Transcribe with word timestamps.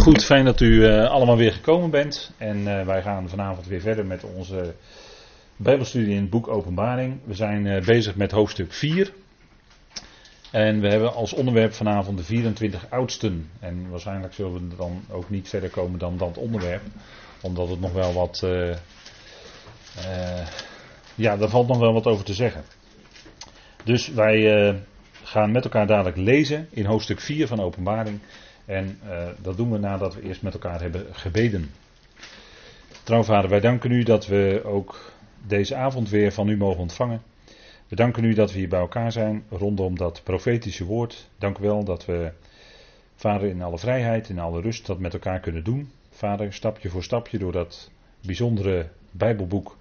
Goed, 0.00 0.24
fijn 0.24 0.44
dat 0.44 0.60
u 0.60 0.66
uh, 0.66 1.10
allemaal 1.10 1.36
weer 1.36 1.52
gekomen 1.52 1.90
bent. 1.90 2.32
En 2.38 2.58
uh, 2.58 2.86
wij 2.86 3.02
gaan 3.02 3.28
vanavond 3.28 3.66
weer 3.66 3.80
verder 3.80 4.06
met 4.06 4.24
onze 4.24 4.74
Bijbelstudie 5.56 6.14
in 6.14 6.20
het 6.20 6.30
boek 6.30 6.48
Openbaring. 6.48 7.18
We 7.24 7.34
zijn 7.34 7.66
uh, 7.66 7.84
bezig 7.84 8.16
met 8.16 8.30
hoofdstuk 8.30 8.72
4. 8.72 9.12
En 10.50 10.80
we 10.80 10.88
hebben 10.88 11.14
als 11.14 11.32
onderwerp 11.32 11.72
vanavond 11.72 12.18
de 12.18 12.24
24 12.24 12.90
oudsten. 12.90 13.50
En 13.60 13.90
waarschijnlijk 13.90 14.32
zullen 14.32 14.52
we 14.52 14.76
dan 14.76 15.04
ook 15.10 15.30
niet 15.30 15.48
verder 15.48 15.70
komen 15.70 15.98
dan 15.98 16.16
dat 16.16 16.38
onderwerp. 16.38 16.82
Omdat 17.40 17.68
het 17.68 17.80
nog 17.80 17.92
wel 17.92 18.12
wat. 18.12 18.46
ja, 21.14 21.36
daar 21.36 21.48
valt 21.48 21.68
nog 21.68 21.78
wel 21.78 21.92
wat 21.92 22.06
over 22.06 22.24
te 22.24 22.34
zeggen. 22.34 22.64
Dus 23.84 24.08
wij 24.08 24.80
gaan 25.30 25.52
met 25.52 25.64
elkaar 25.64 25.86
dadelijk 25.86 26.16
lezen 26.16 26.68
in 26.70 26.84
hoofdstuk 26.84 27.20
4 27.20 27.46
van 27.46 27.60
Openbaring. 27.60 28.18
En 28.64 28.98
uh, 29.04 29.28
dat 29.42 29.56
doen 29.56 29.70
we 29.70 29.78
nadat 29.78 30.14
we 30.14 30.22
eerst 30.22 30.42
met 30.42 30.52
elkaar 30.52 30.80
hebben 30.80 31.06
gebeden. 31.12 31.70
Trouwvader, 33.02 33.50
wij 33.50 33.60
danken 33.60 33.90
u 33.90 34.02
dat 34.02 34.26
we 34.26 34.62
ook 34.64 35.12
deze 35.46 35.74
avond 35.74 36.08
weer 36.08 36.32
van 36.32 36.48
u 36.48 36.56
mogen 36.56 36.80
ontvangen. 36.80 37.22
We 37.88 37.96
danken 37.96 38.24
u 38.24 38.34
dat 38.34 38.52
we 38.52 38.58
hier 38.58 38.68
bij 38.68 38.80
elkaar 38.80 39.12
zijn 39.12 39.44
rondom 39.50 39.96
dat 39.96 40.20
profetische 40.24 40.84
woord. 40.84 41.28
Dank 41.38 41.58
u 41.58 41.62
wel 41.62 41.84
dat 41.84 42.04
we, 42.04 42.32
vader, 43.16 43.48
in 43.48 43.62
alle 43.62 43.78
vrijheid, 43.78 44.28
in 44.28 44.38
alle 44.38 44.60
rust 44.60 44.86
dat 44.86 44.98
met 44.98 45.12
elkaar 45.12 45.40
kunnen 45.40 45.64
doen. 45.64 45.90
Vader, 46.10 46.52
stapje 46.52 46.88
voor 46.88 47.02
stapje 47.02 47.38
door 47.38 47.52
dat 47.52 47.90
bijzondere 48.20 48.88
Bijbelboek 49.10 49.76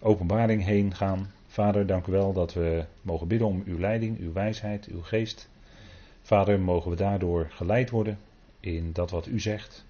Openbaring 0.00 0.64
heen 0.64 0.94
gaan. 0.94 1.32
Vader, 1.52 1.86
dank 1.86 2.06
u 2.06 2.12
wel 2.12 2.32
dat 2.32 2.52
we 2.52 2.84
mogen 3.02 3.28
bidden 3.28 3.48
om 3.48 3.62
uw 3.66 3.78
leiding, 3.78 4.18
uw 4.18 4.32
wijsheid, 4.32 4.86
uw 4.86 5.02
geest. 5.02 5.48
Vader, 6.22 6.60
mogen 6.60 6.90
we 6.90 6.96
daardoor 6.96 7.46
geleid 7.50 7.90
worden 7.90 8.18
in 8.60 8.92
dat 8.92 9.10
wat 9.10 9.26
u 9.26 9.40
zegt. 9.40 9.84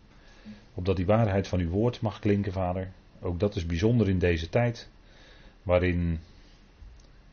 Opdat 0.74 0.96
die 0.96 1.06
waarheid 1.06 1.48
van 1.48 1.58
uw 1.60 1.68
woord 1.68 2.00
mag 2.00 2.18
klinken, 2.18 2.52
Vader. 2.52 2.92
Ook 3.20 3.40
dat 3.40 3.56
is 3.56 3.66
bijzonder 3.66 4.08
in 4.08 4.18
deze 4.18 4.48
tijd, 4.48 4.88
waarin 5.62 6.20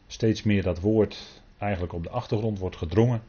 steeds 0.08 0.43
meer 0.43 0.64
dat 0.64 0.80
woord 0.80 1.41
eigenlijk 1.58 1.93
op 1.93 2.03
de 2.03 2.09
achtergrond 2.09 2.59
wordt 2.59 2.75
gedrongen. 2.75 3.21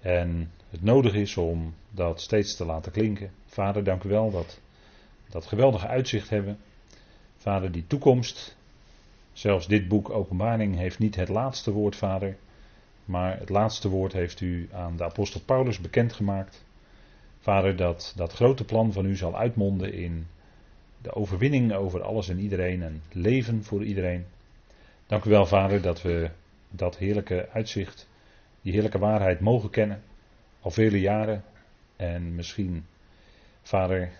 En 0.00 0.52
het 0.70 0.82
nodig 0.82 1.14
is 1.14 1.36
om 1.36 1.74
dat 1.90 2.20
steeds 2.20 2.56
te 2.56 2.64
laten 2.64 2.92
klinken. 2.92 3.30
Vader, 3.46 3.84
dank 3.84 4.02
u 4.02 4.08
wel 4.08 4.30
dat 4.30 4.60
dat 5.28 5.46
geweldige 5.46 5.86
uitzicht 5.86 6.30
hebben. 6.30 6.58
Vader, 7.36 7.72
die 7.72 7.86
toekomst. 7.86 8.55
Zelfs 9.36 9.66
dit 9.66 9.88
boek 9.88 10.10
Openbaring 10.10 10.76
heeft 10.76 10.98
niet 10.98 11.16
het 11.16 11.28
laatste 11.28 11.72
woord, 11.72 11.96
Vader. 11.96 12.36
Maar 13.04 13.38
het 13.38 13.48
laatste 13.48 13.88
woord 13.88 14.12
heeft 14.12 14.40
u 14.40 14.68
aan 14.72 14.96
de 14.96 15.04
apostel 15.04 15.40
Paulus 15.40 15.80
bekendgemaakt. 15.80 16.64
Vader, 17.38 17.76
dat 17.76 18.12
dat 18.16 18.32
grote 18.32 18.64
plan 18.64 18.92
van 18.92 19.06
u 19.06 19.16
zal 19.16 19.36
uitmonden 19.36 19.92
in 19.92 20.26
de 21.02 21.12
overwinning 21.12 21.74
over 21.74 22.02
alles 22.02 22.28
en 22.28 22.38
iedereen 22.38 22.82
en 22.82 23.02
leven 23.12 23.64
voor 23.64 23.84
iedereen. 23.84 24.24
Dank 25.06 25.24
u 25.24 25.30
wel, 25.30 25.46
Vader, 25.46 25.82
dat 25.82 26.02
we 26.02 26.30
dat 26.70 26.98
heerlijke 26.98 27.48
uitzicht, 27.52 28.08
die 28.62 28.72
heerlijke 28.72 28.98
waarheid 28.98 29.40
mogen 29.40 29.70
kennen. 29.70 30.02
Al 30.60 30.70
vele 30.70 31.00
jaren. 31.00 31.44
En 31.96 32.34
misschien, 32.34 32.84
Vader, 33.62 34.10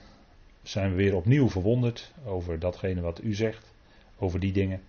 zijn 0.63 0.91
we 0.91 0.97
weer 0.97 1.17
opnieuw 1.17 1.49
verwonderd 1.49 2.13
over 2.25 2.59
datgene 2.59 3.01
wat 3.01 3.23
u 3.23 3.35
zegt, 3.35 3.73
over 4.19 4.41
die 4.41 4.53
dingen. 4.53 4.81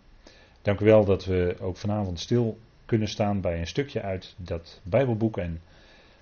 Dank 0.61 0.79
u 0.79 0.85
wel 0.85 1.05
dat 1.05 1.25
we 1.25 1.55
ook 1.59 1.77
vanavond 1.77 2.19
stil 2.19 2.57
kunnen 2.85 3.07
staan 3.07 3.41
bij 3.41 3.59
een 3.59 3.67
stukje 3.67 4.01
uit 4.01 4.35
dat 4.37 4.81
Bijbelboek. 4.83 5.37
En 5.37 5.61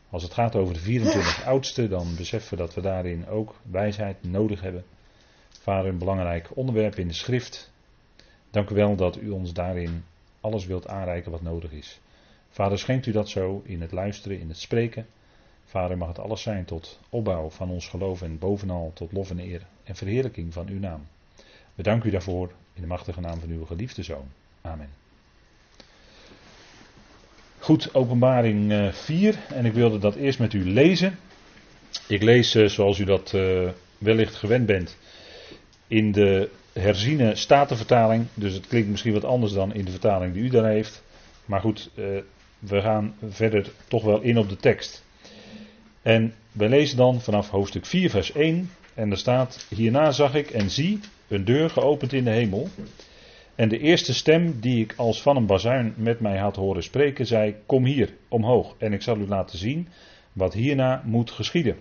als 0.09 0.23
het 0.23 0.33
gaat 0.33 0.55
over 0.55 0.73
de 0.73 0.79
24 0.79 1.45
oudsten, 1.53 1.89
dan 1.89 2.15
beseffen 2.15 2.57
we 2.57 2.63
dat 2.63 2.73
we 2.73 2.81
daarin 2.81 3.27
ook 3.27 3.55
wijsheid 3.71 4.23
nodig 4.23 4.61
hebben. 4.61 4.83
Vader, 5.49 5.91
een 5.91 5.97
belangrijk 5.97 6.49
onderwerp 6.53 6.95
in 6.95 7.07
de 7.07 7.13
schrift. 7.13 7.71
Dank 8.49 8.69
u 8.69 8.75
wel 8.75 8.95
dat 8.95 9.17
u 9.17 9.29
ons 9.29 9.53
daarin 9.53 10.03
alles 10.41 10.65
wilt 10.65 10.87
aanreiken 10.87 11.31
wat 11.31 11.41
nodig 11.41 11.71
is. 11.71 11.99
Vader, 12.49 12.79
schenkt 12.79 13.05
u 13.05 13.11
dat 13.11 13.29
zo 13.29 13.61
in 13.65 13.81
het 13.81 13.91
luisteren, 13.91 14.39
in 14.39 14.47
het 14.47 14.59
spreken. 14.59 15.05
Vader, 15.65 15.97
mag 15.97 16.07
het 16.07 16.19
alles 16.19 16.41
zijn 16.41 16.65
tot 16.65 16.99
opbouw 17.09 17.49
van 17.49 17.69
ons 17.69 17.87
geloof 17.87 18.21
en 18.21 18.39
bovenal 18.39 18.91
tot 18.93 19.11
lof 19.11 19.29
en 19.29 19.39
eer 19.39 19.65
en 19.83 19.95
verheerlijking 19.95 20.53
van 20.53 20.67
uw 20.67 20.79
naam. 20.79 21.07
We 21.75 21.83
danken 21.83 22.09
u 22.09 22.11
daarvoor 22.11 22.51
in 22.75 22.81
de 22.81 22.87
machtige 22.87 23.21
naam 23.21 23.39
van 23.39 23.49
uw 23.49 23.65
geliefde 23.65 24.03
zoon. 24.03 24.27
Amen. 24.61 24.89
Goed, 27.59 27.93
openbaring 27.93 28.89
4. 28.93 29.33
Eh, 29.33 29.57
en 29.57 29.65
ik 29.65 29.73
wilde 29.73 29.97
dat 29.97 30.15
eerst 30.15 30.39
met 30.39 30.53
u 30.53 30.71
lezen. 30.71 31.17
Ik 32.07 32.23
lees, 32.23 32.55
eh, 32.55 32.67
zoals 32.67 32.99
u 32.99 33.03
dat 33.03 33.33
uh, 33.35 33.69
wellicht 33.97 34.35
gewend 34.35 34.65
bent, 34.65 34.97
in 35.87 36.11
de 36.11 36.49
herziene 36.73 37.35
statenvertaling. 37.35 38.25
Dus 38.33 38.53
het 38.53 38.67
klinkt 38.67 38.89
misschien 38.89 39.13
wat 39.13 39.23
anders 39.23 39.53
dan 39.53 39.73
in 39.73 39.85
de 39.85 39.91
vertaling 39.91 40.33
die 40.33 40.43
u 40.43 40.49
daar 40.49 40.65
heeft. 40.65 41.03
Maar 41.45 41.61
goed, 41.61 41.89
we 42.59 42.81
gaan 42.81 43.15
verder 43.29 43.71
toch 43.87 44.03
wel 44.03 44.21
in 44.21 44.37
op 44.37 44.49
de 44.49 44.57
tekst. 44.57 45.03
En 46.01 46.33
we 46.51 46.69
lezen 46.69 46.97
dan 46.97 47.21
vanaf 47.21 47.49
hoofdstuk 47.49 47.85
4, 47.85 48.09
vers 48.09 48.31
1. 48.31 48.69
En 48.93 49.09
daar 49.09 49.17
staat: 49.17 49.65
Hierna 49.69 50.11
zag 50.11 50.35
ik 50.35 50.49
en 50.49 50.69
zie 50.69 50.99
een 51.27 51.45
deur 51.45 51.69
geopend 51.69 52.13
in 52.13 52.23
de 52.23 52.29
hemel. 52.31 52.67
En 53.55 53.69
de 53.69 53.79
eerste 53.79 54.13
stem 54.13 54.59
die 54.59 54.83
ik 54.83 54.93
als 54.97 55.21
van 55.21 55.35
een 55.35 55.45
bazuin 55.45 55.93
met 55.97 56.19
mij 56.19 56.37
had 56.37 56.55
horen 56.55 56.83
spreken, 56.83 57.25
zei: 57.25 57.55
Kom 57.65 57.85
hier, 57.85 58.13
omhoog, 58.27 58.75
en 58.77 58.93
ik 58.93 59.01
zal 59.01 59.17
u 59.17 59.27
laten 59.27 59.57
zien 59.57 59.87
wat 60.33 60.53
hierna 60.53 61.01
moet 61.05 61.31
geschieden. 61.31 61.77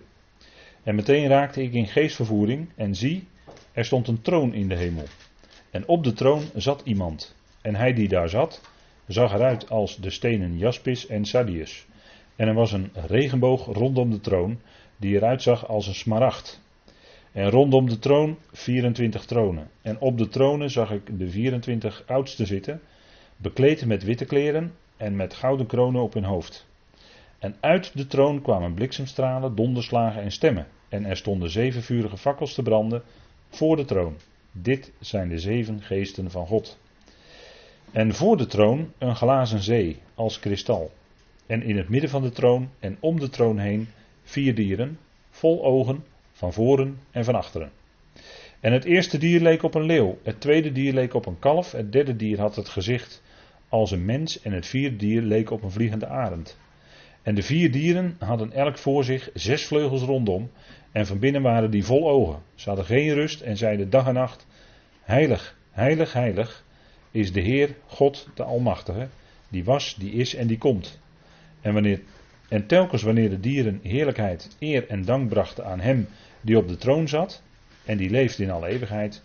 En 0.83 0.95
meteen 0.95 1.29
raakte 1.29 1.63
ik 1.63 1.73
in 1.73 1.87
geestvervoering, 1.87 2.69
en 2.77 2.95
zie, 2.95 3.27
er 3.73 3.85
stond 3.85 4.09
een 4.09 4.23
troon 4.23 4.55
in 4.55 4.69
de 4.69 4.77
hemel. 4.77 5.05
En 5.71 5.89
op 5.89 6.05
de 6.05 6.13
troon 6.13 6.43
zat 6.55 6.83
iemand. 6.85 7.35
En 7.61 7.75
hij 7.75 7.93
die 7.93 8.09
daar 8.09 8.29
zat, 8.29 8.61
zag 9.07 9.33
eruit 9.33 9.71
als 9.71 9.97
de 9.97 10.11
stenen 10.11 10.59
jaspis 10.59 11.07
en 11.07 11.25
sardius. 11.25 11.87
En 12.37 12.49
er 12.49 12.55
was 12.55 12.73
een 12.73 12.91
regenboog 13.07 13.67
rondom 13.67 14.11
de 14.11 14.21
troon, 14.21 14.61
die 14.97 15.15
eruit 15.17 15.43
zag 15.43 15.69
als 15.69 15.87
een 15.87 15.95
smaragd. 15.95 16.63
En 17.35 17.51
rondom 17.51 17.89
de 17.89 17.99
troon 17.99 18.39
24 18.53 19.25
tronen. 19.25 19.71
En 19.83 20.01
op 20.01 20.19
de 20.19 20.29
tronen 20.29 20.71
zag 20.71 20.91
ik 20.91 21.19
de 21.19 21.29
24 21.29 22.03
oudsten 22.07 22.47
zitten, 22.47 22.81
bekleed 23.37 23.87
met 23.87 24.05
witte 24.05 24.25
kleren 24.25 24.75
en 24.97 25.17
met 25.17 25.35
gouden 25.35 25.67
kronen 25.67 26.03
op 26.03 26.15
hun 26.15 26.25
hoofd. 26.25 26.67
En 27.39 27.57
uit 27.61 27.97
de 27.97 28.07
troon 28.07 28.43
kwamen 28.43 28.75
bliksemstralen, 28.75 29.55
donderslagen 29.55 30.23
en 30.23 30.33
stemmen. 30.33 30.67
En 30.89 31.05
er 31.05 31.17
stonden 31.17 31.51
zeven 31.51 31.83
vurige 31.83 32.17
fakkels 32.17 32.55
te 32.55 32.63
branden 32.63 33.03
voor 33.49 33.77
de 33.77 33.85
troon. 33.85 34.17
Dit 34.53 34.93
zijn 35.01 35.29
de 35.29 35.39
zeven 35.39 35.83
geesten 35.83 36.31
van 36.31 36.47
God. 36.47 36.79
En 37.93 38.15
voor 38.15 38.37
de 38.37 38.47
troon 38.47 38.93
een 38.99 39.17
glazen 39.17 39.61
zee 39.61 39.99
als 40.15 40.39
kristal. 40.39 40.91
En 41.47 41.63
in 41.63 41.77
het 41.77 41.89
midden 41.89 42.11
van 42.11 42.23
de 42.23 42.31
troon 42.31 42.71
en 42.79 42.97
om 43.01 43.21
de 43.21 43.29
troon 43.29 43.59
heen 43.59 43.89
vier 44.23 44.55
dieren, 44.55 44.99
vol 45.31 45.65
ogen 45.65 46.05
van 46.35 46.53
voren 46.53 46.99
en 47.11 47.25
van 47.25 47.35
achteren. 47.35 47.71
En 48.61 48.73
het 48.73 48.85
eerste 48.85 49.19
dier 49.19 49.41
leek 49.41 49.63
op 49.63 49.75
een 49.75 49.87
leeuw, 49.87 50.19
het 50.23 50.41
tweede 50.41 50.73
dier 50.73 50.93
leek 50.93 51.15
op 51.15 51.27
een 51.27 51.39
kalf, 51.39 51.73
het 51.73 51.93
derde 51.93 52.17
dier 52.17 52.41
had 52.41 52.57
het 52.57 52.69
gezicht 52.69 53.23
als 53.69 53.91
een 53.91 54.05
mens 54.05 54.41
en 54.41 54.53
het 54.53 54.67
vierde 54.67 54.97
dier 54.97 55.23
leek 55.23 55.51
op 55.51 55.63
een 55.63 55.71
vliegende 55.71 56.07
arend. 56.07 56.59
En 57.23 57.35
de 57.35 57.43
vier 57.43 57.71
dieren 57.71 58.17
hadden 58.19 58.53
elk 58.53 58.79
voor 58.79 59.05
zich 59.05 59.31
zes 59.35 59.67
vleugels 59.67 60.03
rondom 60.03 60.51
en 60.93 61.07
van 61.07 61.19
binnen 61.19 61.43
waren 61.43 61.71
die 61.71 61.85
vol 61.85 62.11
ogen. 62.11 62.43
Ze 62.55 62.69
hadden 62.69 62.87
geen 62.87 63.15
rust 63.15 63.41
en 63.41 63.57
zeiden 63.57 63.91
dag 63.91 64.07
en 64.07 64.15
nacht, 64.15 64.47
heilig, 65.03 65.57
heilig, 65.71 66.13
heilig 66.13 66.65
is 67.11 67.33
de 67.33 67.41
Heer 67.41 67.75
God 67.87 68.29
de 68.35 68.43
Almachtige, 68.43 69.09
die 69.49 69.65
was, 69.65 69.95
die 69.99 70.13
is 70.13 70.35
en 70.35 70.47
die 70.47 70.59
komt. 70.59 71.01
En 71.61 71.73
wanneer 71.73 72.01
en 72.55 72.67
telkens 72.67 73.03
wanneer 73.03 73.31
de 73.31 73.41
dieren 73.41 73.81
heerlijkheid, 73.83 74.57
eer 74.59 74.89
en 74.89 75.05
dank 75.05 75.29
brachten 75.29 75.65
aan 75.65 75.81
hem 75.81 76.09
die 76.41 76.57
op 76.57 76.69
de 76.69 76.77
troon 76.77 77.09
zat 77.09 77.43
en 77.85 77.97
die 77.97 78.11
leeft 78.11 78.39
in 78.39 78.51
alle 78.51 78.67
eeuwigheid, 78.69 79.23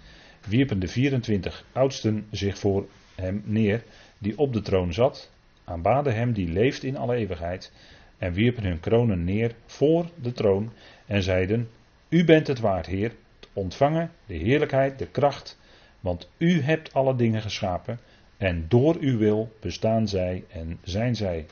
wierpen 0.48 0.80
de 0.80 0.88
24 0.88 1.66
oudsten 1.72 2.28
zich 2.32 2.58
voor 2.58 2.88
hem 3.16 3.42
neer 3.46 3.84
die 4.18 4.38
op 4.38 4.54
de 4.54 4.62
troon 4.62 4.94
zat, 4.94 5.32
aanbaden 5.64 6.16
hem 6.16 6.34
die 6.34 6.48
leeft 6.48 6.84
in 6.84 6.98
alle 6.98 7.16
eeuwigheid 7.16 7.72
en 8.18 8.34
wierpen 8.34 8.64
hun 8.64 8.80
kronen 8.80 9.24
neer 9.24 9.56
voor 9.66 10.06
de 10.22 10.32
troon 10.32 10.72
en 11.06 11.24
zeiden, 11.24 11.70
U 12.10 12.26
bent 12.26 12.48
het 12.48 12.60
waard, 12.60 12.86
Heer, 12.86 13.12
te 13.40 13.48
ontvangen 13.54 14.12
de 14.26 14.36
heerlijkheid, 14.36 15.00
de 15.00 15.08
kracht, 15.08 15.60
want 16.00 16.30
U 16.38 16.62
hebt 16.62 16.94
alle 16.94 17.16
dingen 17.16 17.42
geschapen 17.42 18.00
en 18.38 18.66
door 18.68 18.98
Uw 19.00 19.18
wil 19.18 19.56
bestaan 19.60 20.08
zij 20.08 20.44
en 20.48 20.80
zijn 20.84 21.16
zij 21.16 21.46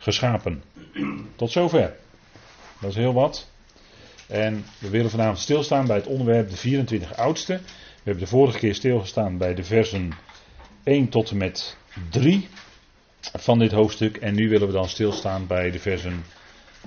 geschapen. 0.00 0.62
Tot 1.36 1.50
zover. 1.50 1.96
Dat 2.80 2.90
is 2.90 2.96
heel 2.96 3.12
wat. 3.12 3.48
En 4.26 4.64
we 4.78 4.88
willen 4.88 5.10
vanavond 5.10 5.38
stilstaan 5.38 5.86
bij 5.86 5.96
het 5.96 6.06
onderwerp 6.06 6.50
de 6.50 6.56
24 6.56 7.16
oudsten. 7.16 7.56
We 7.56 8.02
hebben 8.02 8.22
de 8.22 8.30
vorige 8.30 8.58
keer 8.58 8.74
stilgestaan 8.74 9.38
bij 9.38 9.54
de 9.54 9.64
versen 9.64 10.12
1 10.84 11.08
tot 11.08 11.30
en 11.30 11.36
met 11.36 11.76
3. 12.10 12.48
van 13.20 13.58
dit 13.58 13.72
hoofdstuk. 13.72 14.16
En 14.16 14.34
nu 14.34 14.48
willen 14.48 14.66
we 14.66 14.72
dan 14.72 14.88
stilstaan 14.88 15.46
bij 15.46 15.70
de 15.70 15.78
versen 15.78 16.24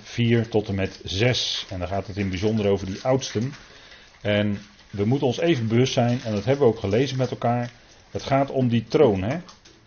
4 0.01 0.50
tot 0.50 0.68
en 0.68 0.75
met 0.75 1.00
6. 1.04 1.65
En 1.69 1.80
dan 1.80 1.88
gaat 1.88 2.07
het 2.07 2.18
in 2.18 2.30
bijzonder 2.30 2.68
over 2.68 2.86
die 2.86 3.01
oudsten. 3.01 3.54
En 4.21 4.60
we 4.89 5.06
moeten 5.06 5.27
ons 5.27 5.39
even 5.39 5.68
bewust 5.68 5.94
zijn, 5.94 6.21
en 6.24 6.31
dat 6.31 6.45
hebben 6.45 6.68
we 6.68 6.74
ook 6.74 6.80
gelezen 6.80 7.18
met 7.18 7.31
elkaar. 7.31 7.71
Het 8.12 8.24
gaat 8.24 8.51
om 8.51 8.68
die 8.68 8.83
troon. 8.88 9.24
Hè? 9.24 9.38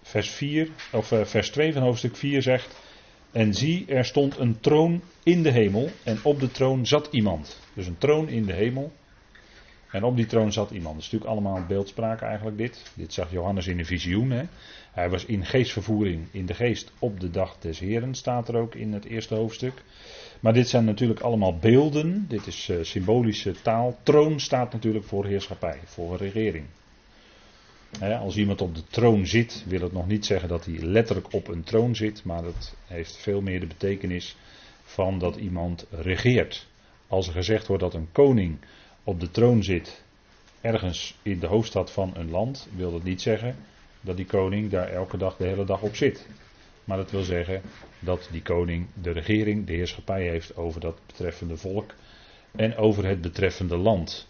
Vers, 0.02 0.30
4, 0.30 0.68
of, 0.92 1.12
uh, 1.12 1.24
vers 1.24 1.50
2 1.50 1.72
van 1.72 1.82
hoofdstuk 1.82 2.16
4 2.16 2.42
zegt. 2.42 2.74
En 3.36 3.54
zie, 3.54 3.86
er 3.86 4.04
stond 4.04 4.38
een 4.38 4.60
troon 4.60 5.02
in 5.22 5.42
de 5.42 5.50
hemel. 5.50 5.90
En 6.04 6.18
op 6.22 6.40
de 6.40 6.50
troon 6.50 6.86
zat 6.86 7.08
iemand. 7.10 7.60
Dus 7.74 7.86
een 7.86 7.98
troon 7.98 8.28
in 8.28 8.44
de 8.46 8.52
hemel. 8.52 8.92
En 9.90 10.02
op 10.02 10.16
die 10.16 10.26
troon 10.26 10.52
zat 10.52 10.70
iemand. 10.70 10.94
Dat 10.94 11.04
is 11.04 11.10
natuurlijk 11.10 11.30
allemaal 11.30 11.66
beeldspraak 11.66 12.20
eigenlijk 12.20 12.58
dit. 12.58 12.92
Dit 12.94 13.12
zag 13.12 13.30
Johannes 13.30 13.66
in 13.66 13.78
een 13.78 13.86
visioen. 13.86 14.30
Hè? 14.30 14.42
Hij 14.92 15.10
was 15.10 15.24
in 15.24 15.44
geestvervoering, 15.44 16.26
in 16.30 16.46
de 16.46 16.54
geest 16.54 16.92
op 16.98 17.20
de 17.20 17.30
dag 17.30 17.58
des 17.58 17.78
Heren, 17.78 18.14
staat 18.14 18.48
er 18.48 18.56
ook 18.56 18.74
in 18.74 18.92
het 18.92 19.04
eerste 19.04 19.34
hoofdstuk. 19.34 19.82
Maar 20.40 20.52
dit 20.52 20.68
zijn 20.68 20.84
natuurlijk 20.84 21.20
allemaal 21.20 21.58
beelden. 21.58 22.24
Dit 22.28 22.46
is 22.46 22.68
uh, 22.68 22.82
symbolische 22.82 23.54
taal. 23.62 23.98
Troon 24.02 24.40
staat 24.40 24.72
natuurlijk 24.72 25.04
voor 25.04 25.26
heerschappij, 25.26 25.78
voor 25.84 26.16
regering. 26.16 26.64
Als 28.20 28.36
iemand 28.36 28.60
op 28.60 28.74
de 28.74 28.84
troon 28.84 29.26
zit, 29.26 29.64
wil 29.66 29.80
het 29.80 29.92
nog 29.92 30.06
niet 30.06 30.26
zeggen 30.26 30.48
dat 30.48 30.64
hij 30.64 30.78
letterlijk 30.78 31.32
op 31.32 31.48
een 31.48 31.62
troon 31.62 31.96
zit, 31.96 32.24
maar 32.24 32.42
dat 32.42 32.74
heeft 32.86 33.16
veel 33.16 33.40
meer 33.40 33.60
de 33.60 33.66
betekenis 33.66 34.36
van 34.82 35.18
dat 35.18 35.36
iemand 35.36 35.86
regeert. 35.90 36.66
Als 37.06 37.26
er 37.26 37.32
gezegd 37.32 37.66
wordt 37.66 37.82
dat 37.82 37.94
een 37.94 38.08
koning 38.12 38.58
op 39.04 39.20
de 39.20 39.30
troon 39.30 39.62
zit, 39.62 40.02
ergens 40.60 41.18
in 41.22 41.38
de 41.38 41.46
hoofdstad 41.46 41.90
van 41.92 42.12
een 42.14 42.30
land, 42.30 42.68
wil 42.76 42.92
dat 42.92 43.02
niet 43.02 43.22
zeggen 43.22 43.56
dat 44.00 44.16
die 44.16 44.26
koning 44.26 44.70
daar 44.70 44.88
elke 44.88 45.16
dag 45.16 45.36
de 45.36 45.46
hele 45.46 45.64
dag 45.64 45.82
op 45.82 45.96
zit. 45.96 46.26
Maar 46.84 46.96
dat 46.96 47.10
wil 47.10 47.22
zeggen 47.22 47.62
dat 47.98 48.28
die 48.30 48.42
koning 48.42 48.86
de 49.02 49.10
regering, 49.10 49.66
de 49.66 49.72
heerschappij 49.72 50.28
heeft 50.28 50.56
over 50.56 50.80
dat 50.80 51.00
betreffende 51.06 51.56
volk 51.56 51.94
en 52.56 52.76
over 52.76 53.06
het 53.06 53.20
betreffende 53.20 53.76
land. 53.76 54.26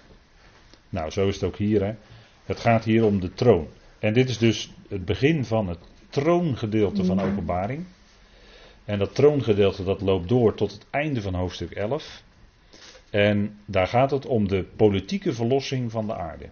Nou, 0.89 1.11
zo 1.11 1.29
is 1.29 1.35
het 1.35 1.45
ook 1.45 1.57
hier. 1.57 1.85
Hè. 1.85 1.95
Het 2.47 2.61
gaat 2.61 2.85
hier 2.85 3.05
om 3.05 3.21
de 3.21 3.35
troon. 3.35 3.69
En 3.99 4.13
dit 4.13 4.29
is 4.29 4.39
dus 4.39 4.73
het 4.89 5.05
begin 5.05 5.45
van 5.45 5.69
het 5.69 5.79
troongedeelte 6.09 7.05
van 7.05 7.21
openbaring. 7.21 7.85
En 8.85 8.99
dat 8.99 9.15
troongedeelte 9.15 9.85
dat 9.85 10.01
loopt 10.01 10.29
door 10.29 10.55
tot 10.55 10.73
het 10.73 10.87
einde 10.91 11.23
van 11.23 11.35
hoofdstuk 11.35 11.71
11. 11.71 12.23
En 13.11 13.59
daar 13.65 13.87
gaat 13.87 14.11
het 14.11 14.27
om 14.27 14.49
de 14.49 14.65
politieke 14.77 15.33
verlossing 15.33 15.91
van 15.91 16.07
de 16.07 16.15
aarde. 16.15 16.49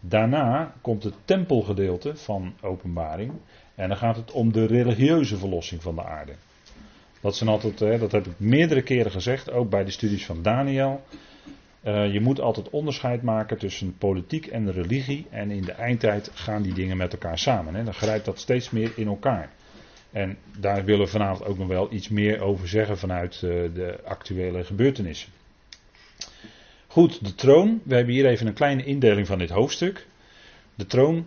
Daarna 0.00 0.74
komt 0.80 1.02
het 1.02 1.14
tempelgedeelte 1.24 2.16
van 2.16 2.54
openbaring. 2.60 3.32
En 3.74 3.88
dan 3.88 3.96
gaat 3.96 4.16
het 4.16 4.30
om 4.30 4.52
de 4.52 4.66
religieuze 4.66 5.36
verlossing 5.36 5.82
van 5.82 5.94
de 5.94 6.04
aarde. 6.04 6.34
Dat, 7.20 7.36
zijn 7.36 7.50
altijd, 7.50 8.00
dat 8.00 8.12
heb 8.12 8.26
ik 8.26 8.38
meerdere 8.38 8.82
keren 8.82 9.10
gezegd, 9.10 9.50
ook 9.50 9.70
bij 9.70 9.84
de 9.84 9.90
studies 9.90 10.26
van 10.26 10.42
Daniel. 10.42 11.02
Uh, 11.86 12.12
je 12.12 12.20
moet 12.20 12.40
altijd 12.40 12.70
onderscheid 12.70 13.22
maken 13.22 13.58
tussen 13.58 13.98
politiek 13.98 14.46
en 14.46 14.72
religie. 14.72 15.26
En 15.30 15.50
in 15.50 15.62
de 15.62 15.72
eindtijd 15.72 16.30
gaan 16.34 16.62
die 16.62 16.74
dingen 16.74 16.96
met 16.96 17.12
elkaar 17.12 17.38
samen. 17.38 17.74
Hè. 17.74 17.84
Dan 17.84 17.94
grijpt 17.94 18.24
dat 18.24 18.38
steeds 18.38 18.70
meer 18.70 18.92
in 18.96 19.06
elkaar. 19.06 19.50
En 20.10 20.36
daar 20.58 20.84
willen 20.84 21.04
we 21.04 21.10
vanavond 21.10 21.48
ook 21.48 21.58
nog 21.58 21.68
wel 21.68 21.92
iets 21.92 22.08
meer 22.08 22.40
over 22.40 22.68
zeggen 22.68 22.98
vanuit 22.98 23.34
uh, 23.34 23.50
de 23.74 23.98
actuele 24.04 24.64
gebeurtenissen. 24.64 25.32
Goed, 26.86 27.24
de 27.24 27.34
troon. 27.34 27.80
We 27.84 27.94
hebben 27.94 28.14
hier 28.14 28.26
even 28.26 28.46
een 28.46 28.54
kleine 28.54 28.84
indeling 28.84 29.26
van 29.26 29.38
dit 29.38 29.50
hoofdstuk. 29.50 30.06
De 30.74 30.86
troon, 30.86 31.26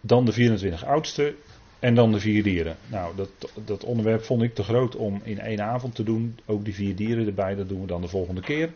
dan 0.00 0.24
de 0.24 0.32
24 0.32 0.84
oudsten 0.84 1.34
en 1.78 1.94
dan 1.94 2.12
de 2.12 2.20
vier 2.20 2.42
dieren. 2.42 2.76
Nou, 2.86 3.16
dat, 3.16 3.30
dat 3.64 3.84
onderwerp 3.84 4.22
vond 4.22 4.42
ik 4.42 4.54
te 4.54 4.62
groot 4.62 4.96
om 4.96 5.20
in 5.24 5.40
één 5.40 5.60
avond 5.60 5.94
te 5.94 6.02
doen. 6.02 6.38
Ook 6.46 6.64
die 6.64 6.74
vier 6.74 6.96
dieren 6.96 7.26
erbij, 7.26 7.54
dat 7.54 7.68
doen 7.68 7.80
we 7.80 7.86
dan 7.86 8.00
de 8.00 8.08
volgende 8.08 8.40
keer. 8.40 8.70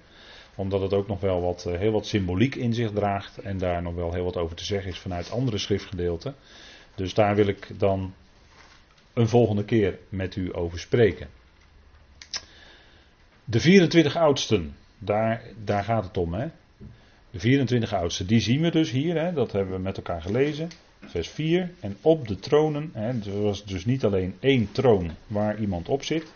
Omdat 0.60 0.80
het 0.80 0.92
ook 0.92 1.06
nog 1.06 1.20
wel 1.20 1.40
wat, 1.40 1.66
eh, 1.66 1.78
heel 1.78 1.92
wat 1.92 2.06
symboliek 2.06 2.54
in 2.54 2.74
zich 2.74 2.90
draagt. 2.90 3.38
En 3.38 3.58
daar 3.58 3.82
nog 3.82 3.94
wel 3.94 4.12
heel 4.12 4.24
wat 4.24 4.36
over 4.36 4.56
te 4.56 4.64
zeggen 4.64 4.90
is 4.90 4.98
vanuit 4.98 5.30
andere 5.30 5.58
schriftgedeelten. 5.58 6.34
Dus 6.94 7.14
daar 7.14 7.34
wil 7.34 7.46
ik 7.46 7.68
dan 7.78 8.14
een 9.12 9.28
volgende 9.28 9.64
keer 9.64 9.98
met 10.08 10.36
u 10.36 10.56
over 10.56 10.78
spreken. 10.78 11.28
De 13.44 13.60
24 13.60 14.16
oudsten. 14.16 14.76
Daar, 14.98 15.42
daar 15.64 15.84
gaat 15.84 16.04
het 16.04 16.16
om. 16.16 16.34
Hè? 16.34 16.48
De 17.30 17.38
24 17.38 17.92
oudsten, 17.92 18.26
die 18.26 18.40
zien 18.40 18.60
we 18.60 18.70
dus 18.70 18.90
hier. 18.90 19.20
Hè? 19.20 19.32
Dat 19.32 19.52
hebben 19.52 19.74
we 19.74 19.80
met 19.80 19.96
elkaar 19.96 20.22
gelezen. 20.22 20.68
Vers 21.00 21.28
4. 21.28 21.70
En 21.80 21.96
op 22.00 22.28
de 22.28 22.36
tronen. 22.36 22.90
Hè? 22.92 23.08
Er 23.08 23.42
was 23.42 23.64
dus 23.64 23.84
niet 23.84 24.04
alleen 24.04 24.34
één 24.40 24.72
troon 24.72 25.10
waar 25.26 25.60
iemand 25.60 25.88
op 25.88 26.02
zit. 26.02 26.32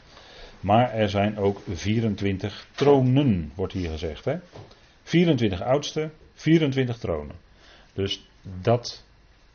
Maar 0.64 0.92
er 0.92 1.08
zijn 1.08 1.38
ook 1.38 1.60
24 1.68 2.68
tronen, 2.74 3.52
wordt 3.54 3.72
hier 3.72 3.90
gezegd. 3.90 4.24
Hè? 4.24 4.36
24 5.02 5.62
oudsten, 5.62 6.12
24 6.34 6.98
tronen. 6.98 7.36
Dus 7.92 8.28
dat. 8.62 9.04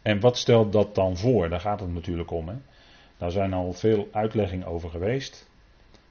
En 0.02 0.20
wat 0.20 0.38
stelt 0.38 0.72
dat 0.72 0.96
dan 0.96 1.18
voor? 1.18 1.50
Daar 1.50 1.60
gaat 1.60 1.80
het 1.80 1.94
natuurlijk 1.94 2.32
om. 2.32 2.48
Hè? 2.48 2.56
Daar 3.18 3.32
zijn 3.32 3.54
al 3.54 3.74
veel 3.74 4.08
uitleggingen 4.12 4.68
over 4.68 4.90
geweest. 4.90 5.50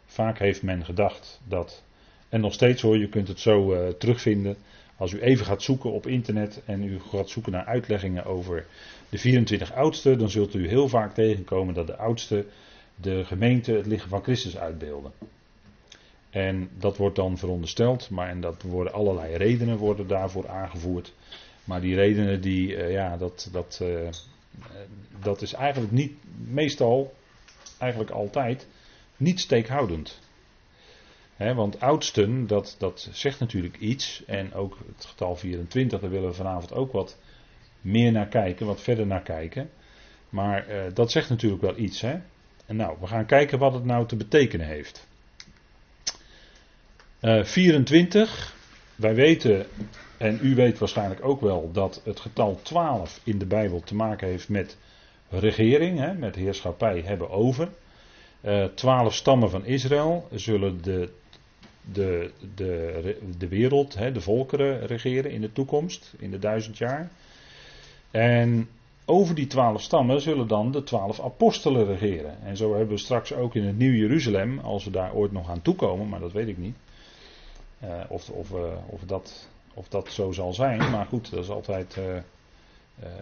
Vaak 0.06 0.38
heeft 0.38 0.62
men 0.62 0.84
gedacht 0.84 1.40
dat 1.44 1.82
en 2.28 2.40
nog 2.40 2.52
steeds 2.52 2.82
hoor, 2.82 2.98
je 2.98 3.08
kunt 3.08 3.28
het 3.28 3.40
zo 3.40 3.74
uh, 3.74 3.88
terugvinden. 3.88 4.56
Als 4.96 5.12
u 5.12 5.20
even 5.20 5.46
gaat 5.46 5.62
zoeken 5.62 5.92
op 5.92 6.06
internet 6.06 6.62
en 6.64 6.82
u 6.82 7.00
gaat 7.00 7.28
zoeken 7.28 7.52
naar 7.52 7.64
uitleggingen 7.64 8.24
over 8.24 8.66
de 9.08 9.18
24 9.18 9.72
oudsten, 9.72 10.18
dan 10.18 10.30
zult 10.30 10.54
u 10.54 10.68
heel 10.68 10.88
vaak 10.88 11.14
tegenkomen 11.14 11.74
dat 11.74 11.86
de 11.86 11.96
oudsten 11.96 12.46
de 13.00 13.24
gemeente 13.24 13.72
het 13.72 13.86
lichaam 13.86 14.08
van 14.08 14.22
Christus 14.22 14.58
uitbeelden. 14.58 15.12
En 16.30 16.70
dat 16.78 16.96
wordt 16.96 17.16
dan 17.16 17.38
verondersteld, 17.38 18.10
maar 18.10 18.28
en 18.28 18.40
dat 18.40 18.62
worden 18.62 18.92
allerlei 18.92 19.36
redenen 19.36 19.76
worden 19.76 20.06
daarvoor 20.06 20.48
aangevoerd. 20.48 21.12
Maar 21.64 21.80
die 21.80 21.94
redenen, 21.94 22.40
die, 22.40 22.76
uh, 22.76 22.92
ja, 22.92 23.16
dat, 23.16 23.48
dat, 23.52 23.80
uh, 23.82 24.08
dat 25.20 25.42
is 25.42 25.52
eigenlijk 25.52 25.92
niet, 25.92 26.12
meestal, 26.48 27.14
eigenlijk 27.78 28.10
altijd, 28.10 28.68
niet 29.16 29.40
steekhoudend 29.40 30.20
want 31.38 31.80
oudsten, 31.80 32.46
dat, 32.46 32.74
dat 32.78 33.08
zegt 33.12 33.40
natuurlijk 33.40 33.76
iets. 33.76 34.24
En 34.26 34.54
ook 34.54 34.78
het 34.96 35.04
getal 35.04 35.36
24, 35.36 36.00
daar 36.00 36.10
willen 36.10 36.28
we 36.28 36.34
vanavond 36.34 36.72
ook 36.72 36.92
wat 36.92 37.18
meer 37.80 38.12
naar 38.12 38.28
kijken, 38.28 38.66
wat 38.66 38.80
verder 38.80 39.06
naar 39.06 39.22
kijken. 39.22 39.70
Maar 40.28 40.66
dat 40.94 41.10
zegt 41.10 41.28
natuurlijk 41.28 41.62
wel 41.62 41.76
iets. 41.76 42.00
Hè? 42.00 42.20
En 42.68 42.76
nou, 42.76 42.96
we 43.00 43.06
gaan 43.06 43.26
kijken 43.26 43.58
wat 43.58 43.72
het 43.72 43.84
nou 43.84 44.06
te 44.06 44.16
betekenen 44.16 44.66
heeft. 44.66 45.06
Uh, 47.20 47.38
eh, 47.38 47.44
24, 47.44 48.54
wij 48.94 49.14
weten, 49.14 49.66
en 50.16 50.38
u 50.42 50.54
weet 50.54 50.78
waarschijnlijk 50.78 51.24
ook 51.24 51.40
wel, 51.40 51.72
dat 51.72 52.00
het 52.04 52.20
getal 52.20 52.60
12 52.62 53.20
in 53.24 53.38
de 53.38 53.46
Bijbel 53.46 53.80
te 53.80 53.94
maken 53.94 54.28
heeft 54.28 54.48
met 54.48 54.76
regering, 55.28 55.98
hè, 55.98 56.14
met 56.14 56.34
heerschappij 56.34 57.00
hebben 57.00 57.30
over. 57.30 57.68
Uh, 58.40 58.64
twaalf 58.64 59.14
stammen 59.14 59.50
van 59.50 59.64
Israël 59.64 60.28
zullen 60.32 60.82
de 60.82 61.10
de, 61.92 62.30
de, 62.54 63.18
de 63.38 63.48
wereld, 63.48 63.94
hè, 63.94 64.12
de 64.12 64.20
volkeren 64.20 64.86
regeren 64.86 65.30
in 65.30 65.40
de 65.40 65.52
toekomst, 65.52 66.14
in 66.18 66.30
de 66.30 66.38
duizend 66.38 66.78
jaar. 66.78 67.10
En 68.10 68.68
over 69.08 69.34
die 69.34 69.46
twaalf 69.46 69.82
stammen 69.82 70.20
zullen 70.20 70.48
dan 70.48 70.72
de 70.72 70.82
twaalf 70.82 71.20
apostelen 71.20 71.86
regeren. 71.86 72.42
En 72.42 72.56
zo 72.56 72.70
hebben 72.70 72.94
we 72.94 73.00
straks 73.00 73.32
ook 73.32 73.54
in 73.54 73.64
het 73.64 73.78
Nieuw 73.78 73.92
Jeruzalem, 73.92 74.58
als 74.58 74.84
we 74.84 74.90
daar 74.90 75.14
ooit 75.14 75.32
nog 75.32 75.50
aan 75.50 75.62
toekomen, 75.62 76.08
maar 76.08 76.20
dat 76.20 76.32
weet 76.32 76.48
ik 76.48 76.58
niet. 76.58 76.76
Uh, 77.84 78.00
of, 78.08 78.30
of, 78.30 78.50
uh, 78.50 78.58
of, 78.86 79.00
dat, 79.06 79.48
of 79.74 79.88
dat 79.88 80.08
zo 80.08 80.32
zal 80.32 80.52
zijn. 80.52 80.90
Maar 80.90 81.06
goed, 81.06 81.30
dat 81.30 81.44
is 81.44 81.50
altijd 81.50 81.96
uh, 81.98 82.20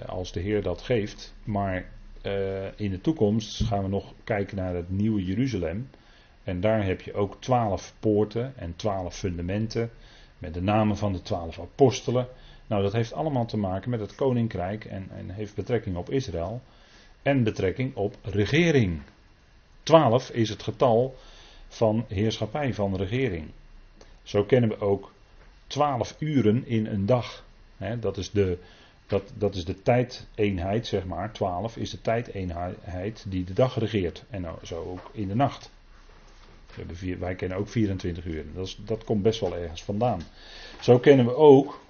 als 0.08 0.32
de 0.32 0.40
Heer 0.40 0.62
dat 0.62 0.82
geeft. 0.82 1.34
Maar 1.44 1.94
in 2.76 2.90
de 2.90 3.00
toekomst 3.00 3.64
gaan 3.64 3.82
we 3.82 3.88
nog 3.88 4.12
kijken 4.24 4.56
naar 4.56 4.74
het 4.74 4.90
Nieuwe 4.90 5.24
Jeruzalem. 5.24 5.90
En 6.44 6.60
daar 6.60 6.84
heb 6.84 7.00
je 7.00 7.14
ook 7.14 7.36
twaalf 7.40 7.94
poorten 8.00 8.52
en 8.56 8.76
twaalf 8.76 9.16
fundamenten. 9.16 9.90
Met 10.38 10.54
de 10.54 10.62
namen 10.62 10.96
van 10.96 11.12
de 11.12 11.22
twaalf 11.22 11.60
apostelen. 11.60 12.28
Nou, 12.66 12.82
dat 12.82 12.92
heeft 12.92 13.12
allemaal 13.12 13.46
te 13.46 13.56
maken 13.56 13.90
met 13.90 14.00
het 14.00 14.14
koninkrijk 14.14 14.84
en, 14.84 15.08
en 15.16 15.30
heeft 15.30 15.54
betrekking 15.54 15.96
op 15.96 16.10
Israël. 16.10 16.60
En 17.22 17.42
betrekking 17.42 17.94
op 17.96 18.16
regering. 18.22 19.02
Twaalf 19.82 20.30
is 20.30 20.48
het 20.48 20.62
getal 20.62 21.14
van 21.68 22.04
heerschappij, 22.08 22.74
van 22.74 22.96
regering. 22.96 23.50
Zo 24.22 24.44
kennen 24.44 24.70
we 24.70 24.80
ook 24.80 25.12
twaalf 25.66 26.16
uren 26.18 26.66
in 26.66 26.86
een 26.86 27.06
dag. 27.06 27.44
dat, 28.00 28.16
is 28.16 28.30
de, 28.30 28.58
dat, 29.06 29.32
dat 29.34 29.54
is 29.54 29.64
de 29.64 29.82
tijdeenheid, 29.82 30.86
zeg 30.86 31.04
maar. 31.04 31.32
Twaalf 31.32 31.76
is 31.76 31.90
de 31.90 32.00
tijdeenheid 32.00 33.24
die 33.28 33.44
de 33.44 33.52
dag 33.52 33.78
regeert. 33.78 34.24
En 34.30 34.40
nou, 34.40 34.58
zo 34.62 34.82
ook 34.82 35.10
in 35.12 35.28
de 35.28 35.34
nacht 35.34 35.70
wij 37.18 37.34
kennen 37.34 37.58
ook 37.58 37.68
24 37.68 38.24
uur. 38.24 38.44
Dat, 38.54 38.66
is, 38.66 38.78
dat 38.84 39.04
komt 39.04 39.22
best 39.22 39.40
wel 39.40 39.56
ergens 39.56 39.82
vandaan. 39.82 40.20
Zo 40.80 40.98
kennen 40.98 41.26
we 41.26 41.34
ook 41.34 41.80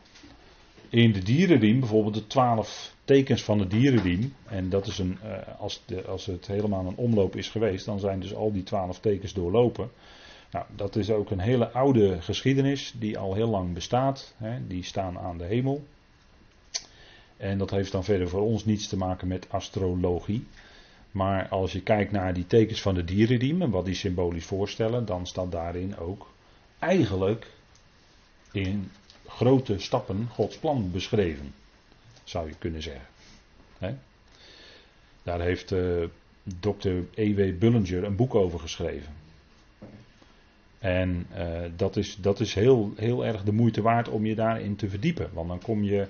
In 0.88 1.12
de 1.12 1.22
dierenriem, 1.22 1.80
bijvoorbeeld 1.80 2.14
de 2.14 2.26
twaalf 2.26 2.94
tekens 3.04 3.42
van 3.42 3.58
de 3.58 3.66
dierenriem. 3.66 4.34
En 4.46 4.68
dat 4.68 4.86
is 4.86 4.98
een, 4.98 5.18
eh, 5.22 5.60
als, 5.60 5.82
de, 5.86 6.04
als 6.04 6.26
het 6.26 6.46
helemaal 6.46 6.86
een 6.86 6.96
omloop 6.96 7.36
is 7.36 7.48
geweest, 7.48 7.84
dan 7.84 7.98
zijn 7.98 8.20
dus 8.20 8.34
al 8.34 8.52
die 8.52 8.62
twaalf 8.62 9.00
tekens 9.00 9.32
doorlopen. 9.32 9.90
Nou, 10.50 10.66
dat 10.76 10.96
is 10.96 11.10
ook 11.10 11.30
een 11.30 11.40
hele 11.40 11.70
oude 11.70 12.20
geschiedenis 12.20 12.94
die 12.98 13.18
al 13.18 13.34
heel 13.34 13.48
lang 13.48 13.74
bestaat. 13.74 14.34
Hè, 14.36 14.66
die 14.66 14.82
staan 14.82 15.18
aan 15.18 15.38
de 15.38 15.44
hemel. 15.44 15.84
En 17.36 17.58
dat 17.58 17.70
heeft 17.70 17.92
dan 17.92 18.04
verder 18.04 18.28
voor 18.28 18.42
ons 18.42 18.64
niets 18.64 18.88
te 18.88 18.96
maken 18.96 19.28
met 19.28 19.46
astrologie. 19.50 20.46
Maar 21.10 21.48
als 21.48 21.72
je 21.72 21.82
kijkt 21.82 22.12
naar 22.12 22.34
die 22.34 22.46
tekens 22.46 22.82
van 22.82 22.94
de 22.94 23.04
dierenriem 23.04 23.62
en 23.62 23.70
wat 23.70 23.84
die 23.84 23.94
symbolisch 23.94 24.44
voorstellen, 24.44 25.06
dan 25.06 25.26
staat 25.26 25.52
daarin 25.52 25.96
ook 25.98 26.30
eigenlijk 26.78 27.46
in 28.52 28.90
grote 29.28 29.78
stappen 29.78 30.28
Gods 30.30 30.58
plan 30.58 30.90
beschreven. 30.90 31.54
Zou 32.24 32.48
je 32.48 32.54
kunnen 32.58 32.82
zeggen. 32.82 33.06
Daar 35.26 35.40
heeft 35.40 35.72
uh, 35.72 36.04
dokter 36.42 37.04
E.W. 37.14 37.58
Bullinger 37.58 38.04
een 38.04 38.16
boek 38.16 38.34
over 38.34 38.58
geschreven. 38.58 39.12
En 40.78 41.26
uh, 41.36 41.60
dat 41.76 41.96
is, 41.96 42.16
dat 42.16 42.40
is 42.40 42.54
heel, 42.54 42.92
heel 42.96 43.24
erg 43.24 43.42
de 43.42 43.52
moeite 43.52 43.82
waard 43.82 44.08
om 44.08 44.26
je 44.26 44.34
daarin 44.34 44.76
te 44.76 44.88
verdiepen. 44.88 45.30
Want 45.32 45.48
dan 45.48 45.60
kom 45.60 45.82
je 45.82 46.06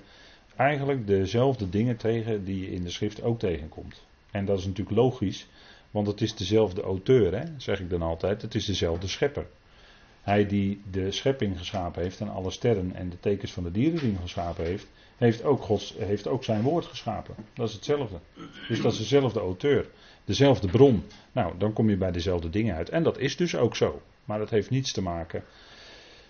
eigenlijk 0.57 1.07
dezelfde 1.07 1.69
dingen 1.69 1.97
tegen 1.97 2.45
die 2.45 2.61
je 2.61 2.71
in 2.71 2.83
de 2.83 2.91
schrift 2.91 3.23
ook 3.23 3.39
tegenkomt. 3.39 4.05
En 4.31 4.45
dat 4.45 4.59
is 4.59 4.67
natuurlijk 4.67 4.97
logisch, 4.97 5.47
want 5.91 6.07
het 6.07 6.21
is 6.21 6.35
dezelfde 6.35 6.83
auteur, 6.83 7.39
hè, 7.39 7.45
zeg 7.57 7.81
ik 7.81 7.91
dan 7.91 8.03
altijd. 8.03 8.43
Het 8.43 8.55
is 8.55 8.65
dezelfde 8.65 9.07
schepper. 9.07 9.47
Hij 10.27 10.47
die 10.47 10.81
de 10.91 11.11
schepping 11.11 11.59
geschapen 11.59 12.03
heeft 12.03 12.21
en 12.21 12.29
alle 12.29 12.51
sterren 12.51 12.95
en 12.95 13.09
de 13.09 13.21
tekens 13.21 13.53
van 13.53 13.63
de 13.63 13.71
dieren 13.71 14.19
geschapen 14.23 14.65
heeft, 14.65 14.87
heeft 15.17 15.45
ook, 15.45 15.63
Gods, 15.63 15.95
heeft 15.99 16.27
ook 16.27 16.45
zijn 16.45 16.63
woord 16.63 16.85
geschapen. 16.85 17.35
Dat 17.55 17.69
is 17.69 17.75
hetzelfde. 17.75 18.17
Dus 18.69 18.81
dat 18.81 18.93
is 18.93 18.99
dezelfde 18.99 19.41
auteur, 19.41 19.89
dezelfde 20.25 20.69
bron. 20.69 21.03
Nou, 21.33 21.59
dan 21.59 21.73
kom 21.73 21.91
je 21.91 21.97
bij 21.97 22.11
dezelfde 22.11 22.51
dingen 22.51 22.75
uit. 22.75 22.89
En 22.89 23.03
dat 23.03 23.19
is 23.19 23.37
dus 23.37 23.57
ook 23.57 23.77
zo. 23.77 24.03
Maar 24.25 24.39
dat 24.39 24.51
heeft 24.51 24.71
niets 24.71 24.93
te 24.93 25.03
maken 25.03 25.45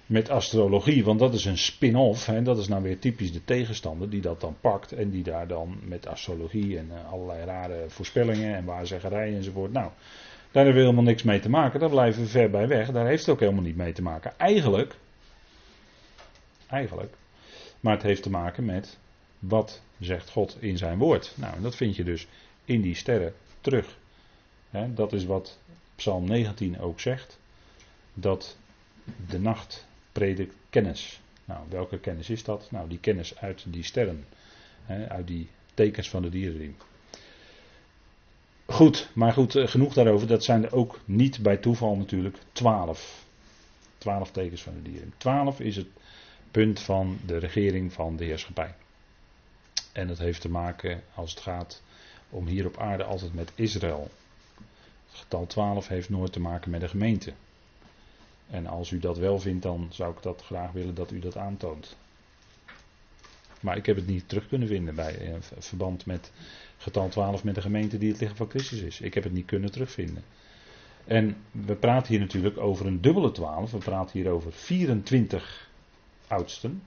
met 0.06 0.30
astrologie, 0.30 1.04
want 1.04 1.18
dat 1.18 1.34
is 1.34 1.44
een 1.44 1.58
spin-off. 1.58 2.28
En 2.28 2.44
dat 2.44 2.58
is 2.58 2.68
nou 2.68 2.82
weer 2.82 2.98
typisch 2.98 3.32
de 3.32 3.44
tegenstander 3.44 4.10
die 4.10 4.20
dat 4.20 4.40
dan 4.40 4.56
pakt 4.60 4.92
en 4.92 5.10
die 5.10 5.22
daar 5.22 5.48
dan 5.48 5.78
met 5.84 6.06
astrologie 6.06 6.78
en 6.78 6.88
uh, 6.92 7.12
allerlei 7.12 7.44
rare 7.44 7.84
voorspellingen 7.88 8.56
en 8.56 8.64
waarzeggerijen 8.64 9.36
enzovoort. 9.36 9.72
Nou, 9.72 9.90
daar 10.56 10.64
hebben 10.64 10.82
we 10.82 10.88
helemaal 10.88 11.12
niks 11.12 11.22
mee 11.22 11.40
te 11.40 11.48
maken. 11.48 11.80
Daar 11.80 11.90
blijven 11.90 12.22
we 12.22 12.28
ver 12.28 12.50
bij 12.50 12.68
weg. 12.68 12.90
Daar 12.90 13.06
heeft 13.06 13.20
het 13.20 13.34
ook 13.34 13.40
helemaal 13.40 13.62
niet 13.62 13.76
mee 13.76 13.92
te 13.92 14.02
maken. 14.02 14.38
Eigenlijk, 14.38 14.94
eigenlijk, 16.66 17.14
maar 17.80 17.94
het 17.94 18.02
heeft 18.02 18.22
te 18.22 18.30
maken 18.30 18.64
met 18.64 18.98
wat 19.38 19.82
zegt 19.98 20.30
God 20.30 20.56
in 20.60 20.78
zijn 20.78 20.98
woord. 20.98 21.34
Nou, 21.36 21.60
dat 21.60 21.76
vind 21.76 21.96
je 21.96 22.04
dus 22.04 22.26
in 22.64 22.80
die 22.80 22.94
sterren 22.94 23.34
terug. 23.60 23.98
dat 24.94 25.12
is 25.12 25.24
wat 25.24 25.58
Psalm 25.94 26.26
19 26.26 26.80
ook 26.80 27.00
zegt. 27.00 27.38
Dat 28.14 28.56
de 29.28 29.40
nacht 29.40 29.86
predikt 30.12 30.54
kennis. 30.70 31.20
Nou, 31.44 31.60
welke 31.68 31.98
kennis 31.98 32.30
is 32.30 32.44
dat? 32.44 32.70
Nou, 32.70 32.88
die 32.88 33.00
kennis 33.00 33.38
uit 33.38 33.64
die 33.66 33.84
sterren. 33.84 34.24
Uit 35.08 35.26
die 35.26 35.48
tekens 35.74 36.08
van 36.08 36.22
de 36.22 36.28
dierenriem. 36.28 36.76
Goed, 38.66 39.10
maar 39.12 39.32
goed, 39.32 39.54
eh, 39.54 39.68
genoeg 39.68 39.94
daarover. 39.94 40.26
Dat 40.26 40.44
zijn 40.44 40.64
er 40.64 40.72
ook 40.72 41.00
niet 41.04 41.42
bij 41.42 41.56
toeval 41.56 41.96
natuurlijk 41.96 42.36
twaalf. 42.52 43.24
Twaalf 43.98 44.30
tekens 44.30 44.62
van 44.62 44.74
de 44.74 44.90
dieren. 44.90 45.14
Twaalf 45.16 45.60
is 45.60 45.76
het 45.76 45.86
punt 46.50 46.80
van 46.80 47.18
de 47.26 47.38
regering 47.38 47.92
van 47.92 48.16
de 48.16 48.24
heerschappij. 48.24 48.74
En 49.92 50.06
dat 50.06 50.18
heeft 50.18 50.40
te 50.40 50.48
maken, 50.48 51.02
als 51.14 51.30
het 51.30 51.40
gaat 51.40 51.82
om 52.30 52.46
hier 52.46 52.66
op 52.66 52.78
aarde, 52.78 53.04
altijd 53.04 53.34
met 53.34 53.52
Israël. 53.54 54.10
Het 55.10 55.18
getal 55.18 55.46
12 55.46 55.88
heeft 55.88 56.08
nooit 56.08 56.32
te 56.32 56.40
maken 56.40 56.70
met 56.70 56.80
de 56.80 56.88
gemeente. 56.88 57.32
En 58.50 58.66
als 58.66 58.90
u 58.90 58.98
dat 58.98 59.18
wel 59.18 59.38
vindt, 59.38 59.62
dan 59.62 59.88
zou 59.90 60.12
ik 60.16 60.22
dat 60.22 60.42
graag 60.44 60.72
willen 60.72 60.94
dat 60.94 61.10
u 61.10 61.18
dat 61.18 61.36
aantoont. 61.36 61.96
Maar 63.66 63.76
ik 63.76 63.86
heb 63.86 63.96
het 63.96 64.06
niet 64.06 64.28
terug 64.28 64.48
kunnen 64.48 64.68
vinden 64.68 64.94
bij 64.94 65.12
in 65.12 65.42
verband 65.58 66.06
met 66.06 66.32
getal 66.76 67.08
12 67.08 67.44
met 67.44 67.54
de 67.54 67.60
gemeente 67.60 67.98
die 67.98 68.10
het 68.10 68.20
lichaam 68.20 68.36
van 68.36 68.48
Christus 68.48 68.80
is. 68.80 69.00
Ik 69.00 69.14
heb 69.14 69.24
het 69.24 69.32
niet 69.32 69.46
kunnen 69.46 69.70
terugvinden. 69.70 70.22
En 71.04 71.36
we 71.50 71.74
praten 71.74 72.08
hier 72.08 72.20
natuurlijk 72.20 72.58
over 72.58 72.86
een 72.86 73.00
dubbele 73.00 73.32
12. 73.32 73.70
We 73.70 73.78
praten 73.78 74.20
hier 74.20 74.30
over 74.30 74.52
24 74.52 75.70
oudsten. 76.26 76.82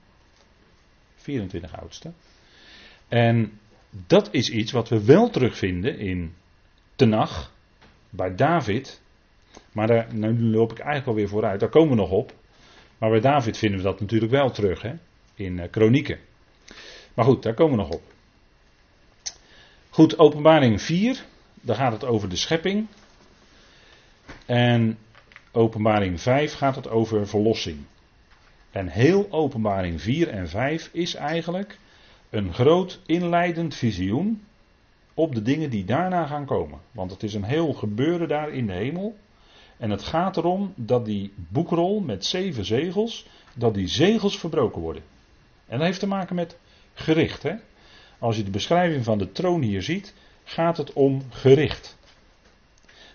24 1.14 1.80
oudsten. 1.80 2.14
En 3.08 3.52
dat 4.06 4.28
is 4.32 4.50
iets 4.50 4.72
wat 4.72 4.88
we 4.88 5.04
wel 5.04 5.30
terugvinden 5.30 5.98
in 5.98 6.34
Tenach, 6.96 7.52
bij 8.10 8.34
David 8.34 9.00
maar 9.72 9.86
daar, 9.86 10.14
nou, 10.14 10.32
nu 10.32 10.42
loop 10.42 10.70
ik 10.70 10.78
eigenlijk 10.78 11.08
alweer 11.08 11.28
vooruit, 11.28 11.60
daar 11.60 11.68
komen 11.68 11.90
we 11.90 11.96
nog 11.96 12.10
op. 12.10 12.32
Maar 12.98 13.10
bij 13.10 13.20
David 13.20 13.58
vinden 13.58 13.78
we 13.78 13.84
dat 13.84 14.00
natuurlijk 14.00 14.32
wel 14.32 14.50
terug, 14.50 14.82
hè? 14.82 14.92
in 15.34 15.58
uh, 15.58 15.64
Kronieken. 15.70 16.18
Maar 17.20 17.28
goed, 17.28 17.42
daar 17.42 17.54
komen 17.54 17.76
we 17.76 17.82
nog 17.82 17.92
op. 17.92 18.02
Goed, 19.90 20.18
openbaring 20.18 20.82
4, 20.82 21.24
daar 21.54 21.76
gaat 21.76 21.92
het 21.92 22.04
over 22.04 22.28
de 22.28 22.36
schepping. 22.36 22.86
En 24.46 24.98
openbaring 25.52 26.20
5 26.20 26.54
gaat 26.54 26.76
het 26.76 26.88
over 26.88 27.28
verlossing. 27.28 27.78
En 28.70 28.88
heel 28.88 29.26
openbaring 29.30 30.00
4 30.00 30.28
en 30.28 30.48
5 30.48 30.90
is 30.92 31.14
eigenlijk 31.14 31.78
een 32.30 32.54
groot 32.54 33.00
inleidend 33.06 33.74
visioen 33.74 34.42
op 35.14 35.34
de 35.34 35.42
dingen 35.42 35.70
die 35.70 35.84
daarna 35.84 36.26
gaan 36.26 36.46
komen. 36.46 36.78
Want 36.92 37.10
het 37.10 37.22
is 37.22 37.34
een 37.34 37.44
heel 37.44 37.72
gebeuren 37.72 38.28
daar 38.28 38.50
in 38.50 38.66
de 38.66 38.72
hemel. 38.72 39.16
En 39.76 39.90
het 39.90 40.02
gaat 40.02 40.36
erom 40.36 40.72
dat 40.76 41.04
die 41.04 41.32
boekrol 41.36 42.00
met 42.00 42.24
zeven 42.24 42.64
zegels, 42.64 43.26
dat 43.54 43.74
die 43.74 43.88
zegels 43.88 44.38
verbroken 44.38 44.80
worden. 44.80 45.02
En 45.66 45.78
dat 45.78 45.86
heeft 45.86 46.00
te 46.00 46.06
maken 46.06 46.34
met 46.34 46.56
gericht. 46.94 47.42
Hè? 47.42 47.54
Als 48.18 48.36
je 48.36 48.42
de 48.42 48.50
beschrijving 48.50 49.04
van 49.04 49.18
de 49.18 49.32
troon 49.32 49.62
hier 49.62 49.82
ziet, 49.82 50.14
gaat 50.44 50.76
het 50.76 50.92
om 50.92 51.22
gericht. 51.30 51.98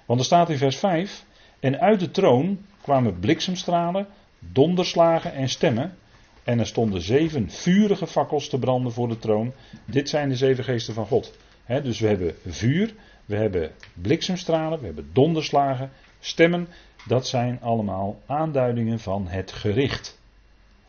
Want 0.05 0.19
er 0.19 0.25
staat 0.25 0.49
in 0.49 0.57
vers 0.57 0.77
5, 0.77 1.25
en 1.59 1.79
uit 1.79 1.99
de 1.99 2.11
troon 2.11 2.65
kwamen 2.81 3.19
bliksemstralen, 3.19 4.07
donderslagen 4.39 5.33
en 5.33 5.49
stemmen. 5.49 5.97
En 6.43 6.59
er 6.59 6.67
stonden 6.67 7.01
zeven 7.01 7.49
vurige 7.49 8.07
fakkels 8.07 8.49
te 8.49 8.59
branden 8.59 8.91
voor 8.91 9.07
de 9.07 9.17
troon. 9.17 9.53
Dit 9.85 10.09
zijn 10.09 10.29
de 10.29 10.35
zeven 10.35 10.63
geesten 10.63 10.93
van 10.93 11.05
God. 11.05 11.37
dus 11.67 11.99
we 11.99 12.07
hebben 12.07 12.35
vuur, 12.45 12.93
we 13.25 13.35
hebben 13.35 13.71
bliksemstralen, 13.93 14.79
we 14.79 14.85
hebben 14.85 15.09
donderslagen 15.13 15.91
stemmen, 16.19 16.67
dat 17.07 17.27
zijn 17.27 17.61
allemaal 17.61 18.21
aanduidingen 18.25 18.99
van 18.99 19.27
het 19.27 19.51
gericht. 19.51 20.19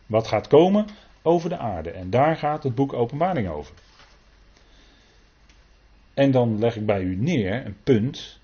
Wat 0.06 0.26
gaat 0.26 0.46
komen 0.46 0.86
over 1.26 1.48
de 1.48 1.58
aarde. 1.58 1.90
En 1.90 2.10
daar 2.10 2.36
gaat 2.36 2.62
het 2.62 2.74
boek 2.74 2.92
Openbaring 2.92 3.48
over. 3.48 3.74
En 6.14 6.30
dan 6.30 6.58
leg 6.58 6.76
ik 6.76 6.86
bij 6.86 7.02
u 7.02 7.16
neer 7.16 7.66
een 7.66 7.76
punt. 7.84 8.38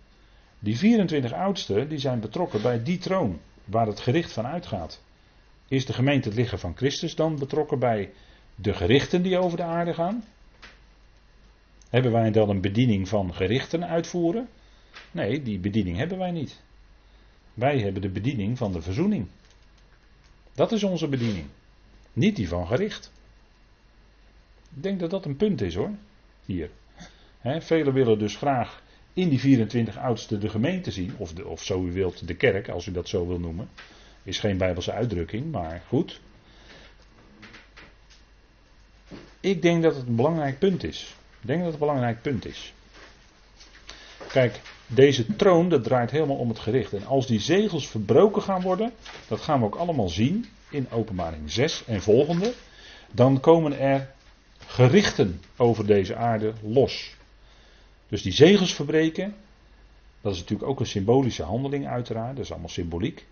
Die 0.59 0.79
24 0.79 1.33
oudsten 1.33 1.89
die 1.89 1.99
zijn 1.99 2.21
betrokken 2.21 2.62
bij 2.62 2.83
die 2.83 2.99
troon 2.99 3.41
waar 3.65 3.87
het 3.87 4.01
gericht 4.01 4.33
van 4.33 4.47
uitgaat. 4.47 5.03
Is 5.69 5.87
de 5.87 5.93
gemeente 5.93 6.29
het 6.29 6.39
lichaam 6.39 6.59
van 6.59 6.77
Christus 6.77 7.15
dan 7.15 7.39
betrokken 7.39 7.79
bij 7.79 8.12
de 8.55 8.73
gerichten 8.73 9.23
die 9.23 9.39
over 9.39 9.57
de 9.57 9.62
aarde 9.62 9.95
gaan? 9.95 10.25
Hebben 11.91 12.12
wij 12.12 12.31
dan 12.31 12.49
een 12.49 12.61
bediening 12.61 13.09
van 13.09 13.35
gerichten 13.35 13.87
uitvoeren? 13.87 14.49
Nee, 15.11 15.43
die 15.43 15.59
bediening 15.59 15.97
hebben 15.97 16.19
wij 16.19 16.31
niet. 16.31 16.62
Wij 17.55 17.79
hebben 17.79 18.03
de 18.03 18.11
bediening 18.11 18.59
van 18.59 18.73
de 18.73 18.83
verzoening. 18.83 19.27
Dat 20.55 20.73
is 20.73 20.83
onze 20.83 21.09
bediening. 21.09 21.47
Niet 22.12 22.37
die 22.37 22.49
van 22.49 22.66
gericht. 22.66 23.12
Ik 24.76 24.83
denk 24.83 25.00
dat 25.00 25.11
dat 25.11 25.25
een 25.25 25.37
punt 25.37 25.61
is 25.61 25.75
hoor. 25.75 25.90
Hier. 26.45 26.71
velen 27.42 27.92
willen 27.92 28.19
dus 28.19 28.37
graag 28.37 28.83
in 29.12 29.28
die 29.28 29.40
24 29.40 29.99
oudsten 29.99 30.40
de 30.40 30.49
gemeente 30.49 30.90
zien. 30.90 31.14
Of, 31.16 31.33
de, 31.33 31.47
of 31.47 31.62
zo 31.62 31.85
u 31.85 31.92
wilt 31.92 32.26
de 32.26 32.35
kerk, 32.35 32.69
als 32.69 32.87
u 32.87 32.92
dat 32.92 33.09
zo 33.09 33.26
wil 33.26 33.38
noemen. 33.38 33.69
Is 34.23 34.38
geen 34.38 34.57
bijbelse 34.57 34.92
uitdrukking, 34.92 35.50
maar 35.50 35.83
goed. 35.88 36.21
Ik 39.40 39.62
denk 39.62 39.83
dat 39.83 39.97
het 39.97 40.07
een 40.07 40.16
belangrijk 40.16 40.59
punt 40.59 40.85
is. 40.85 41.16
Ik 41.40 41.47
denk 41.47 41.59
dat 41.59 41.73
het 41.73 41.81
een 41.81 41.87
belangrijk 41.87 42.23
punt 42.23 42.45
is. 42.45 42.75
Kijk, 44.28 44.61
deze 44.95 45.37
troon, 45.37 45.69
dat 45.69 45.85
draait 45.85 46.11
helemaal 46.11 46.37
om 46.37 46.49
het 46.49 46.59
gericht. 46.59 46.93
En 46.93 47.07
als 47.07 47.27
die 47.27 47.41
zegels 47.41 47.89
verbroken 47.89 48.43
gaan 48.43 48.63
worden, 48.63 48.93
dat 49.29 49.41
gaan 49.41 49.59
we 49.59 49.65
ook 49.65 49.75
allemaal 49.75 50.09
zien 50.09 50.47
in 50.71 50.91
openbaring 50.91 51.51
6 51.51 51.85
en 51.87 52.03
volgende, 52.03 52.53
dan 53.13 53.41
komen 53.41 53.79
er 53.79 54.11
gerichten 54.67 55.41
over 55.57 55.87
deze 55.87 56.17
aarde 56.17 56.53
los. 56.63 57.15
Dus 58.09 58.23
die 58.23 58.33
zegels 58.33 58.75
verbreken, 58.75 59.35
dat 60.21 60.33
is 60.33 60.39
natuurlijk 60.39 60.71
ook 60.71 60.81
een 60.81 60.87
symbolische 60.87 61.43
handeling 61.43 61.87
uiteraard, 61.87 62.37
dat 62.37 62.45
is 62.45 62.51
allemaal 62.51 62.69
symboliek. 62.69 63.27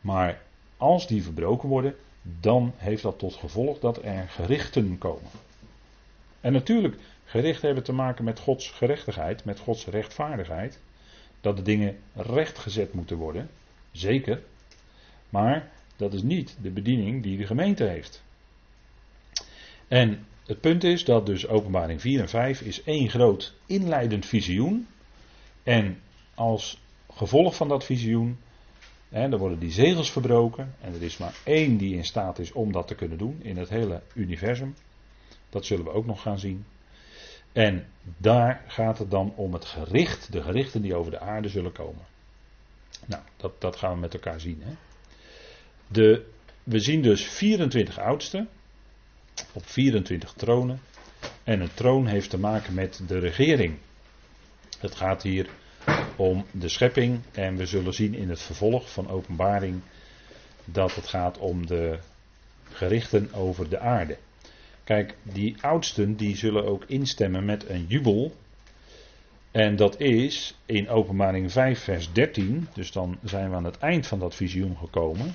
Maar 0.00 0.42
als 0.76 1.06
die 1.06 1.22
verbroken 1.22 1.68
worden, 1.68 1.94
dan 2.22 2.72
heeft 2.76 3.02
dat 3.02 3.18
tot 3.18 3.34
gevolg 3.34 3.78
dat 3.78 4.04
er 4.04 4.28
gerichten 4.28 4.98
komen. 4.98 5.30
En 6.40 6.52
natuurlijk, 6.52 6.96
gerichten 7.24 7.66
hebben 7.66 7.84
te 7.84 7.92
maken 7.92 8.24
met 8.24 8.38
Gods 8.38 8.70
gerechtigheid, 8.70 9.44
met 9.44 9.58
Gods 9.58 9.86
rechtvaardigheid. 9.86 10.78
Dat 11.44 11.56
de 11.56 11.62
dingen 11.62 11.96
rechtgezet 12.14 12.92
moeten 12.92 13.16
worden, 13.16 13.50
zeker. 13.92 14.42
Maar 15.28 15.70
dat 15.96 16.14
is 16.14 16.22
niet 16.22 16.56
de 16.62 16.70
bediening 16.70 17.22
die 17.22 17.36
de 17.36 17.46
gemeente 17.46 17.84
heeft. 17.84 18.22
En 19.88 20.26
het 20.46 20.60
punt 20.60 20.84
is 20.84 21.04
dat 21.04 21.26
dus 21.26 21.46
openbaring 21.46 22.00
4 22.00 22.20
en 22.20 22.28
5 22.28 22.60
is 22.60 22.82
één 22.82 23.10
groot 23.10 23.54
inleidend 23.66 24.26
visioen. 24.26 24.86
En 25.62 26.00
als 26.34 26.80
gevolg 27.12 27.56
van 27.56 27.68
dat 27.68 27.84
visioen, 27.84 28.38
hè, 29.08 29.28
dan 29.28 29.38
worden 29.38 29.58
die 29.58 29.72
zegels 29.72 30.12
verbroken. 30.12 30.74
En 30.80 30.94
er 30.94 31.02
is 31.02 31.16
maar 31.16 31.34
één 31.44 31.76
die 31.76 31.96
in 31.96 32.04
staat 32.04 32.38
is 32.38 32.52
om 32.52 32.72
dat 32.72 32.86
te 32.88 32.94
kunnen 32.94 33.18
doen 33.18 33.38
in 33.42 33.56
het 33.56 33.68
hele 33.68 34.02
universum. 34.14 34.74
Dat 35.50 35.66
zullen 35.66 35.84
we 35.84 35.92
ook 35.92 36.06
nog 36.06 36.22
gaan 36.22 36.38
zien. 36.38 36.64
En 37.54 37.86
daar 38.16 38.64
gaat 38.66 38.98
het 38.98 39.10
dan 39.10 39.32
om 39.36 39.52
het 39.52 39.64
gericht, 39.64 40.32
de 40.32 40.42
gerichten 40.42 40.82
die 40.82 40.94
over 40.94 41.10
de 41.10 41.20
aarde 41.20 41.48
zullen 41.48 41.72
komen. 41.72 42.04
Nou, 43.06 43.22
dat, 43.36 43.60
dat 43.60 43.76
gaan 43.76 43.94
we 43.94 44.00
met 44.00 44.14
elkaar 44.14 44.40
zien. 44.40 44.62
Hè. 44.64 44.72
De, 45.86 46.26
we 46.62 46.80
zien 46.80 47.02
dus 47.02 47.24
24 47.24 47.98
oudsten 47.98 48.48
op 49.52 49.66
24 49.66 50.32
tronen. 50.32 50.80
En 51.44 51.60
een 51.60 51.74
troon 51.74 52.06
heeft 52.06 52.30
te 52.30 52.38
maken 52.38 52.74
met 52.74 53.00
de 53.06 53.18
regering. 53.18 53.78
Het 54.78 54.94
gaat 54.94 55.22
hier 55.22 55.48
om 56.16 56.46
de 56.50 56.68
schepping 56.68 57.20
en 57.32 57.56
we 57.56 57.66
zullen 57.66 57.94
zien 57.94 58.14
in 58.14 58.28
het 58.28 58.40
vervolg 58.40 58.92
van 58.92 59.08
openbaring 59.08 59.82
dat 60.64 60.94
het 60.94 61.06
gaat 61.06 61.38
om 61.38 61.66
de 61.66 61.98
gerichten 62.72 63.32
over 63.32 63.68
de 63.68 63.78
aarde. 63.78 64.16
Kijk, 64.84 65.16
die 65.22 65.56
oudsten 65.60 66.16
die 66.16 66.36
zullen 66.36 66.64
ook 66.64 66.84
instemmen 66.86 67.44
met 67.44 67.68
een 67.68 67.84
jubel. 67.88 68.36
En 69.50 69.76
dat 69.76 70.00
is 70.00 70.54
in 70.66 70.88
openbaring 70.88 71.52
5 71.52 71.80
vers 71.80 72.12
13, 72.12 72.68
dus 72.74 72.92
dan 72.92 73.18
zijn 73.22 73.50
we 73.50 73.56
aan 73.56 73.64
het 73.64 73.78
eind 73.78 74.06
van 74.06 74.18
dat 74.18 74.34
visioen 74.34 74.76
gekomen. 74.76 75.34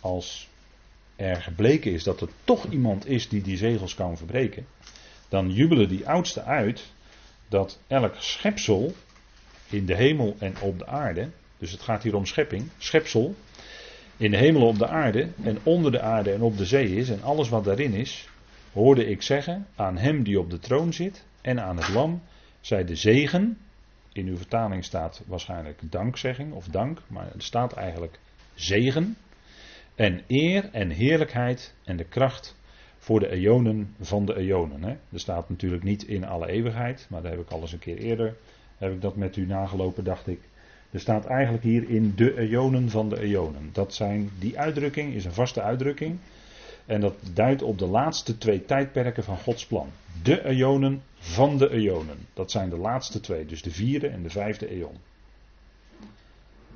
Als 0.00 0.48
er 1.16 1.42
gebleken 1.42 1.92
is 1.92 2.04
dat 2.04 2.20
er 2.20 2.28
toch 2.44 2.70
iemand 2.70 3.06
is 3.06 3.28
die 3.28 3.42
die 3.42 3.56
zegels 3.56 3.94
kan 3.94 4.16
verbreken, 4.16 4.66
dan 5.28 5.52
jubelen 5.52 5.88
die 5.88 6.08
oudsten 6.08 6.44
uit 6.44 6.92
dat 7.48 7.78
elk 7.86 8.14
schepsel 8.18 8.94
in 9.68 9.86
de 9.86 9.94
hemel 9.94 10.36
en 10.38 10.54
op 10.60 10.78
de 10.78 10.86
aarde, 10.86 11.28
dus 11.58 11.70
het 11.70 11.80
gaat 11.80 12.02
hier 12.02 12.16
om 12.16 12.26
schepping, 12.26 12.68
schepsel, 12.78 13.34
in 14.20 14.30
de 14.30 14.36
hemel 14.36 14.66
op 14.66 14.78
de 14.78 14.86
aarde 14.86 15.28
en 15.42 15.58
onder 15.62 15.92
de 15.92 16.00
aarde 16.00 16.32
en 16.32 16.42
op 16.42 16.56
de 16.56 16.64
zee 16.64 16.96
is 16.96 17.10
en 17.10 17.22
alles 17.22 17.48
wat 17.48 17.64
daarin 17.64 17.92
is, 17.92 18.28
hoorde 18.72 19.06
ik 19.06 19.22
zeggen 19.22 19.66
aan 19.74 19.96
hem 19.96 20.22
die 20.22 20.38
op 20.38 20.50
de 20.50 20.58
troon 20.58 20.92
zit 20.92 21.24
en 21.40 21.60
aan 21.60 21.76
het 21.76 21.88
lam, 21.88 22.22
zij 22.60 22.84
de 22.84 22.96
zegen, 22.96 23.58
in 24.12 24.26
uw 24.26 24.36
vertaling 24.36 24.84
staat 24.84 25.22
waarschijnlijk 25.26 25.80
dankzegging 25.82 26.52
of 26.52 26.66
dank, 26.66 27.02
maar 27.06 27.26
er 27.26 27.42
staat 27.42 27.72
eigenlijk 27.72 28.18
zegen, 28.54 29.16
en 29.94 30.22
eer 30.26 30.68
en 30.72 30.90
heerlijkheid 30.90 31.74
en 31.84 31.96
de 31.96 32.04
kracht 32.04 32.56
voor 32.98 33.20
de 33.20 33.30
eonen 33.30 33.94
van 34.00 34.24
de 34.24 34.36
eonen. 34.36 34.84
Er 34.84 35.20
staat 35.20 35.48
natuurlijk 35.48 35.82
niet 35.82 36.02
in 36.02 36.26
alle 36.26 36.48
eeuwigheid, 36.48 37.06
maar 37.10 37.22
daar 37.22 37.30
heb 37.30 37.40
ik 37.40 37.50
al 37.50 37.60
eens 37.60 37.72
een 37.72 37.78
keer 37.78 37.98
eerder, 37.98 38.36
heb 38.78 38.92
ik 38.92 39.00
dat 39.00 39.16
met 39.16 39.36
u 39.36 39.46
nagelopen, 39.46 40.04
dacht 40.04 40.26
ik. 40.26 40.40
Er 40.90 41.00
staat 41.00 41.26
eigenlijk 41.26 41.62
hier 41.64 41.88
in 41.88 42.12
de 42.16 42.38
eonen 42.38 42.90
van 42.90 43.08
de 43.08 43.20
eonen. 43.20 43.70
Dat 43.72 43.94
zijn, 43.94 44.30
die 44.38 44.58
uitdrukking 44.58 45.14
is 45.14 45.24
een 45.24 45.32
vaste 45.32 45.62
uitdrukking. 45.62 46.18
En 46.86 47.00
dat 47.00 47.14
duidt 47.32 47.62
op 47.62 47.78
de 47.78 47.86
laatste 47.86 48.38
twee 48.38 48.64
tijdperken 48.64 49.24
van 49.24 49.38
Gods 49.38 49.66
plan. 49.66 49.88
De 50.22 50.44
eonen 50.44 51.02
van 51.18 51.58
de 51.58 51.70
eonen. 51.70 52.26
Dat 52.34 52.50
zijn 52.50 52.70
de 52.70 52.76
laatste 52.76 53.20
twee, 53.20 53.46
dus 53.46 53.62
de 53.62 53.70
vierde 53.70 54.08
en 54.08 54.22
de 54.22 54.30
vijfde 54.30 54.68
eon. 54.68 54.96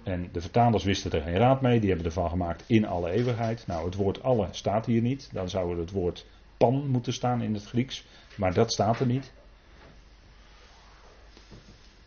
En 0.03 0.29
de 0.33 0.41
vertalers 0.41 0.85
wisten 0.85 1.13
er 1.13 1.23
geen 1.23 1.37
raad 1.37 1.61
mee, 1.61 1.81
die 1.81 1.89
hebben 1.89 2.07
ervan 2.07 2.31
gemaakt 2.31 2.65
in 2.67 2.87
alle 2.87 3.11
eeuwigheid. 3.11 3.67
Nou, 3.67 3.85
het 3.85 3.95
woord 3.95 4.23
alle 4.23 4.49
staat 4.51 4.87
hier 4.87 5.03
niet. 5.03 5.29
Dan 5.33 5.49
zou 5.49 5.79
het 5.79 5.91
woord 5.91 6.27
pan 6.57 6.89
moeten 6.89 7.13
staan 7.13 7.43
in 7.43 7.55
het 7.55 7.65
Grieks. 7.65 8.07
Maar 8.37 8.55
dat 8.55 8.73
staat 8.73 9.01
er 9.01 9.07
niet. 9.07 9.33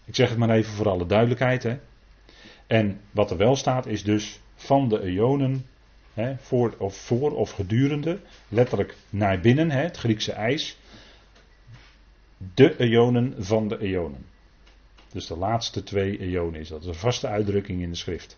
Ik 0.06 0.16
zeg 0.16 0.30
het 0.30 0.38
maar 0.38 0.50
even 0.50 0.74
voor 0.74 0.90
alle 0.90 1.06
duidelijkheid. 1.06 1.64
Hè. 1.64 1.80
En 2.68 3.02
wat 3.12 3.32
er 3.32 3.38
wel 3.38 3.56
staat 3.56 3.86
is 3.86 4.04
dus 4.04 4.40
van 4.56 4.90
de 4.90 5.02
eonen, 5.02 5.66
hè, 6.14 6.38
voor, 6.38 6.76
of 6.78 6.96
voor 6.96 7.32
of 7.32 7.52
gedurende, 7.52 8.20
letterlijk 8.48 8.96
naar 9.10 9.40
binnen, 9.40 9.72
hè, 9.72 9.82
het 9.82 9.98
Griekse 9.98 10.32
ijs. 10.32 10.78
De 12.54 12.80
eonen 12.80 13.34
van 13.38 13.68
de 13.68 13.80
eonen. 13.80 14.26
Dus 15.12 15.28
de 15.28 15.38
laatste 15.38 15.84
twee 15.84 16.20
eonen 16.20 16.60
is 16.60 16.68
dat. 16.68 16.80
Dat 16.80 16.90
is 16.90 16.96
een 16.96 17.02
vaste 17.02 17.28
uitdrukking 17.28 17.82
in 17.82 17.90
de 17.90 17.96
schrift. 17.96 18.38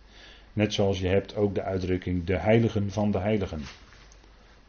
Net 0.54 0.74
zoals 0.74 1.00
je 1.00 1.08
hebt 1.08 1.36
ook 1.36 1.56
de 1.56 1.64
uitdrukking 1.64 2.26
de 2.26 2.38
heiligen 2.38 2.92
van 2.92 3.12
de 3.12 3.18
heiligen. 3.18 3.62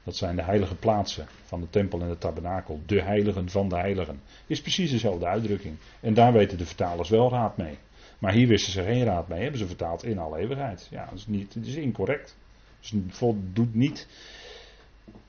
Dat 0.05 0.17
zijn 0.17 0.37
de 0.37 0.43
heilige 0.43 0.75
plaatsen 0.75 1.27
van 1.45 1.61
de 1.61 1.71
tempel 1.71 2.01
en 2.01 2.09
de 2.09 2.19
tabernakel. 2.19 2.81
De 2.87 3.03
heiligen 3.03 3.51
van 3.51 3.69
de 3.69 3.77
heiligen. 3.77 4.21
Is 4.47 4.61
precies 4.61 4.91
dezelfde 4.91 5.27
uitdrukking. 5.27 5.77
En 6.01 6.15
daar 6.15 6.33
weten 6.33 6.59
de 6.59 6.67
vertalers 6.67 7.09
wel 7.09 7.31
raad 7.31 7.57
mee. 7.57 7.79
Maar 8.21 8.33
hier 8.33 8.47
wisten 8.47 8.73
ze 8.73 8.83
geen 8.83 9.05
raad 9.05 9.29
mee. 9.29 9.41
Hebben 9.41 9.59
ze 9.59 9.67
vertaald 9.67 10.05
in 10.05 10.19
alle 10.19 10.39
eeuwigheid. 10.39 10.89
Ja, 10.91 11.05
dat 11.05 11.19
is, 11.19 11.27
niet, 11.27 11.55
dat 11.55 11.65
is 11.65 11.75
incorrect. 11.75 12.37
Dus 12.81 12.91
het 12.91 13.03
voldoet 13.09 13.75
niet 13.75 14.07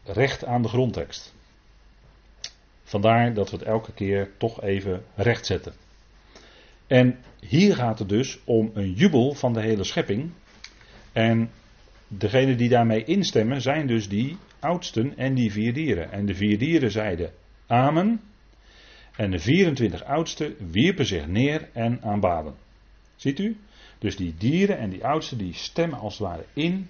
recht 0.03 0.45
aan 0.45 0.61
de 0.61 0.67
grondtekst. 0.67 1.33
Vandaar 2.83 3.33
dat 3.33 3.49
we 3.49 3.57
het 3.57 3.65
elke 3.65 3.93
keer 3.93 4.31
toch 4.37 4.61
even 4.61 5.03
rechtzetten. 5.15 5.73
En 6.87 7.17
hier 7.39 7.75
gaat 7.75 7.99
het 7.99 8.09
dus 8.09 8.39
om 8.43 8.71
een 8.73 8.93
jubel 8.93 9.33
van 9.33 9.53
de 9.53 9.61
hele 9.61 9.83
schepping. 9.83 10.31
En 11.11 11.49
degenen 12.07 12.57
die 12.57 12.69
daarmee 12.69 13.03
instemmen 13.03 13.61
zijn 13.61 13.87
dus 13.87 14.09
die 14.09 14.37
oudsten 14.59 15.17
en 15.17 15.33
die 15.33 15.51
vier 15.51 15.73
dieren. 15.73 16.11
En 16.11 16.25
de 16.25 16.35
vier 16.35 16.57
dieren 16.57 16.91
zeiden 16.91 17.31
Amen. 17.67 18.21
En 19.15 19.31
de 19.31 19.39
24 19.39 20.03
oudsten 20.03 20.55
wierpen 20.71 21.05
zich 21.05 21.27
neer 21.27 21.69
en 21.73 22.01
aanbaden. 22.03 22.53
Ziet 23.21 23.39
u? 23.39 23.57
Dus 23.99 24.15
die 24.15 24.35
dieren 24.37 24.77
en 24.77 24.89
die 24.89 25.05
oudsten 25.05 25.37
die 25.37 25.53
stemmen 25.53 25.99
als 25.99 26.17
het 26.17 26.27
ware 26.27 26.45
in 26.53 26.89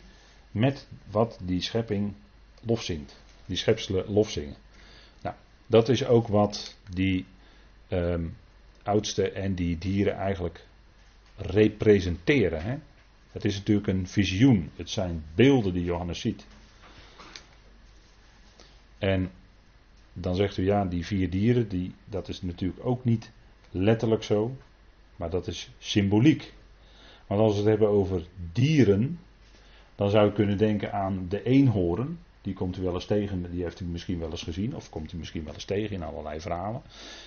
met 0.52 0.88
wat 1.10 1.40
die 1.42 1.62
schepping 1.62 2.14
lofzingt. 2.62 3.16
Die 3.46 3.58
schepselen 3.58 4.12
lofzingen. 4.12 4.56
Nou, 5.22 5.36
dat 5.68 5.90
is 5.90 6.06
ook 6.06 6.28
wat 6.28 6.78
die 6.90 7.26
um, 7.90 8.38
oudste 8.84 9.32
en 9.32 9.56
die 9.56 9.78
dieren 9.78 10.16
eigenlijk 10.16 10.66
representeren. 11.36 12.64
Hè? 12.64 12.78
Het 13.32 13.46
is 13.46 13.58
natuurlijk 13.58 13.88
een 13.88 14.08
visioen. 14.08 14.70
Het 14.76 14.90
zijn 14.90 15.24
beelden 15.36 15.74
die 15.74 15.84
Johannes 15.84 16.20
ziet. 16.20 16.46
En 18.98 19.32
dan 20.14 20.36
zegt 20.36 20.58
u 20.58 20.66
ja, 20.66 20.86
die 20.86 21.06
vier 21.06 21.30
dieren, 21.30 21.68
die, 21.68 21.94
dat 22.06 22.28
is 22.28 22.42
natuurlijk 22.42 22.86
ook 22.86 23.04
niet 23.04 23.32
letterlijk 23.72 24.24
zo, 24.24 24.58
maar 25.22 25.30
dat 25.30 25.48
is 25.48 25.70
symboliek. 25.78 26.54
Want 27.28 27.42
als 27.42 27.52
we 27.52 27.60
het 27.60 27.68
hebben 27.68 27.88
over 27.88 28.24
dieren, 28.52 29.20
dan 29.96 30.10
zou 30.10 30.26
je 30.26 30.32
kunnen 30.32 30.58
denken 30.58 30.94
aan 30.94 31.26
de 31.30 31.44
eenhoorn. 31.44 32.20
Die 32.42 32.54
komt 32.54 32.78
u 32.78 32.82
wel 32.82 32.94
eens 32.94 33.06
tegen, 33.06 33.52
die 33.52 33.64
heeft 33.64 33.80
u 33.80 33.86
misschien 33.86 34.20
wel 34.20 34.30
eens 34.30 34.44
gezien, 34.44 34.76
of 34.76 34.90
komt 34.90 35.14
u 35.14 35.18
misschien 35.18 35.44
wel 35.44 35.54
eens 35.54 35.66
tegen 35.66 35.96
in 35.96 36.04
allerlei 36.04 36.40
verhalen. 36.40 36.82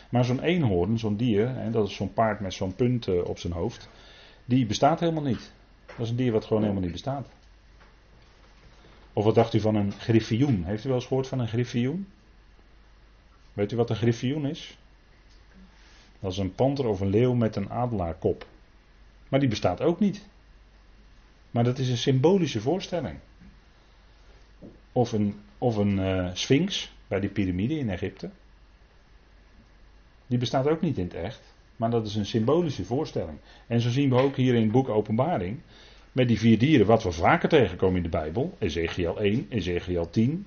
Maar 0.09 0.25
zo'n 0.25 0.43
eenhoorn, 0.43 0.99
zo'n 0.99 1.17
dier, 1.17 1.49
hè, 1.49 1.71
dat 1.71 1.89
is 1.89 1.95
zo'n 1.95 2.13
paard 2.13 2.41
met 2.41 2.55
zo'n 2.55 2.75
punt 2.75 3.07
uh, 3.07 3.25
op 3.25 3.39
zijn 3.39 3.53
hoofd, 3.53 3.89
die 4.45 4.67
bestaat 4.67 5.01
helemaal 5.01 5.23
niet. 5.23 5.53
Dat 5.87 5.99
is 5.99 6.11
een 6.11 6.17
dier 6.17 6.33
wat 6.33 6.45
gewoon 6.45 6.63
helemaal 6.63 6.83
niet 6.83 6.93
bestaat. 6.93 7.29
Of 9.13 9.25
wat 9.25 9.35
dacht 9.35 9.55
u 9.55 9.61
van 9.61 9.75
een 9.75 9.93
griffioen? 9.93 10.65
Heeft 10.65 10.85
u 10.85 10.89
wel 10.89 10.97
eens 10.97 11.07
gehoord 11.07 11.27
van 11.27 11.39
een 11.39 11.49
griffioen? 11.49 12.07
Weet 13.53 13.73
u 13.73 13.77
wat 13.77 13.91
een 13.91 13.97
griffioen 13.97 14.47
is? 14.47 14.79
Dat 16.25 16.33
is 16.33 16.39
een 16.39 16.55
panter 16.55 16.87
of 16.87 17.01
een 17.01 17.11
leeuw 17.11 17.35
met 17.35 17.57
een 17.57 17.71
adelaarkop. 17.71 18.47
Maar 19.29 19.41
die 19.41 19.49
bestaat 19.49 19.81
ook 19.81 20.01
niet. 20.01 20.27
Maar 21.51 21.65
dat 21.65 21.79
is 21.79 21.89
een 21.89 21.97
symbolische 21.97 22.61
voorstelling. 22.61 23.19
Of 24.93 25.13
een, 25.13 25.41
of 25.59 25.77
een 25.77 25.99
uh, 25.99 26.31
sphinx 26.33 26.93
bij 27.09 27.21
die 27.21 27.31
piramide 27.31 27.79
in 27.79 27.91
Egypte. 27.91 28.31
Die 30.27 30.39
bestaat 30.39 30.69
ook 30.69 30.81
niet 30.81 30.99
in 30.99 31.05
het 31.05 31.15
echt. 31.15 31.55
Maar 31.77 31.91
dat 31.91 32.07
is 32.07 32.15
een 32.15 32.27
symbolische 32.27 32.85
voorstelling. 32.85 33.39
En 33.67 33.81
zo 33.81 33.91
zien 33.91 34.11
we 34.11 34.17
ook 34.17 34.37
hier 34.37 34.55
in 34.55 34.63
het 34.63 34.73
boek 34.73 34.89
Openbaring. 34.89 35.61
Met 36.13 36.29
die 36.29 36.39
vier 36.39 36.59
dieren, 36.59 36.87
wat 36.87 37.03
we 37.03 37.13
vaker 37.13 37.49
tegenkomen 37.49 37.97
in 37.97 38.03
de 38.03 38.09
Bijbel. 38.09 38.57
Ezekiel 38.59 39.21
1, 39.21 39.47
Ezekiel 39.49 40.11
10. 40.11 40.47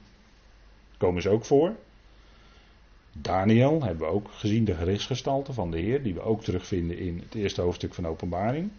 Komen 0.97 1.21
ze 1.21 1.29
ook 1.29 1.45
voor. 1.45 1.75
Daniel 3.21 3.83
hebben 3.83 4.07
we 4.07 4.13
ook 4.13 4.29
gezien, 4.31 4.65
de 4.65 4.75
gerichtsgestalte 4.75 5.53
van 5.53 5.71
de 5.71 5.79
Heer. 5.79 6.03
Die 6.03 6.13
we 6.13 6.21
ook 6.21 6.43
terugvinden 6.43 6.97
in 6.97 7.19
het 7.23 7.35
eerste 7.35 7.61
hoofdstuk 7.61 7.93
van 7.93 8.07
Openbaring. 8.07 8.69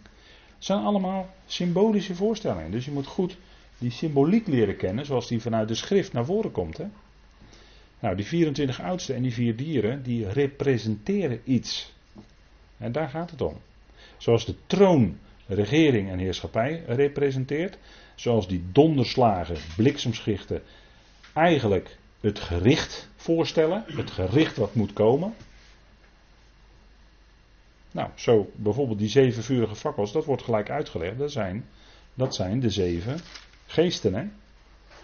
Het 0.55 0.65
zijn 0.65 0.83
allemaal 0.83 1.29
symbolische 1.45 2.15
voorstellingen. 2.15 2.71
Dus 2.71 2.85
je 2.85 2.91
moet 2.91 3.07
goed 3.07 3.37
die 3.77 3.91
symboliek 3.91 4.47
leren 4.47 4.77
kennen 4.77 5.05
zoals 5.05 5.27
die 5.27 5.41
vanuit 5.41 5.67
de 5.67 5.75
schrift 5.75 6.13
naar 6.13 6.25
voren 6.25 6.51
komt. 6.51 6.77
Hè? 6.77 6.85
Nou, 7.99 8.15
die 8.15 8.25
24 8.25 8.81
oudsten 8.81 9.15
en 9.15 9.21
die 9.21 9.33
vier 9.33 9.55
dieren, 9.55 10.03
die 10.03 10.29
representeren 10.29 11.41
iets. 11.43 11.93
En 12.77 12.91
daar 12.91 13.09
gaat 13.09 13.31
het 13.31 13.41
om. 13.41 13.57
Zoals 14.17 14.45
de 14.45 14.55
troon, 14.65 15.17
regering 15.47 16.09
en 16.09 16.19
heerschappij 16.19 16.83
representeert. 16.87 17.77
Zoals 18.15 18.47
die 18.47 18.63
donderslagen, 18.71 19.57
bliksemschichten 19.75 20.61
eigenlijk 21.33 21.97
het 22.19 22.39
gericht 22.39 23.09
voorstellen. 23.15 23.83
Het 23.87 24.11
gericht 24.11 24.57
wat 24.57 24.75
moet 24.75 24.93
komen. 24.93 25.33
Nou, 27.91 28.09
zo 28.15 28.51
bijvoorbeeld 28.55 28.99
die 28.99 29.09
zeven 29.09 29.43
vurige 29.43 29.75
fakkels, 29.75 30.11
dat 30.11 30.25
wordt 30.25 30.43
gelijk 30.43 30.69
uitgelegd. 30.69 31.17
Dat 31.17 31.31
zijn, 31.31 31.65
dat 32.13 32.35
zijn 32.35 32.59
de 32.59 32.69
zeven 32.69 33.19
geesten, 33.65 34.13
hè? 34.13 34.23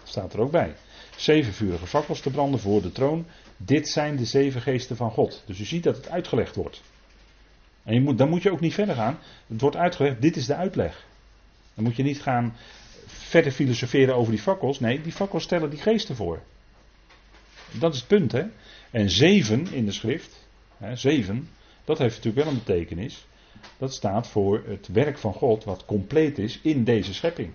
Staat 0.04 0.32
er 0.32 0.40
ook 0.40 0.50
bij. 0.50 0.74
Zeven 1.16 1.52
vurige 1.52 1.86
fakkels 1.86 2.20
te 2.20 2.30
branden 2.30 2.60
voor 2.60 2.82
de 2.82 2.92
troon. 2.92 3.26
Dit 3.56 3.88
zijn 3.88 4.16
de 4.16 4.24
zeven 4.24 4.60
geesten 4.60 4.96
van 4.96 5.10
God. 5.10 5.42
Dus 5.46 5.58
u 5.58 5.64
ziet 5.64 5.82
dat 5.82 5.96
het 5.96 6.08
uitgelegd 6.08 6.56
wordt. 6.56 6.82
En 7.82 7.94
je 7.94 8.00
moet, 8.00 8.18
dan 8.18 8.28
moet 8.28 8.42
je 8.42 8.50
ook 8.50 8.60
niet 8.60 8.74
verder 8.74 8.94
gaan. 8.94 9.18
Het 9.46 9.60
wordt 9.60 9.76
uitgelegd, 9.76 10.22
dit 10.22 10.36
is 10.36 10.46
de 10.46 10.54
uitleg. 10.54 11.04
Dan 11.74 11.84
moet 11.84 11.96
je 11.96 12.02
niet 12.02 12.22
gaan 12.22 12.56
verder 13.06 13.52
filosoferen 13.52 14.16
over 14.16 14.32
die 14.32 14.40
fakkels. 14.40 14.80
Nee, 14.80 15.00
die 15.00 15.12
fakkels 15.12 15.42
stellen 15.42 15.70
die 15.70 15.80
geesten 15.80 16.16
voor. 16.16 16.42
Dat 17.70 17.92
is 17.92 17.98
het 17.98 18.08
punt, 18.08 18.32
hè. 18.32 18.44
En 18.90 19.10
zeven 19.10 19.72
in 19.72 19.84
de 19.84 19.92
schrift, 19.92 20.48
hè, 20.76 20.96
zeven, 20.96 21.48
dat 21.84 21.98
heeft 21.98 22.16
natuurlijk 22.16 22.44
wel 22.44 22.52
een 22.52 22.62
betekenis. 22.64 23.26
Dat 23.78 23.94
staat 23.94 24.28
voor 24.28 24.62
het 24.66 24.88
werk 24.88 25.18
van 25.18 25.32
God 25.32 25.64
wat 25.64 25.84
compleet 25.84 26.38
is 26.38 26.60
in 26.62 26.84
deze 26.84 27.14
schepping. 27.14 27.52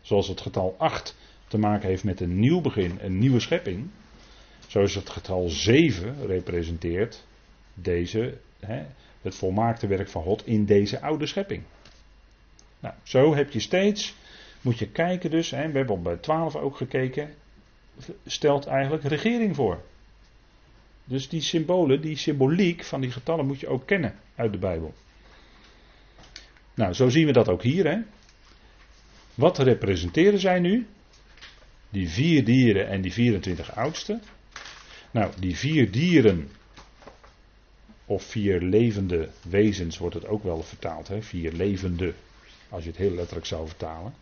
Zoals 0.00 0.28
het 0.28 0.40
getal 0.40 0.74
8 0.78 1.16
te 1.48 1.58
maken 1.58 1.88
heeft 1.88 2.04
met 2.04 2.20
een 2.20 2.38
nieuw 2.38 2.60
begin, 2.60 2.98
een 3.00 3.18
nieuwe 3.18 3.40
schepping. 3.40 3.90
Zo 4.66 4.82
is 4.82 4.94
het 4.94 5.10
getal 5.10 5.48
7 5.48 6.26
representeert 6.26 7.24
deze, 7.74 8.38
hè, 8.60 8.82
het 9.22 9.34
volmaakte 9.34 9.86
werk 9.86 10.08
van 10.08 10.22
God 10.22 10.46
in 10.46 10.64
deze 10.64 11.00
oude 11.00 11.26
schepping. 11.26 11.62
Nou, 12.80 12.94
zo 13.02 13.34
heb 13.34 13.50
je 13.50 13.60
steeds, 13.60 14.14
moet 14.60 14.78
je 14.78 14.88
kijken 14.88 15.30
dus, 15.30 15.50
hè, 15.50 15.70
we 15.70 15.78
hebben 15.78 16.02
bij 16.02 16.16
12 16.16 16.56
ook 16.56 16.76
gekeken, 16.76 17.34
stelt 18.26 18.66
eigenlijk 18.66 19.04
regering 19.04 19.56
voor. 19.56 19.82
Dus 21.04 21.28
die 21.28 21.40
symbolen, 21.40 22.00
die 22.00 22.16
symboliek 22.16 22.84
van 22.84 23.00
die 23.00 23.10
getallen 23.10 23.46
moet 23.46 23.60
je 23.60 23.68
ook 23.68 23.86
kennen 23.86 24.14
uit 24.34 24.52
de 24.52 24.58
Bijbel. 24.58 24.94
Nou, 26.74 26.92
zo 26.92 27.08
zien 27.08 27.26
we 27.26 27.32
dat 27.32 27.48
ook 27.48 27.62
hier. 27.62 27.86
Hè? 27.86 27.98
Wat 29.34 29.58
representeren 29.58 30.38
zij 30.38 30.60
nu? 30.60 30.86
Die 31.88 32.08
vier 32.08 32.44
dieren 32.44 32.88
en 32.88 33.00
die 33.00 33.12
24 33.12 33.76
oudsten. 33.76 34.22
Nou, 35.10 35.32
die 35.38 35.56
vier 35.56 35.90
dieren, 35.90 36.50
of 38.04 38.22
vier 38.22 38.60
levende 38.60 39.28
wezens 39.48 39.98
wordt 39.98 40.14
het 40.14 40.26
ook 40.26 40.42
wel 40.42 40.62
vertaald. 40.62 41.08
Hè? 41.08 41.22
Vier 41.22 41.52
levende, 41.52 42.14
als 42.68 42.82
je 42.82 42.88
het 42.88 42.98
heel 42.98 43.14
letterlijk 43.14 43.46
zou 43.46 43.66
vertalen. 43.66 44.14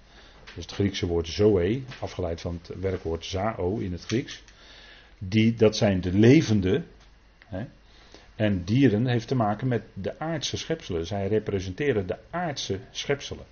Is 0.58 0.64
het 0.64 0.72
Griekse 0.72 1.06
woord 1.06 1.28
zoe, 1.28 1.82
afgeleid 2.00 2.40
van 2.40 2.60
het 2.62 2.80
werkwoord 2.80 3.24
zao 3.24 3.76
in 3.76 3.92
het 3.92 4.04
Grieks. 4.04 4.42
Die, 5.18 5.54
dat 5.54 5.76
zijn 5.76 6.00
de 6.00 6.12
levende. 6.12 6.82
Hè? 7.46 7.64
En 8.36 8.64
dieren 8.64 9.06
heeft 9.06 9.28
te 9.28 9.34
maken 9.34 9.68
met 9.68 9.82
de 9.94 10.18
aardse 10.18 10.56
schepselen. 10.56 11.06
Zij 11.06 11.28
representeren 11.28 12.06
de 12.06 12.18
aardse 12.30 12.80
schepselen. 12.90 13.44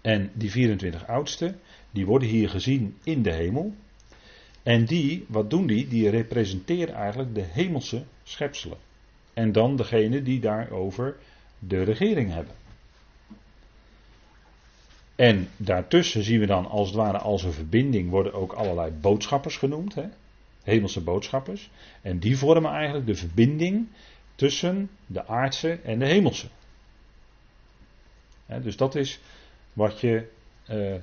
En 0.00 0.30
die 0.34 0.50
24 0.50 1.06
oudsten, 1.06 1.60
die 1.90 2.06
worden 2.06 2.28
hier 2.28 2.48
gezien 2.48 2.96
in 3.02 3.22
de 3.22 3.32
hemel. 3.32 3.74
En 4.62 4.84
die, 4.84 5.24
wat 5.28 5.50
doen 5.50 5.66
die? 5.66 5.88
Die 5.88 6.10
representeren 6.10 6.94
eigenlijk 6.94 7.34
de 7.34 7.44
hemelse 7.52 8.04
schepselen. 8.22 8.78
En 9.34 9.52
dan 9.52 9.76
degene 9.76 10.22
die 10.22 10.40
daarover 10.40 11.16
de 11.58 11.82
regering 11.82 12.32
hebben. 12.32 12.54
En 15.16 15.48
daartussen 15.56 16.22
zien 16.22 16.40
we 16.40 16.46
dan 16.46 16.66
als 16.66 16.88
het 16.88 16.96
ware 16.96 17.18
als 17.18 17.42
een 17.42 17.52
verbinding 17.52 18.10
worden 18.10 18.32
ook 18.32 18.52
allerlei 18.52 18.90
boodschappers 18.90 19.56
genoemd. 19.56 19.94
Hè? 19.94 20.04
Hemelse 20.62 21.00
boodschappers. 21.00 21.70
En 22.02 22.18
die 22.18 22.38
vormen 22.38 22.70
eigenlijk 22.70 23.06
de 23.06 23.14
verbinding 23.14 23.86
tussen 24.34 24.90
de 25.06 25.26
aardse 25.26 25.78
en 25.84 25.98
de 25.98 26.06
hemelse. 26.06 26.46
dus 28.62 28.76
dat 28.76 28.94
is 28.94 29.20
wat 29.72 30.00
je. 30.00 30.30
Uh, 30.70 30.94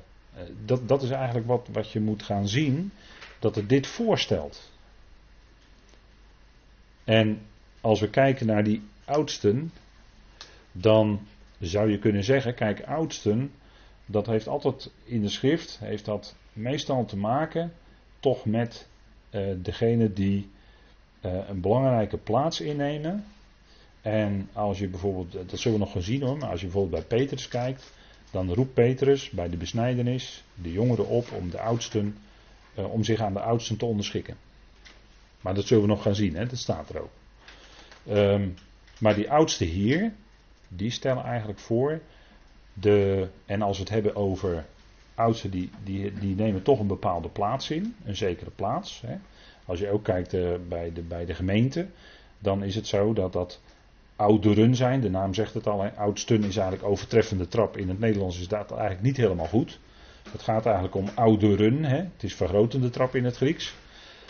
dat, 0.66 0.88
dat 0.88 1.04
is 1.04 1.10
eigenlijk 1.10 1.48
wat, 1.48 1.68
wat 1.72 1.92
je 1.92 2.00
moet 2.00 2.24
gaan 2.24 2.48
zien. 2.48 2.92
Dat 3.40 3.56
het 3.56 3.70
dit 3.70 3.88
voorstelt. 3.88 4.72
En 7.04 7.42
als 7.82 8.00
we 8.00 8.10
kijken 8.10 8.46
naar 8.46 8.64
die 8.64 8.82
oudsten. 9.06 9.72
Dan 10.72 11.28
zou 11.60 11.92
je 11.92 12.00
kunnen 12.00 12.24
zeggen: 12.24 12.56
kijk, 12.56 12.84
oudsten 12.84 13.52
dat 14.12 14.26
heeft 14.26 14.48
altijd 14.48 14.92
in 15.04 15.22
de 15.22 15.30
schrift, 15.30 15.80
heeft 15.80 16.06
dat 16.06 16.36
meestal 16.54 17.06
te 17.06 17.18
maken 17.18 17.74
toch 18.20 18.46
met 18.46 18.88
uh, 19.32 19.56
degene 19.58 20.14
die 20.14 20.50
uh, 21.26 21.48
een 21.48 21.62
belangrijke 21.62 22.18
plaats 22.18 22.62
innemen. 22.62 23.26
En 24.02 24.50
als 24.54 24.80
je 24.80 24.88
bijvoorbeeld, 24.88 25.50
dat 25.50 25.60
zullen 25.60 25.80
we 25.80 25.84
nog 25.84 25.94
gaan 25.94 26.02
zien 26.02 26.22
hoor, 26.22 26.38
maar 26.38 26.50
als 26.50 26.60
je 26.60 26.66
bijvoorbeeld 26.66 27.08
bij 27.08 27.18
Petrus 27.18 27.48
kijkt, 27.48 27.94
dan 28.32 28.54
roept 28.54 28.74
Petrus 28.74 29.30
bij 29.30 29.50
de 29.50 29.58
besnijdenis 29.58 30.44
de 30.56 30.72
jongeren 30.72 31.08
op 31.08 31.32
om 31.32 31.50
de 31.50 31.60
oudsten, 31.60 32.18
om 32.76 33.04
zich 33.04 33.20
aan 33.20 33.34
de 33.34 33.40
oudsten 33.40 33.78
te 33.78 33.86
onderschikken. 33.86 34.36
Maar 35.42 35.54
dat 35.54 35.66
zullen 35.66 35.84
we 35.84 35.90
nog 35.90 36.02
gaan 36.02 36.16
zien, 36.16 36.36
hè? 36.36 36.46
dat 36.46 36.58
staat 36.58 36.90
er 36.90 37.02
ook. 37.02 37.12
Um, 38.10 38.56
maar 39.00 39.16
die 39.16 39.32
oudsten 39.32 39.68
hier, 39.68 40.14
die 40.68 40.92
stellen 40.92 41.24
eigenlijk 41.24 41.60
voor 41.60 42.02
de, 42.74 43.28
en 43.46 43.62
als 43.62 43.78
we 43.78 43.84
het 43.84 43.94
hebben 43.94 44.16
over 44.16 44.66
oudsten, 45.16 45.50
die, 45.50 45.70
die, 45.84 46.14
die 46.14 46.36
nemen 46.36 46.64
toch 46.64 46.80
een 46.80 46.88
bepaalde 46.88 47.30
plaats 47.30 47.70
in, 47.70 47.96
een 48.06 48.16
zekere 48.16 48.52
plaats. 48.56 49.02
Hè. 49.06 49.16
Als 49.66 49.80
je 49.80 49.90
ook 49.90 50.04
kijkt 50.04 50.34
uh, 50.34 50.50
bij, 50.68 50.92
de, 50.94 51.02
bij 51.02 51.26
de 51.26 51.34
gemeente, 51.34 51.88
dan 52.40 52.64
is 52.64 52.76
het 52.76 52.88
zo 52.88 53.14
dat 53.14 53.34
dat 53.34 53.62
ouderen 54.16 54.76
zijn. 54.76 55.02
De 55.02 55.10
naam 55.10 55.34
zegt 55.34 55.54
het 55.54 55.68
al, 55.68 55.86
oudsten 55.96 56.44
is 56.44 56.58
eigenlijk 56.58 56.90
overtreffende 56.90 57.48
trap. 57.48 57.78
In 57.78 57.90
het 57.90 58.00
Nederlands 58.00 58.40
is 58.40 58.48
dat 58.48 58.72
eigenlijk 58.72 59.02
niet 59.02 59.18
helemaal 59.18 59.48
goed. 59.48 59.80
Het 60.32 60.42
gaat 60.42 60.66
eigenlijk 60.66 60.96
om 60.96 61.10
ouderen. 61.16 61.84
Hè. 61.84 61.98
Het 61.98 62.24
is 62.24 62.36
vergrotende 62.36 62.90
trap 62.90 63.16
in 63.16 63.26
het 63.26 63.36
Grieks. 63.36 63.74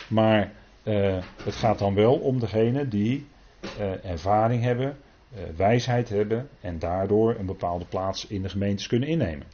Maar 0.08 0.52
uh, 0.82 1.18
het 1.44 1.54
gaat 1.54 1.78
dan 1.78 1.94
wel 1.94 2.14
om 2.14 2.40
degene 2.40 2.88
die 2.88 3.26
uh, 3.78 4.04
ervaring 4.04 4.62
hebben, 4.62 4.96
wijsheid 5.56 6.08
hebben 6.08 6.48
en 6.60 6.78
daardoor 6.78 7.36
een 7.38 7.46
bepaalde 7.46 7.84
plaats 7.84 8.26
in 8.26 8.42
de 8.42 8.48
gemeentes 8.48 8.86
kunnen 8.86 9.08
innemen. 9.08 9.46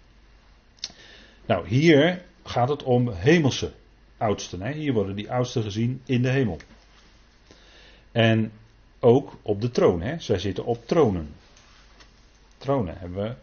Nou, 1.46 1.68
hier 1.68 2.24
gaat 2.42 2.68
het 2.68 2.82
om 2.82 3.08
hemelse 3.08 3.72
oudsten. 4.16 4.62
Hè? 4.62 4.72
Hier 4.72 4.92
worden 4.92 5.16
die 5.16 5.30
oudsten 5.30 5.62
gezien 5.62 6.02
in 6.04 6.22
de 6.22 6.28
hemel. 6.28 6.58
En 8.12 8.52
ook 9.00 9.38
op 9.42 9.60
de 9.60 9.70
troon. 9.70 10.00
Hè? 10.00 10.18
Zij 10.18 10.38
zitten 10.38 10.64
op 10.64 10.86
tronen. 10.86 11.34
Tronen 12.58 12.98
hebben 12.98 13.22
we. 13.22 13.34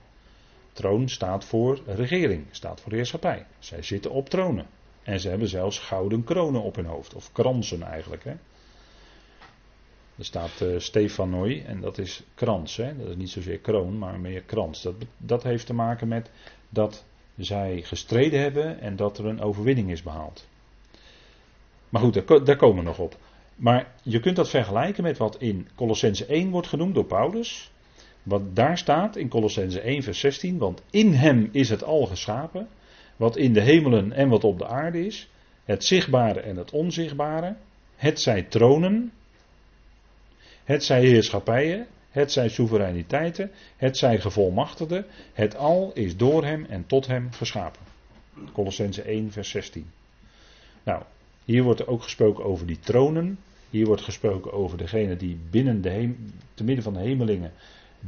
Troon 0.73 1.09
staat 1.09 1.45
voor 1.45 1.79
regering, 1.85 2.45
staat 2.51 2.81
voor 2.81 2.91
heerschappij. 2.91 3.45
Zij 3.59 3.81
zitten 3.81 4.11
op 4.11 4.29
tronen. 4.29 4.67
En 5.03 5.19
ze 5.19 5.29
hebben 5.29 5.47
zelfs 5.47 5.79
gouden 5.79 6.23
kronen 6.23 6.61
op 6.61 6.75
hun 6.75 6.85
hoofd, 6.85 7.13
of 7.13 7.31
kransen 7.31 7.83
eigenlijk. 7.83 8.23
Hè? 8.23 8.33
Er 10.17 10.25
staat 10.25 10.61
uh, 10.61 10.79
Stefanoi 10.79 11.61
en 11.61 11.81
dat 11.81 11.97
is 11.97 12.23
krans. 12.35 12.77
Hè? 12.77 12.97
Dat 12.97 13.07
is 13.07 13.15
niet 13.15 13.29
zozeer 13.29 13.57
kroon, 13.57 13.97
maar 13.97 14.19
meer 14.19 14.41
krans. 14.41 14.81
Dat, 14.81 14.95
dat 15.17 15.43
heeft 15.43 15.65
te 15.65 15.73
maken 15.73 16.07
met 16.07 16.31
dat 16.69 17.05
zij 17.37 17.81
gestreden 17.81 18.39
hebben 18.39 18.79
en 18.79 18.95
dat 18.95 19.17
er 19.17 19.25
een 19.25 19.41
overwinning 19.41 19.91
is 19.91 20.03
behaald. 20.03 20.47
Maar 21.89 22.01
goed, 22.01 22.13
daar, 22.13 22.43
daar 22.43 22.55
komen 22.55 22.77
we 22.77 22.83
nog 22.83 22.99
op. 22.99 23.17
Maar 23.55 23.93
je 24.03 24.19
kunt 24.19 24.35
dat 24.35 24.49
vergelijken 24.49 25.03
met 25.03 25.17
wat 25.17 25.41
in 25.41 25.67
Colossense 25.75 26.25
1 26.25 26.49
wordt 26.49 26.67
genoemd 26.67 26.95
door 26.95 27.05
Paulus. 27.05 27.71
Wat 28.23 28.55
daar 28.55 28.77
staat 28.77 29.15
in 29.15 29.29
Colossense 29.29 29.79
1 29.79 30.03
vers 30.03 30.19
16. 30.19 30.57
Want 30.57 30.81
in 30.89 31.13
hem 31.13 31.49
is 31.51 31.69
het 31.69 31.83
al 31.83 32.05
geschapen. 32.05 32.67
Wat 33.15 33.37
in 33.37 33.53
de 33.53 33.61
hemelen 33.61 34.11
en 34.11 34.29
wat 34.29 34.43
op 34.43 34.57
de 34.57 34.67
aarde 34.67 35.05
is. 35.05 35.29
Het 35.63 35.83
zichtbare 35.83 36.39
en 36.39 36.57
het 36.57 36.71
onzichtbare. 36.71 37.55
Het 37.95 38.19
zij 38.19 38.43
tronen 38.43 39.11
het 40.65 40.83
zij 40.83 41.01
heerschappijen, 41.01 41.87
het 42.09 42.31
zij 42.31 42.49
soevereiniteiten, 42.49 43.51
het 43.77 43.97
zij 43.97 44.19
gevolmachtigden. 44.19 45.05
Het 45.33 45.55
al 45.55 45.91
is 45.93 46.17
door 46.17 46.45
hem 46.45 46.65
en 46.69 46.85
tot 46.87 47.07
hem 47.07 47.31
geschapen. 47.31 47.81
Colossense 48.53 49.01
1, 49.01 49.31
vers 49.31 49.49
16. 49.49 49.85
Nou, 50.83 51.03
hier 51.45 51.63
wordt 51.63 51.87
ook 51.87 52.03
gesproken 52.03 52.43
over 52.43 52.67
die 52.67 52.79
tronen. 52.79 53.39
Hier 53.69 53.85
wordt 53.85 54.01
gesproken 54.01 54.53
over 54.53 54.77
degene 54.77 55.17
die 55.17 55.37
binnen 55.49 55.81
de 55.81 56.15
te 56.53 56.63
midden 56.63 56.83
van 56.83 56.93
de 56.93 56.99
hemelingen 56.99 57.51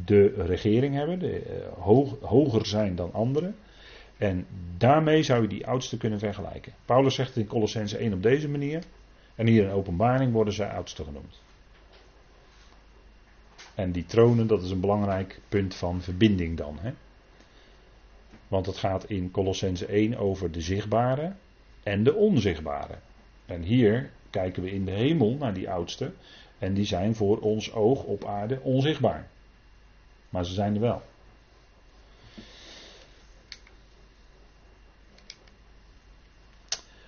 de 0.05 0.33
regering 0.37 0.95
hebben, 0.95 1.19
de, 1.19 1.61
uh, 1.77 2.09
hoger 2.21 2.65
zijn 2.65 2.95
dan 2.95 3.13
anderen. 3.13 3.55
En 4.17 4.45
daarmee 4.77 5.23
zou 5.23 5.41
je 5.41 5.47
die 5.47 5.67
oudsten 5.67 5.97
kunnen 5.97 6.19
vergelijken. 6.19 6.73
Paulus 6.85 7.15
zegt 7.15 7.37
in 7.37 7.47
Colossense 7.47 7.97
1 7.97 8.13
op 8.13 8.23
deze 8.23 8.49
manier. 8.49 8.83
En 9.35 9.47
hier 9.47 9.63
in 9.63 9.69
openbaring 9.69 10.31
worden 10.31 10.53
zij 10.53 10.69
oudsten 10.69 11.05
genoemd. 11.05 11.41
En 13.77 13.91
die 13.91 14.05
tronen, 14.05 14.47
dat 14.47 14.63
is 14.63 14.71
een 14.71 14.79
belangrijk 14.79 15.39
punt 15.49 15.75
van 15.75 16.01
verbinding 16.01 16.57
dan. 16.57 16.77
Hè? 16.81 16.93
Want 18.47 18.65
het 18.65 18.77
gaat 18.77 19.09
in 19.09 19.31
Colossense 19.31 19.85
1 19.85 20.17
over 20.17 20.51
de 20.51 20.61
zichtbare 20.61 21.33
en 21.83 22.03
de 22.03 22.13
onzichtbare. 22.13 22.95
En 23.45 23.61
hier 23.61 24.11
kijken 24.29 24.63
we 24.63 24.71
in 24.71 24.85
de 24.85 24.91
hemel 24.91 25.35
naar 25.35 25.53
die 25.53 25.69
oudsten. 25.69 26.13
En 26.57 26.73
die 26.73 26.85
zijn 26.85 27.15
voor 27.15 27.39
ons 27.39 27.73
oog 27.73 28.03
op 28.03 28.25
aarde 28.25 28.59
onzichtbaar. 28.61 29.27
Maar 30.29 30.45
ze 30.45 30.53
zijn 30.53 30.73
er 30.73 30.81
wel. 30.81 31.01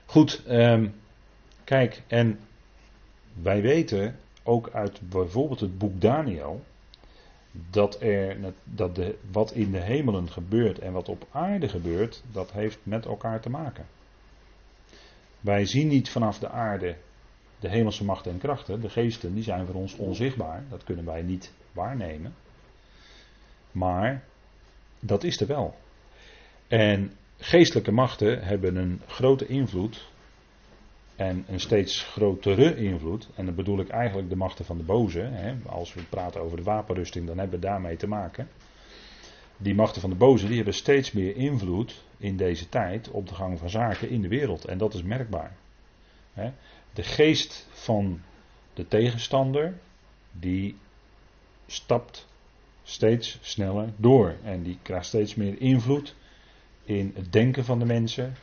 Goed, 0.05 0.43
um, 0.47 0.93
kijk, 1.63 2.01
en 2.07 2.39
wij 3.33 3.61
weten 3.61 4.19
ook 4.43 4.69
uit 4.69 5.09
bijvoorbeeld 5.09 5.59
het 5.59 5.77
boek 5.77 6.01
Daniel. 6.01 6.63
Dat, 7.69 8.01
er, 8.01 8.53
dat 8.63 8.95
de, 8.95 9.17
wat 9.31 9.51
in 9.51 9.71
de 9.71 9.81
hemelen 9.81 10.29
gebeurt 10.29 10.79
en 10.79 10.93
wat 10.93 11.09
op 11.09 11.27
aarde 11.31 11.69
gebeurt, 11.69 12.23
dat 12.31 12.51
heeft 12.51 12.79
met 12.83 13.05
elkaar 13.05 13.41
te 13.41 13.49
maken. 13.49 13.85
Wij 15.41 15.65
zien 15.65 15.87
niet 15.87 16.09
vanaf 16.09 16.39
de 16.39 16.49
aarde 16.49 16.95
de 17.59 17.69
hemelse 17.69 18.03
machten 18.03 18.31
en 18.31 18.37
krachten, 18.37 18.81
de 18.81 18.89
geesten, 18.89 19.33
die 19.33 19.43
zijn 19.43 19.65
voor 19.65 19.75
ons 19.75 19.95
onzichtbaar. 19.95 20.63
Dat 20.69 20.83
kunnen 20.83 21.05
wij 21.05 21.21
niet 21.21 21.53
waarnemen. 21.71 22.33
Maar 23.71 24.23
dat 24.99 25.23
is 25.23 25.41
er 25.41 25.47
wel. 25.47 25.75
En 26.67 27.11
geestelijke 27.37 27.91
machten 27.91 28.43
hebben 28.43 28.75
een 28.75 29.01
grote 29.07 29.45
invloed. 29.45 30.07
En 31.19 31.45
een 31.47 31.59
steeds 31.59 32.03
grotere 32.03 32.75
invloed. 32.75 33.29
En 33.35 33.45
dan 33.45 33.55
bedoel 33.55 33.79
ik 33.79 33.89
eigenlijk 33.89 34.29
de 34.29 34.35
machten 34.35 34.65
van 34.65 34.77
de 34.77 34.83
boze. 34.83 35.19
Hè. 35.19 35.55
Als 35.65 35.93
we 35.93 36.03
praten 36.03 36.41
over 36.41 36.57
de 36.57 36.63
wapenrusting, 36.63 37.27
dan 37.27 37.37
hebben 37.37 37.59
we 37.59 37.65
daarmee 37.65 37.95
te 37.95 38.07
maken. 38.07 38.47
Die 39.57 39.75
machten 39.75 40.01
van 40.01 40.09
de 40.09 40.15
boze 40.15 40.47
die 40.47 40.55
hebben 40.55 40.73
steeds 40.73 41.11
meer 41.11 41.35
invloed 41.35 42.03
in 42.17 42.37
deze 42.37 42.69
tijd 42.69 43.09
op 43.11 43.27
de 43.27 43.35
gang 43.35 43.59
van 43.59 43.69
zaken 43.69 44.09
in 44.09 44.21
de 44.21 44.27
wereld. 44.27 44.65
En 44.65 44.77
dat 44.77 44.93
is 44.93 45.03
merkbaar. 45.03 45.55
De 46.93 47.03
geest 47.03 47.67
van 47.71 48.21
de 48.73 48.87
tegenstander, 48.87 49.73
die 50.31 50.75
stapt 51.67 52.27
steeds 52.83 53.37
sneller 53.41 53.89
door. 53.95 54.35
En 54.43 54.63
die 54.63 54.77
krijgt 54.81 55.05
steeds 55.05 55.35
meer 55.35 55.61
invloed 55.61 56.15
in 56.83 57.11
het 57.15 57.31
denken 57.33 57.65
van 57.65 57.79
de 57.79 57.85
mensen. 57.85 58.35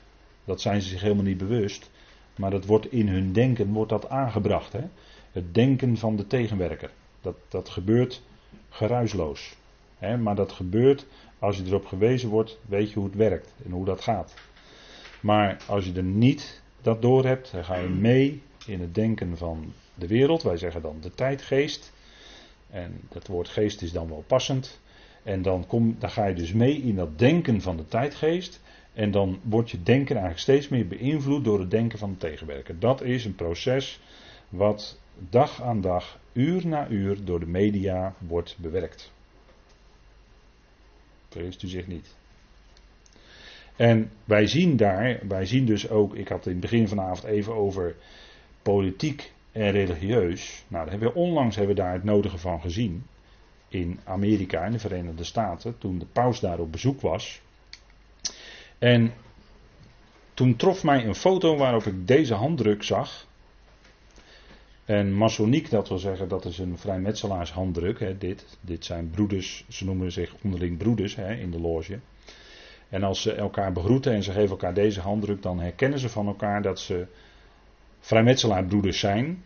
Dat 0.44 0.60
zijn 0.60 0.82
ze 0.82 0.88
zich 0.88 1.00
helemaal 1.00 1.24
niet 1.24 1.38
bewust. 1.38 1.90
Maar 2.36 2.50
dat 2.50 2.66
wordt 2.66 2.92
in 2.92 3.08
hun 3.08 3.32
denken 3.32 3.72
wordt 3.72 3.90
dat 3.90 4.08
aangebracht. 4.08 4.72
Hè? 4.72 4.84
Het 5.32 5.54
denken 5.54 5.96
van 5.96 6.16
de 6.16 6.26
tegenwerker. 6.26 6.90
Dat, 7.20 7.36
dat 7.48 7.68
gebeurt 7.68 8.22
geruisloos. 8.68 9.56
Hè? 9.98 10.16
Maar 10.16 10.34
dat 10.34 10.52
gebeurt 10.52 11.06
als 11.38 11.56
je 11.56 11.64
erop 11.64 11.86
gewezen 11.86 12.28
wordt, 12.28 12.58
weet 12.68 12.88
je 12.88 12.94
hoe 12.94 13.04
het 13.04 13.16
werkt 13.16 13.54
en 13.64 13.70
hoe 13.70 13.84
dat 13.84 14.00
gaat. 14.00 14.34
Maar 15.20 15.56
als 15.66 15.84
je 15.84 15.92
er 15.92 16.02
niet 16.02 16.62
dat 16.82 17.02
door 17.02 17.24
hebt, 17.24 17.52
dan 17.52 17.64
ga 17.64 17.76
je 17.76 17.88
mee 17.88 18.42
in 18.66 18.80
het 18.80 18.94
denken 18.94 19.36
van 19.36 19.72
de 19.94 20.06
wereld. 20.06 20.42
Wij 20.42 20.56
zeggen 20.56 20.82
dan 20.82 20.96
de 21.00 21.10
tijdgeest. 21.10 21.92
En 22.70 23.00
dat 23.08 23.26
woord 23.26 23.48
geest 23.48 23.82
is 23.82 23.92
dan 23.92 24.08
wel 24.08 24.24
passend. 24.26 24.80
En 25.22 25.42
dan, 25.42 25.66
kom, 25.66 25.96
dan 25.98 26.10
ga 26.10 26.26
je 26.26 26.34
dus 26.34 26.52
mee 26.52 26.82
in 26.82 26.96
dat 26.96 27.18
denken 27.18 27.60
van 27.60 27.76
de 27.76 27.86
tijdgeest. 27.86 28.60
En 28.96 29.10
dan 29.10 29.40
wordt 29.42 29.70
je 29.70 29.82
denken 29.82 30.16
eigenlijk 30.16 30.42
steeds 30.42 30.68
meer 30.68 30.86
beïnvloed 30.86 31.44
door 31.44 31.60
het 31.60 31.70
denken 31.70 31.98
van 31.98 32.10
de 32.10 32.16
tegenwerker. 32.16 32.78
Dat 32.78 33.02
is 33.02 33.24
een 33.24 33.34
proces 33.34 34.00
wat 34.48 35.00
dag 35.18 35.62
aan 35.62 35.80
dag, 35.80 36.18
uur 36.32 36.66
na 36.66 36.88
uur 36.88 37.24
door 37.24 37.40
de 37.40 37.46
media 37.46 38.14
wordt 38.18 38.56
bewerkt. 38.58 39.12
Vreest 41.28 41.62
u 41.62 41.68
zich 41.68 41.86
niet. 41.86 42.14
En 43.76 44.10
wij 44.24 44.46
zien 44.46 44.76
daar, 44.76 45.20
wij 45.28 45.46
zien 45.46 45.66
dus 45.66 45.88
ook, 45.88 46.14
ik 46.14 46.28
had 46.28 46.46
in 46.46 46.52
het 46.52 46.60
begin 46.60 46.88
vanavond 46.88 47.24
even 47.24 47.54
over 47.54 47.96
politiek 48.62 49.32
en 49.52 49.70
religieus. 49.70 50.64
Nou, 50.68 50.82
daar 50.82 50.92
hebben 50.92 51.12
we 51.12 51.20
onlangs 51.20 51.56
hebben 51.56 51.74
we 51.74 51.82
daar 51.82 51.92
het 51.92 52.04
nodige 52.04 52.38
van 52.38 52.60
gezien. 52.60 53.06
In 53.68 54.00
Amerika, 54.04 54.64
in 54.64 54.72
de 54.72 54.78
Verenigde 54.78 55.24
Staten, 55.24 55.78
toen 55.78 55.98
de 55.98 56.06
paus 56.06 56.40
daar 56.40 56.58
op 56.58 56.72
bezoek 56.72 57.00
was. 57.00 57.44
En 58.78 59.12
toen 60.34 60.56
trof 60.56 60.84
mij 60.84 61.04
een 61.04 61.14
foto 61.14 61.56
waarop 61.56 61.82
ik 61.82 62.06
deze 62.06 62.34
handdruk 62.34 62.82
zag. 62.82 63.26
En 64.84 65.14
masoniek, 65.14 65.70
dat 65.70 65.88
wil 65.88 65.98
zeggen, 65.98 66.28
dat 66.28 66.44
is 66.44 66.58
een 66.58 66.78
vrijmetselaarshanddruk. 66.78 68.00
Hè, 68.00 68.18
dit. 68.18 68.58
dit 68.60 68.84
zijn 68.84 69.10
broeders, 69.10 69.64
ze 69.68 69.84
noemen 69.84 70.12
zich 70.12 70.34
onderling 70.42 70.78
broeders 70.78 71.16
hè, 71.16 71.34
in 71.34 71.50
de 71.50 71.60
loge. 71.60 71.98
En 72.88 73.02
als 73.02 73.22
ze 73.22 73.32
elkaar 73.32 73.72
begroeten 73.72 74.12
en 74.12 74.22
ze 74.22 74.32
geven 74.32 74.50
elkaar 74.50 74.74
deze 74.74 75.00
handdruk, 75.00 75.42
dan 75.42 75.60
herkennen 75.60 75.98
ze 75.98 76.08
van 76.08 76.26
elkaar 76.26 76.62
dat 76.62 76.80
ze 76.80 77.06
vrijmetselaarbroeders 78.00 78.98
zijn. 78.98 79.44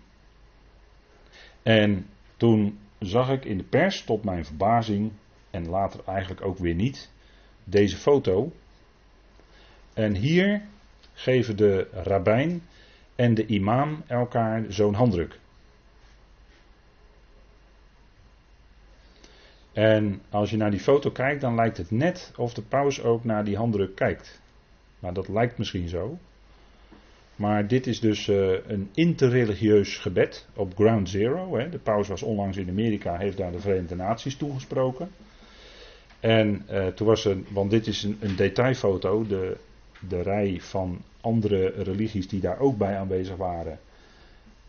En 1.63 2.07
toen 2.37 2.79
zag 2.99 3.31
ik 3.31 3.45
in 3.45 3.59
de 3.59 3.65
pers, 3.65 4.05
tot 4.05 4.25
mijn 4.25 4.45
verbazing, 4.45 5.13
en 5.51 5.69
later 5.69 6.01
eigenlijk 6.07 6.45
ook 6.45 6.59
weer 6.59 6.75
niet, 6.75 7.11
deze 7.65 7.97
foto. 7.97 8.53
En 10.01 10.15
hier 10.15 10.63
geven 11.13 11.57
de 11.57 11.87
rabbijn 11.93 12.63
en 13.15 13.35
de 13.35 13.47
imam 13.47 14.03
elkaar 14.07 14.65
zo'n 14.69 14.95
handdruk. 14.95 15.39
En 19.73 20.21
als 20.31 20.51
je 20.51 20.57
naar 20.57 20.71
die 20.71 20.81
foto 20.81 21.11
kijkt, 21.11 21.41
dan 21.41 21.55
lijkt 21.55 21.77
het 21.77 21.91
net 21.91 22.33
of 22.37 22.55
de 22.55 22.63
paus 22.63 23.03
ook 23.03 23.25
naar 23.25 23.45
die 23.45 23.57
handdruk 23.57 23.95
kijkt. 23.95 24.41
Maar 24.99 25.13
dat 25.13 25.29
lijkt 25.29 25.59
misschien 25.59 25.89
zo. 25.89 26.19
Maar 27.37 27.67
dit 27.67 27.87
is 27.87 28.01
dus 28.01 28.29
uh, 28.29 28.67
een 28.67 28.89
interreligieus 28.95 29.97
gebed 29.97 30.47
op 30.55 30.75
Ground 30.75 31.09
Zero. 31.09 31.57
Hè. 31.57 31.69
De 31.69 31.79
paus 31.79 32.09
was 32.09 32.23
onlangs 32.23 32.57
in 32.57 32.69
Amerika, 32.69 33.17
heeft 33.17 33.37
daar 33.37 33.53
de 33.53 33.61
Verenigde 33.61 33.97
Naties 33.97 34.37
toegesproken. 34.37 35.11
En 36.21 36.67
uh, 36.71 36.87
toen 36.87 37.07
was 37.07 37.25
er, 37.25 37.39
want 37.49 37.71
dit 37.71 37.87
is 37.87 38.03
een, 38.03 38.17
een 38.21 38.37
detailfoto, 38.37 39.27
de, 39.27 39.57
de 40.09 40.23
rij 40.23 40.59
van 40.61 41.03
andere 41.21 41.69
religies 41.69 42.29
die 42.29 42.41
daar 42.41 42.59
ook 42.59 42.79
bij 42.79 42.97
aanwezig 42.97 43.37
waren. 43.37 43.79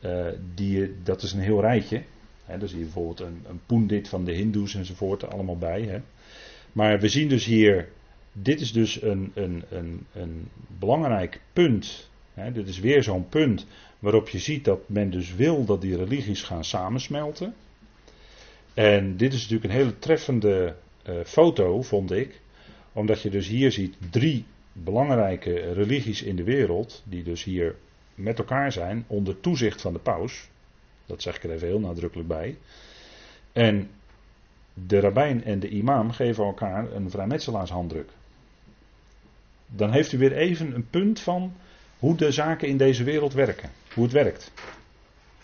Uh, 0.06 0.26
die, 0.56 0.94
dat 1.04 1.22
is 1.22 1.32
een 1.32 1.40
heel 1.40 1.62
rijtje. 1.62 2.02
Hè. 2.46 2.68
Zie 2.68 2.78
je 2.78 2.84
bijvoorbeeld 2.84 3.20
een, 3.20 3.46
een 3.68 4.06
van 4.06 4.26
de 4.26 4.32
Hindoes 4.32 4.76
enzovoort 4.76 5.32
allemaal 5.32 5.58
bij. 5.58 6.02
Maar 6.72 7.00
we 7.00 7.10
zien 7.10 7.28
dus 7.28 7.46
hier, 7.46 7.90
dit 8.34 8.62
is 8.62 8.72
dus 8.72 9.02
een, 9.02 9.32
een, 9.34 9.64
een, 9.70 10.06
een 10.14 10.48
belangrijk 10.80 11.42
punt 11.54 12.10
dit 12.50 12.68
is 12.68 12.80
weer 12.80 13.04
zo'n 13.04 13.30
punt 13.30 13.66
waarop 14.00 14.30
je 14.30 14.40
ziet 14.40 14.66
dat 14.66 14.90
men 14.90 15.10
dus 15.10 15.36
wil 15.36 15.66
dat 15.66 15.82
die 15.82 15.96
religies 15.96 16.44
gaan 16.44 16.64
samensmelten. 16.64 17.54
En 18.74 19.18
dit 19.18 19.34
is 19.34 19.42
natuurlijk 19.42 19.74
een 19.74 19.80
hele 19.80 20.00
treffende 20.00 20.76
uh, 21.10 21.16
foto, 21.26 21.82
vond 21.82 22.12
ik. 22.12 22.40
Omdat 22.94 23.22
je 23.22 23.30
dus 23.30 23.48
hier 23.48 23.72
ziet 23.72 23.96
drie 24.10 24.46
belangrijke 24.74 25.74
religies 25.74 26.22
in 26.22 26.36
de 26.36 26.44
wereld, 26.44 27.04
die 27.06 27.24
dus 27.24 27.44
hier 27.44 27.76
met 28.16 28.38
elkaar 28.38 28.72
zijn, 28.72 29.04
onder 29.08 29.40
toezicht 29.40 29.82
van 29.82 29.94
de 29.94 30.00
paus. 30.00 30.50
Dat 31.06 31.22
zeg 31.22 31.36
ik 31.36 31.44
er 31.44 31.52
even 31.52 31.68
heel 31.68 31.80
nadrukkelijk 31.80 32.28
bij. 32.28 32.58
En 33.52 33.90
de 34.74 35.00
rabbijn 35.00 35.44
en 35.44 35.60
de 35.60 35.70
imam 35.70 36.12
geven 36.12 36.44
elkaar 36.44 36.92
een 36.92 37.10
vrijmetselaarshanddruk. 37.10 38.10
Dan 39.68 39.92
heeft 39.92 40.12
u 40.12 40.18
weer 40.18 40.38
even 40.38 40.76
een 40.76 40.90
punt 40.90 41.20
van 41.20 41.54
hoe 42.00 42.16
de 42.16 42.32
zaken 42.32 42.68
in 42.68 42.78
deze 42.78 43.04
wereld 43.04 43.34
werken. 43.34 43.70
Hoe 43.94 44.04
het 44.04 44.14
werkt. 44.14 44.52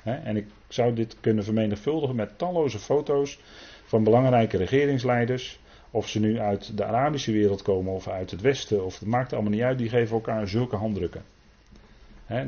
en 0.03 0.37
ik 0.37 0.45
zou 0.67 0.93
dit 0.93 1.15
kunnen 1.19 1.43
vermenigvuldigen 1.43 2.15
met 2.15 2.37
talloze 2.37 2.79
foto's 2.79 3.39
van 3.85 4.03
belangrijke 4.03 4.57
regeringsleiders. 4.57 5.59
Of 5.91 6.07
ze 6.07 6.19
nu 6.19 6.39
uit 6.39 6.77
de 6.77 6.85
Arabische 6.85 7.31
wereld 7.31 7.61
komen 7.61 7.93
of 7.93 8.07
uit 8.07 8.31
het 8.31 8.41
Westen, 8.41 8.85
of 8.85 8.99
het 8.99 9.07
maakt 9.07 9.33
allemaal 9.33 9.51
niet 9.51 9.61
uit, 9.61 9.77
die 9.77 9.89
geven 9.89 10.15
elkaar 10.15 10.47
zulke 10.47 10.75
handdrukken. 10.75 11.23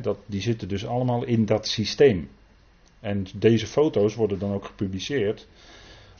dat, 0.01 0.17
die 0.25 0.41
zitten 0.41 0.67
dus 0.67 0.85
allemaal 0.85 1.23
in 1.23 1.45
dat 1.45 1.67
systeem. 1.67 2.29
En 2.99 3.25
deze 3.35 3.67
foto's 3.67 4.15
worden 4.15 4.39
dan 4.39 4.53
ook 4.53 4.65
gepubliceerd 4.65 5.47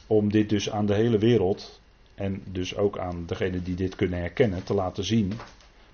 om 0.06 0.30
dit 0.30 0.48
dus 0.48 0.70
aan 0.70 0.86
de 0.86 0.94
hele 0.94 1.18
wereld 1.18 1.80
en 2.14 2.42
dus 2.52 2.76
ook 2.76 2.98
aan 2.98 3.26
degenen 3.26 3.64
die 3.64 3.74
dit 3.74 3.94
kunnen 3.94 4.18
herkennen 4.18 4.64
te 4.64 4.74
laten 4.74 5.04
zien 5.04 5.32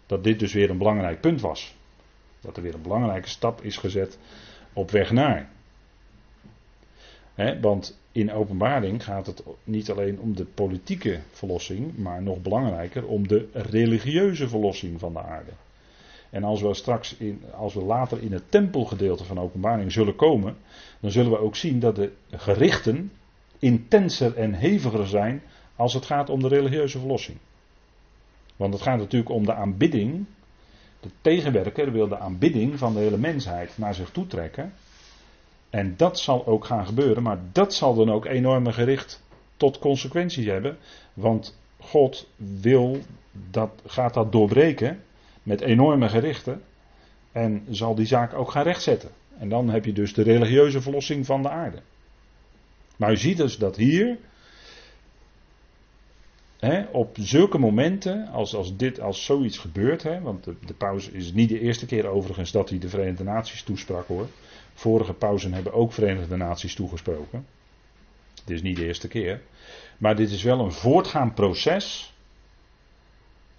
dat 0.06 0.24
dit 0.24 0.38
dus 0.38 0.52
weer 0.52 0.70
een 0.70 0.78
belangrijk 0.78 1.20
punt 1.20 1.40
was. 1.40 1.74
Dat 2.40 2.56
er 2.56 2.62
weer 2.62 2.74
een 2.74 2.82
belangrijke 2.82 3.28
stap 3.28 3.62
is 3.62 3.76
gezet 3.76 4.18
op 4.72 4.90
weg 4.90 5.10
naar. 5.10 5.50
Want 7.60 7.98
in 8.12 8.32
openbaring 8.32 9.04
gaat 9.04 9.26
het 9.26 9.42
niet 9.64 9.90
alleen 9.90 10.20
om 10.20 10.36
de 10.36 10.44
politieke 10.44 11.20
verlossing, 11.30 11.96
maar 11.96 12.22
nog 12.22 12.42
belangrijker 12.42 13.06
om 13.06 13.28
de 13.28 13.48
religieuze 13.52 14.48
verlossing 14.48 15.00
van 15.00 15.12
de 15.12 15.22
aarde. 15.22 15.50
En 16.30 16.44
als 16.44 16.62
we 16.62 16.74
straks 16.74 17.16
in, 17.16 17.42
als 17.54 17.74
we 17.74 17.82
later 17.82 18.22
in 18.22 18.32
het 18.32 18.42
tempelgedeelte 18.48 19.24
van 19.24 19.40
openbaring 19.40 19.92
zullen 19.92 20.16
komen, 20.16 20.56
dan 21.00 21.10
zullen 21.10 21.30
we 21.30 21.38
ook 21.38 21.56
zien 21.56 21.80
dat 21.80 21.96
de 21.96 22.12
gerichten 22.30 23.12
intenser 23.58 24.36
en 24.36 24.54
heviger 24.54 25.06
zijn 25.06 25.42
als 25.76 25.94
het 25.94 26.04
gaat 26.04 26.30
om 26.30 26.42
de 26.42 26.48
religieuze 26.48 26.98
verlossing. 26.98 27.38
Want 28.56 28.72
het 28.72 28.82
gaat 28.82 28.98
natuurlijk 28.98 29.30
om 29.30 29.46
de 29.46 29.54
aanbidding. 29.54 30.24
De 31.00 31.10
tegenwerker 31.20 31.92
wil 31.92 32.08
de 32.08 32.18
aanbidding 32.18 32.78
van 32.78 32.94
de 32.94 33.00
hele 33.00 33.18
mensheid 33.18 33.78
naar 33.78 33.94
zich 33.94 34.10
toe 34.10 34.26
trekken. 34.26 34.72
En 35.70 35.94
dat 35.96 36.18
zal 36.18 36.46
ook 36.46 36.64
gaan 36.64 36.86
gebeuren, 36.86 37.22
maar 37.22 37.38
dat 37.52 37.74
zal 37.74 37.94
dan 37.94 38.10
ook 38.10 38.24
enorme 38.24 38.72
gericht 38.72 39.22
tot 39.56 39.78
consequenties 39.78 40.46
hebben. 40.46 40.76
Want 41.14 41.58
God 41.80 42.28
wil 42.36 42.98
dat, 43.50 43.70
gaat 43.86 44.14
dat 44.14 44.32
doorbreken 44.32 45.02
met 45.42 45.60
enorme 45.60 46.08
gerichten. 46.08 46.62
En 47.32 47.64
zal 47.70 47.94
die 47.94 48.06
zaak 48.06 48.34
ook 48.34 48.50
gaan 48.50 48.62
rechtzetten. 48.62 49.10
En 49.38 49.48
dan 49.48 49.68
heb 49.68 49.84
je 49.84 49.92
dus 49.92 50.14
de 50.14 50.22
religieuze 50.22 50.80
verlossing 50.80 51.26
van 51.26 51.42
de 51.42 51.48
aarde. 51.48 51.78
Maar 52.96 53.12
u 53.12 53.16
ziet 53.16 53.36
dus 53.36 53.56
dat 53.56 53.76
hier, 53.76 54.18
op 56.92 57.16
zulke 57.20 57.58
momenten, 57.58 58.28
als, 58.28 58.54
als, 58.54 58.76
dit, 58.76 59.00
als 59.00 59.24
zoiets 59.24 59.58
gebeurt, 59.58 60.02
want 60.22 60.44
de, 60.44 60.54
de 60.66 60.74
paus 60.74 61.08
is 61.08 61.32
niet 61.32 61.48
de 61.48 61.60
eerste 61.60 61.86
keer 61.86 62.06
overigens 62.06 62.52
dat 62.52 62.68
hij 62.68 62.78
de 62.78 62.88
Verenigde 62.88 63.24
Naties 63.24 63.62
toesprak 63.62 64.06
hoor. 64.06 64.28
Vorige 64.78 65.12
pauzen 65.12 65.52
hebben 65.52 65.72
ook 65.72 65.92
Verenigde 65.92 66.36
Naties 66.36 66.74
toegesproken. 66.74 67.46
Dit 68.44 68.56
is 68.56 68.62
niet 68.62 68.76
de 68.76 68.84
eerste 68.84 69.08
keer. 69.08 69.42
Maar 69.98 70.16
dit 70.16 70.30
is 70.30 70.42
wel 70.42 70.60
een 70.60 70.72
voortgaand 70.72 71.34
proces. 71.34 72.14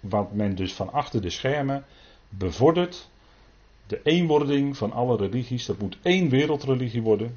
Wat 0.00 0.32
men 0.32 0.54
dus 0.54 0.72
van 0.72 0.92
achter 0.92 1.22
de 1.22 1.30
schermen 1.30 1.84
bevordert. 2.28 3.08
De 3.86 4.00
eenwording 4.02 4.76
van 4.76 4.92
alle 4.92 5.16
religies. 5.16 5.66
Dat 5.66 5.78
moet 5.78 5.98
één 6.02 6.28
wereldreligie 6.28 7.02
worden. 7.02 7.36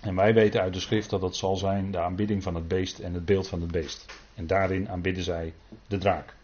En 0.00 0.14
wij 0.14 0.34
weten 0.34 0.60
uit 0.60 0.72
de 0.74 0.80
schrift 0.80 1.10
dat 1.10 1.20
dat 1.20 1.36
zal 1.36 1.56
zijn 1.56 1.90
de 1.90 1.98
aanbidding 1.98 2.42
van 2.42 2.54
het 2.54 2.68
beest 2.68 2.98
en 2.98 3.14
het 3.14 3.24
beeld 3.24 3.48
van 3.48 3.60
het 3.60 3.70
beest. 3.70 4.06
En 4.34 4.46
daarin 4.46 4.88
aanbidden 4.88 5.24
zij 5.24 5.52
de 5.86 5.98
draak. 5.98 6.34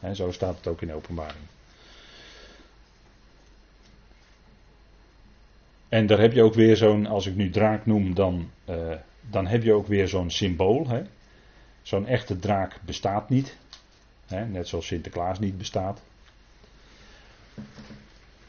En 0.00 0.16
zo 0.16 0.32
staat 0.32 0.56
het 0.56 0.66
ook 0.66 0.82
in 0.82 0.92
openbaring. 0.92 1.44
En 5.94 6.06
daar 6.06 6.18
heb 6.18 6.32
je 6.32 6.42
ook 6.42 6.54
weer 6.54 6.76
zo'n, 6.76 7.06
als 7.06 7.26
ik 7.26 7.34
nu 7.34 7.50
draak 7.50 7.86
noem, 7.86 8.14
dan, 8.14 8.50
uh, 8.70 8.94
dan 9.30 9.46
heb 9.46 9.62
je 9.62 9.72
ook 9.72 9.86
weer 9.86 10.08
zo'n 10.08 10.30
symbool. 10.30 11.06
Zo'n 11.82 12.06
echte 12.06 12.38
draak 12.38 12.80
bestaat 12.84 13.28
niet. 13.28 13.56
Hè? 14.26 14.46
Net 14.46 14.68
zoals 14.68 14.86
Sinterklaas 14.86 15.38
niet 15.38 15.58
bestaat. 15.58 16.02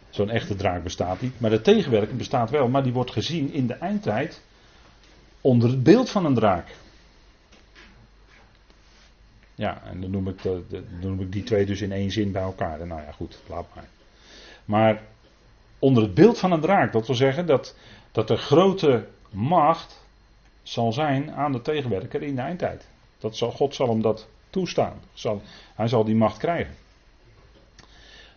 Zo'n 0.09 0.29
echte 0.29 0.55
draak 0.55 0.83
bestaat 0.83 1.21
niet. 1.21 1.39
Maar 1.39 1.49
de 1.49 1.61
tegenwerker 1.61 2.15
bestaat 2.15 2.49
wel, 2.49 2.67
maar 2.67 2.83
die 2.83 2.93
wordt 2.93 3.11
gezien 3.11 3.53
in 3.53 3.67
de 3.67 3.73
eindtijd 3.73 4.41
onder 5.41 5.69
het 5.69 5.83
beeld 5.83 6.09
van 6.09 6.25
een 6.25 6.35
draak. 6.35 6.75
Ja, 9.55 9.81
en 9.83 10.01
dan 10.01 10.11
noem 10.11 10.27
ik, 10.27 10.41
dan 10.43 10.65
noem 11.01 11.21
ik 11.21 11.31
die 11.31 11.43
twee 11.43 11.65
dus 11.65 11.81
in 11.81 11.91
één 11.91 12.11
zin 12.11 12.31
bij 12.31 12.41
elkaar. 12.41 12.87
Nou 12.87 13.01
ja, 13.01 13.11
goed, 13.11 13.41
laat 13.47 13.65
maar. 13.75 13.87
Maar 14.65 15.01
onder 15.79 16.03
het 16.03 16.13
beeld 16.13 16.39
van 16.39 16.51
een 16.51 16.61
draak. 16.61 16.93
Dat 16.93 17.07
wil 17.07 17.15
zeggen 17.15 17.45
dat, 17.45 17.75
dat 18.11 18.27
de 18.27 18.37
grote 18.37 19.07
macht 19.29 20.03
zal 20.63 20.93
zijn 20.93 21.31
aan 21.31 21.51
de 21.51 21.61
tegenwerker 21.61 22.21
in 22.23 22.35
de 22.35 22.41
eindtijd. 22.41 22.87
Dat 23.17 23.37
zal, 23.37 23.51
God 23.51 23.75
zal 23.75 23.89
hem 23.89 24.01
dat 24.01 24.27
toestaan. 24.49 24.99
Zal, 25.13 25.41
hij 25.75 25.87
zal 25.87 26.03
die 26.03 26.15
macht 26.15 26.37
krijgen. 26.37 26.73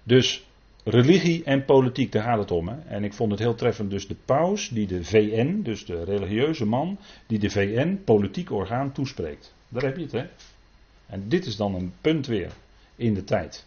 Dus 0.02 0.46
religie 0.84 1.44
en 1.44 1.64
politiek, 1.64 2.12
daar 2.12 2.22
gaat 2.22 2.38
het 2.38 2.50
om. 2.50 2.68
Hè? 2.68 2.78
En 2.78 3.04
ik 3.04 3.12
vond 3.12 3.30
het 3.30 3.40
heel 3.40 3.54
treffend, 3.54 3.90
dus 3.90 4.06
de 4.06 4.16
paus, 4.24 4.68
die 4.68 4.86
de 4.86 5.04
VN, 5.04 5.60
dus 5.62 5.84
de 5.84 6.04
religieuze 6.04 6.64
man, 6.64 6.98
die 7.26 7.38
de 7.38 7.50
VN, 7.50 8.00
politiek 8.04 8.50
orgaan, 8.50 8.92
toespreekt. 8.92 9.54
Daar 9.68 9.82
heb 9.82 9.96
je 9.96 10.02
het, 10.02 10.12
hè? 10.12 10.26
En 11.06 11.28
dit 11.28 11.46
is 11.46 11.56
dan 11.56 11.74
een 11.74 11.92
punt 12.00 12.26
weer 12.26 12.52
in 12.96 13.14
de 13.14 13.24
tijd. 13.24 13.66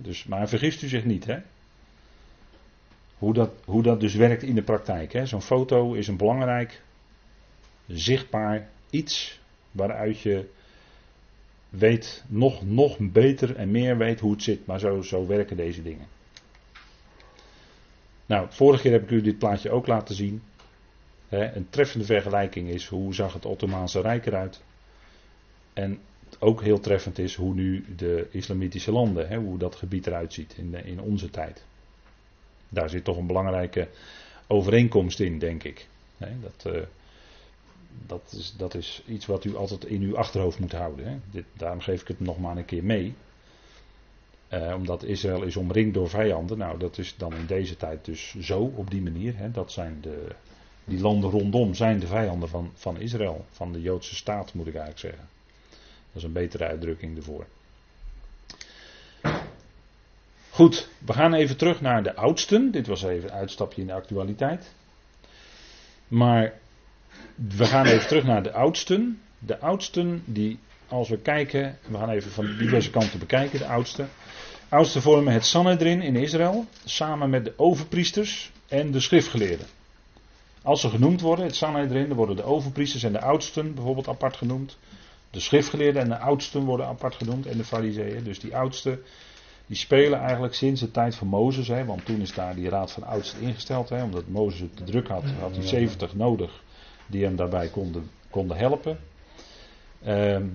Dus, 0.00 0.24
maar 0.24 0.48
vergist 0.48 0.82
u 0.82 0.88
zich 0.88 1.04
niet, 1.04 1.24
hè? 1.24 1.38
Hoe 3.22 3.32
dat, 3.32 3.50
hoe 3.64 3.82
dat 3.82 4.00
dus 4.00 4.14
werkt 4.14 4.42
in 4.42 4.54
de 4.54 4.62
praktijk. 4.62 5.20
Zo'n 5.24 5.42
foto 5.42 5.92
is 5.92 6.08
een 6.08 6.16
belangrijk, 6.16 6.82
zichtbaar 7.86 8.68
iets 8.90 9.40
waaruit 9.70 10.20
je 10.20 10.48
weet, 11.68 12.24
nog, 12.28 12.64
nog 12.64 12.96
beter 12.98 13.56
en 13.56 13.70
meer 13.70 13.96
weet 13.96 14.20
hoe 14.20 14.32
het 14.32 14.42
zit. 14.42 14.66
Maar 14.66 14.78
zo, 14.78 15.02
zo 15.02 15.26
werken 15.26 15.56
deze 15.56 15.82
dingen. 15.82 16.06
Nou, 18.26 18.46
vorige 18.50 18.82
keer 18.82 18.92
heb 18.92 19.02
ik 19.02 19.10
u 19.10 19.20
dit 19.20 19.38
plaatje 19.38 19.70
ook 19.70 19.86
laten 19.86 20.14
zien. 20.14 20.42
een 21.28 21.66
treffende 21.70 22.04
vergelijking 22.04 22.68
is 22.68 22.86
hoe 22.86 23.14
zag 23.14 23.32
het 23.32 23.46
Ottomaanse 23.46 24.00
Rijk 24.00 24.26
eruit. 24.26 24.62
En 25.72 25.98
ook 26.38 26.62
heel 26.62 26.80
treffend 26.80 27.18
is 27.18 27.34
hoe 27.34 27.54
nu 27.54 27.84
de 27.96 28.28
islamitische 28.30 28.92
landen, 28.92 29.34
hoe 29.34 29.58
dat 29.58 29.74
gebied 29.74 30.06
eruit 30.06 30.32
ziet 30.32 30.54
in, 30.56 30.74
in 30.84 31.00
onze 31.00 31.30
tijd. 31.30 31.64
Daar 32.72 32.90
zit 32.90 33.04
toch 33.04 33.16
een 33.16 33.26
belangrijke 33.26 33.88
overeenkomst 34.46 35.20
in, 35.20 35.38
denk 35.38 35.64
ik. 35.64 35.86
dat, 36.18 36.74
uh, 36.74 36.82
dat, 38.06 38.34
is, 38.36 38.54
dat 38.56 38.74
is 38.74 39.02
iets 39.06 39.26
wat 39.26 39.44
u 39.44 39.56
altijd 39.56 39.84
in 39.84 40.02
uw 40.02 40.16
achterhoofd 40.16 40.58
moet 40.58 40.72
houden. 40.72 41.06
Hè. 41.06 41.16
Dit, 41.30 41.44
daarom 41.52 41.80
geef 41.80 42.00
ik 42.00 42.08
het 42.08 42.20
nog 42.20 42.38
maar 42.38 42.56
een 42.56 42.64
keer 42.64 42.84
mee. 42.84 43.14
Uh, 44.52 44.74
omdat 44.76 45.02
Israël 45.02 45.42
is 45.42 45.56
omringd 45.56 45.94
door 45.94 46.08
vijanden. 46.08 46.58
Nou, 46.58 46.78
dat 46.78 46.98
is 46.98 47.14
dan 47.16 47.34
in 47.34 47.46
deze 47.46 47.76
tijd 47.76 48.04
dus 48.04 48.34
zo, 48.40 48.72
op 48.74 48.90
die 48.90 49.02
manier. 49.02 49.36
Hè. 49.36 49.50
Dat 49.50 49.72
zijn 49.72 49.98
de, 50.00 50.26
die 50.84 51.00
landen 51.00 51.30
rondom 51.30 51.74
zijn 51.74 51.98
de 51.98 52.06
vijanden 52.06 52.48
van, 52.48 52.70
van 52.74 53.00
Israël. 53.00 53.44
Van 53.50 53.72
de 53.72 53.80
Joodse 53.80 54.14
staat, 54.14 54.54
moet 54.54 54.66
ik 54.66 54.74
eigenlijk 54.74 55.00
zeggen. 55.00 55.28
Dat 56.12 56.16
is 56.16 56.22
een 56.22 56.32
betere 56.32 56.64
uitdrukking 56.64 57.16
ervoor. 57.16 57.46
Goed, 60.52 60.88
we 60.98 61.12
gaan 61.12 61.34
even 61.34 61.56
terug 61.56 61.80
naar 61.80 62.02
de 62.02 62.14
oudsten. 62.14 62.70
Dit 62.70 62.86
was 62.86 63.02
even 63.02 63.28
een 63.28 63.34
uitstapje 63.34 63.80
in 63.80 63.86
de 63.86 63.92
actualiteit. 63.92 64.72
Maar 66.08 66.52
we 67.34 67.64
gaan 67.64 67.86
even 67.86 68.08
terug 68.08 68.24
naar 68.24 68.42
de 68.42 68.52
oudsten. 68.52 69.20
De 69.38 69.58
oudsten 69.58 70.22
die, 70.24 70.58
als 70.88 71.08
we 71.08 71.18
kijken, 71.18 71.78
we 71.86 71.98
gaan 71.98 72.10
even 72.10 72.30
van 72.30 72.56
diverse 72.56 72.90
kanten 72.90 73.18
bekijken, 73.18 73.58
de 73.58 73.66
oudsten. 73.66 74.08
Oudsten 74.68 75.02
vormen 75.02 75.32
het 75.32 75.44
Sanhedrin 75.44 76.02
in 76.02 76.16
Israël, 76.16 76.66
samen 76.84 77.30
met 77.30 77.44
de 77.44 77.52
overpriesters 77.56 78.52
en 78.68 78.90
de 78.90 79.00
schriftgeleerden. 79.00 79.66
Als 80.62 80.80
ze 80.80 80.88
genoemd 80.88 81.20
worden, 81.20 81.44
het 81.44 81.56
Sanhedrin, 81.56 82.08
dan 82.08 82.16
worden 82.16 82.36
de 82.36 82.44
overpriesters 82.44 83.02
en 83.02 83.12
de 83.12 83.20
oudsten 83.20 83.74
bijvoorbeeld 83.74 84.08
apart 84.08 84.36
genoemd. 84.36 84.78
De 85.30 85.40
schriftgeleerden 85.40 86.02
en 86.02 86.08
de 86.08 86.18
oudsten 86.18 86.60
worden 86.60 86.86
apart 86.86 87.14
genoemd 87.14 87.46
en 87.46 87.56
de 87.56 87.64
fariseeën. 87.64 88.24
Dus 88.24 88.40
die 88.40 88.56
oudsten 88.56 89.02
die 89.72 89.80
spelen 89.80 90.18
eigenlijk 90.18 90.54
sinds 90.54 90.80
de 90.80 90.90
tijd 90.90 91.14
van 91.14 91.26
Mozes, 91.26 91.68
hè, 91.68 91.84
want 91.84 92.04
toen 92.04 92.20
is 92.20 92.34
daar 92.34 92.54
die 92.54 92.68
raad 92.68 92.92
van 92.92 93.02
oudsten 93.02 93.40
ingesteld, 93.40 93.88
hè, 93.88 94.02
omdat 94.02 94.28
Mozes 94.28 94.60
het 94.60 94.76
te 94.76 94.84
druk 94.84 95.08
had, 95.08 95.24
had 95.40 95.56
hij 95.56 95.66
70 95.66 96.14
nodig 96.14 96.62
die 97.06 97.24
hem 97.24 97.36
daarbij 97.36 97.68
konden, 97.68 98.10
konden 98.30 98.56
helpen. 98.56 98.98
Ehm, 100.02 100.46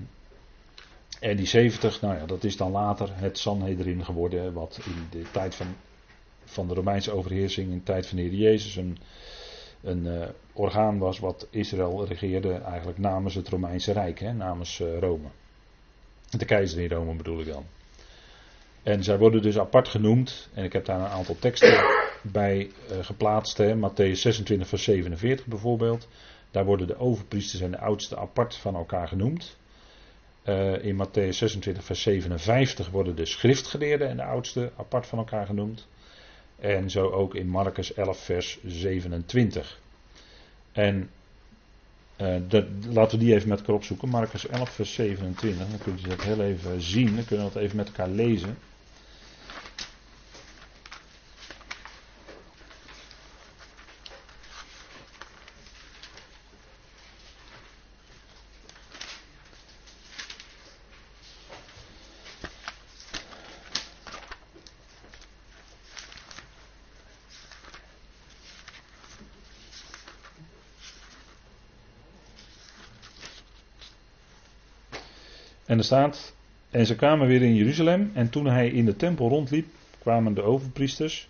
en 1.20 1.36
die 1.36 1.46
70, 1.46 2.00
nou 2.00 2.16
ja, 2.16 2.26
dat 2.26 2.44
is 2.44 2.56
dan 2.56 2.70
later 2.70 3.08
het 3.12 3.38
Sanhedrin 3.38 4.04
geworden, 4.04 4.52
wat 4.52 4.80
in 4.84 5.20
de 5.20 5.30
tijd 5.30 5.54
van, 5.54 5.66
van 6.44 6.68
de 6.68 6.74
Romeinse 6.74 7.12
overheersing, 7.12 7.70
in 7.70 7.78
de 7.78 7.82
tijd 7.82 8.06
van 8.06 8.16
de 8.16 8.22
Heer 8.22 8.34
Jezus, 8.34 8.76
een, 8.76 8.98
een 9.82 10.04
uh, 10.04 10.26
orgaan 10.52 10.98
was 10.98 11.18
wat 11.18 11.46
Israël 11.50 12.06
regeerde 12.06 12.52
eigenlijk 12.52 12.98
namens 12.98 13.34
het 13.34 13.48
Romeinse 13.48 13.92
Rijk, 13.92 14.18
hè, 14.18 14.32
namens 14.32 14.80
uh, 14.80 14.98
Rome. 14.98 15.28
De 16.30 16.44
keizer 16.44 16.80
in 16.80 16.90
Rome 16.90 17.14
bedoel 17.14 17.40
ik 17.40 17.46
dan. 17.46 17.64
En 18.88 19.02
zij 19.04 19.18
worden 19.18 19.42
dus 19.42 19.58
apart 19.58 19.88
genoemd. 19.88 20.48
En 20.54 20.64
ik 20.64 20.72
heb 20.72 20.84
daar 20.84 21.00
een 21.00 21.06
aantal 21.06 21.36
teksten 21.38 21.84
bij 22.22 22.58
uh, 22.90 22.98
geplaatst. 23.04 23.58
Hè. 23.58 23.74
Matthäus 23.74 24.12
26, 24.18 24.68
vers 24.68 24.82
47 24.82 25.46
bijvoorbeeld. 25.46 26.08
Daar 26.50 26.64
worden 26.64 26.86
de 26.86 26.98
overpriesters 26.98 27.62
en 27.62 27.70
de 27.70 27.78
oudsten 27.78 28.18
apart 28.18 28.54
van 28.56 28.74
elkaar 28.74 29.08
genoemd. 29.08 29.56
Uh, 30.44 30.84
in 30.84 30.94
Matthäus 30.94 31.28
26, 31.36 31.84
vers 31.84 32.02
57 32.02 32.90
worden 32.90 33.16
de 33.16 33.26
schriftgeleerden 33.26 34.08
en 34.08 34.16
de 34.16 34.22
oudsten 34.24 34.70
apart 34.76 35.06
van 35.06 35.18
elkaar 35.18 35.46
genoemd. 35.46 35.86
En 36.58 36.90
zo 36.90 37.10
ook 37.10 37.34
in 37.34 37.48
Marcus 37.48 37.94
11, 37.94 38.18
vers 38.18 38.58
27. 38.64 39.80
En 40.72 41.10
uh, 42.20 42.36
dat, 42.48 42.64
laten 42.90 43.18
we 43.18 43.24
die 43.24 43.34
even 43.34 43.48
met 43.48 43.58
elkaar 43.58 43.74
opzoeken. 43.74 44.08
Marcus 44.08 44.46
11, 44.46 44.70
vers 44.70 44.94
27. 44.94 45.68
Dan 45.68 45.78
kunt 45.78 46.04
u 46.06 46.08
dat 46.08 46.22
heel 46.22 46.42
even 46.42 46.80
zien. 46.82 47.14
Dan 47.14 47.24
kunnen 47.24 47.46
we 47.46 47.52
dat 47.52 47.62
even 47.62 47.76
met 47.76 47.86
elkaar 47.86 48.08
lezen. 48.08 48.56
En 75.78 75.84
staat, 75.84 76.34
en 76.70 76.86
ze 76.86 76.96
kwamen 76.96 77.26
weer 77.26 77.42
in 77.42 77.54
Jeruzalem 77.54 78.10
en 78.14 78.30
toen 78.30 78.46
hij 78.46 78.68
in 78.68 78.84
de 78.84 78.96
tempel 78.96 79.28
rondliep, 79.28 79.66
kwamen 79.98 80.34
de 80.34 80.42
overpriesters 80.42 81.28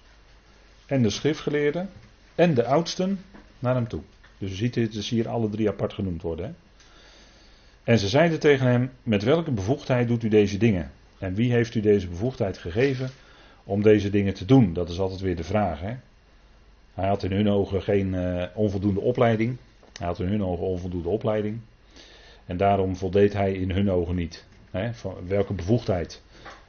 en 0.86 1.02
de 1.02 1.10
schriftgeleerden 1.10 1.90
en 2.34 2.54
de 2.54 2.64
oudsten 2.64 3.20
naar 3.58 3.74
hem 3.74 3.88
toe. 3.88 4.00
Dus 4.38 4.50
je 4.50 4.56
ziet 4.56 4.74
het 4.74 4.94
hier 4.94 5.28
alle 5.28 5.48
drie 5.48 5.68
apart 5.68 5.92
genoemd 5.92 6.22
worden. 6.22 6.46
Hè? 6.46 6.52
En 7.84 7.98
ze 7.98 8.08
zeiden 8.08 8.40
tegen 8.40 8.66
hem, 8.66 8.90
met 9.02 9.22
welke 9.22 9.50
bevoegdheid 9.50 10.08
doet 10.08 10.22
u 10.22 10.28
deze 10.28 10.58
dingen? 10.58 10.90
En 11.18 11.34
wie 11.34 11.52
heeft 11.52 11.74
u 11.74 11.80
deze 11.80 12.08
bevoegdheid 12.08 12.58
gegeven 12.58 13.10
om 13.64 13.82
deze 13.82 14.10
dingen 14.10 14.34
te 14.34 14.44
doen? 14.44 14.72
Dat 14.72 14.88
is 14.90 15.00
altijd 15.00 15.20
weer 15.20 15.36
de 15.36 15.44
vraag. 15.44 15.80
Hè? 15.80 15.96
Hij 16.94 17.08
had 17.08 17.22
in 17.22 17.32
hun 17.32 17.48
ogen 17.48 17.82
geen 17.82 18.14
uh, 18.14 18.44
onvoldoende 18.54 19.00
opleiding. 19.00 19.56
Hij 19.98 20.06
had 20.06 20.20
in 20.20 20.28
hun 20.28 20.44
ogen 20.44 20.66
onvoldoende 20.66 21.08
opleiding. 21.08 21.60
En 22.48 22.56
daarom 22.56 22.96
voldeed 22.96 23.32
hij 23.32 23.52
in 23.52 23.70
hun 23.70 23.90
ogen 23.90 24.14
niet. 24.14 24.44
Van 24.92 25.14
welke 25.26 25.52
bevoegdheid? 25.52 26.22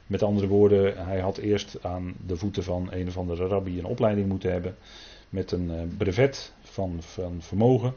Met 0.06 0.22
andere 0.22 0.46
woorden, 0.46 1.06
hij 1.06 1.20
had 1.20 1.36
eerst 1.36 1.84
aan 1.84 2.14
de 2.26 2.36
voeten 2.36 2.62
van 2.62 2.88
een 2.90 3.08
of 3.08 3.18
andere 3.18 3.46
rabbi 3.46 3.78
een 3.78 3.84
opleiding 3.84 4.28
moeten 4.28 4.52
hebben. 4.52 4.76
Met 5.28 5.52
een 5.52 5.70
uh, 5.70 5.82
brevet 5.96 6.52
van, 6.62 6.96
van 7.02 7.42
vermogen. 7.42 7.94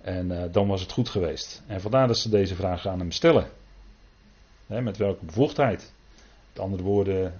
En 0.00 0.30
uh, 0.30 0.42
dan 0.52 0.66
was 0.66 0.80
het 0.80 0.92
goed 0.92 1.08
geweest. 1.08 1.62
En 1.66 1.80
vandaar 1.80 2.06
dat 2.06 2.18
ze 2.18 2.28
deze 2.28 2.54
vraag 2.54 2.86
aan 2.86 2.98
hem 2.98 3.10
stellen. 3.10 3.46
Met 4.66 4.96
welke 4.96 5.24
bevoegdheid? 5.24 5.92
Met 6.52 6.62
andere 6.62 6.82
woorden, 6.82 7.34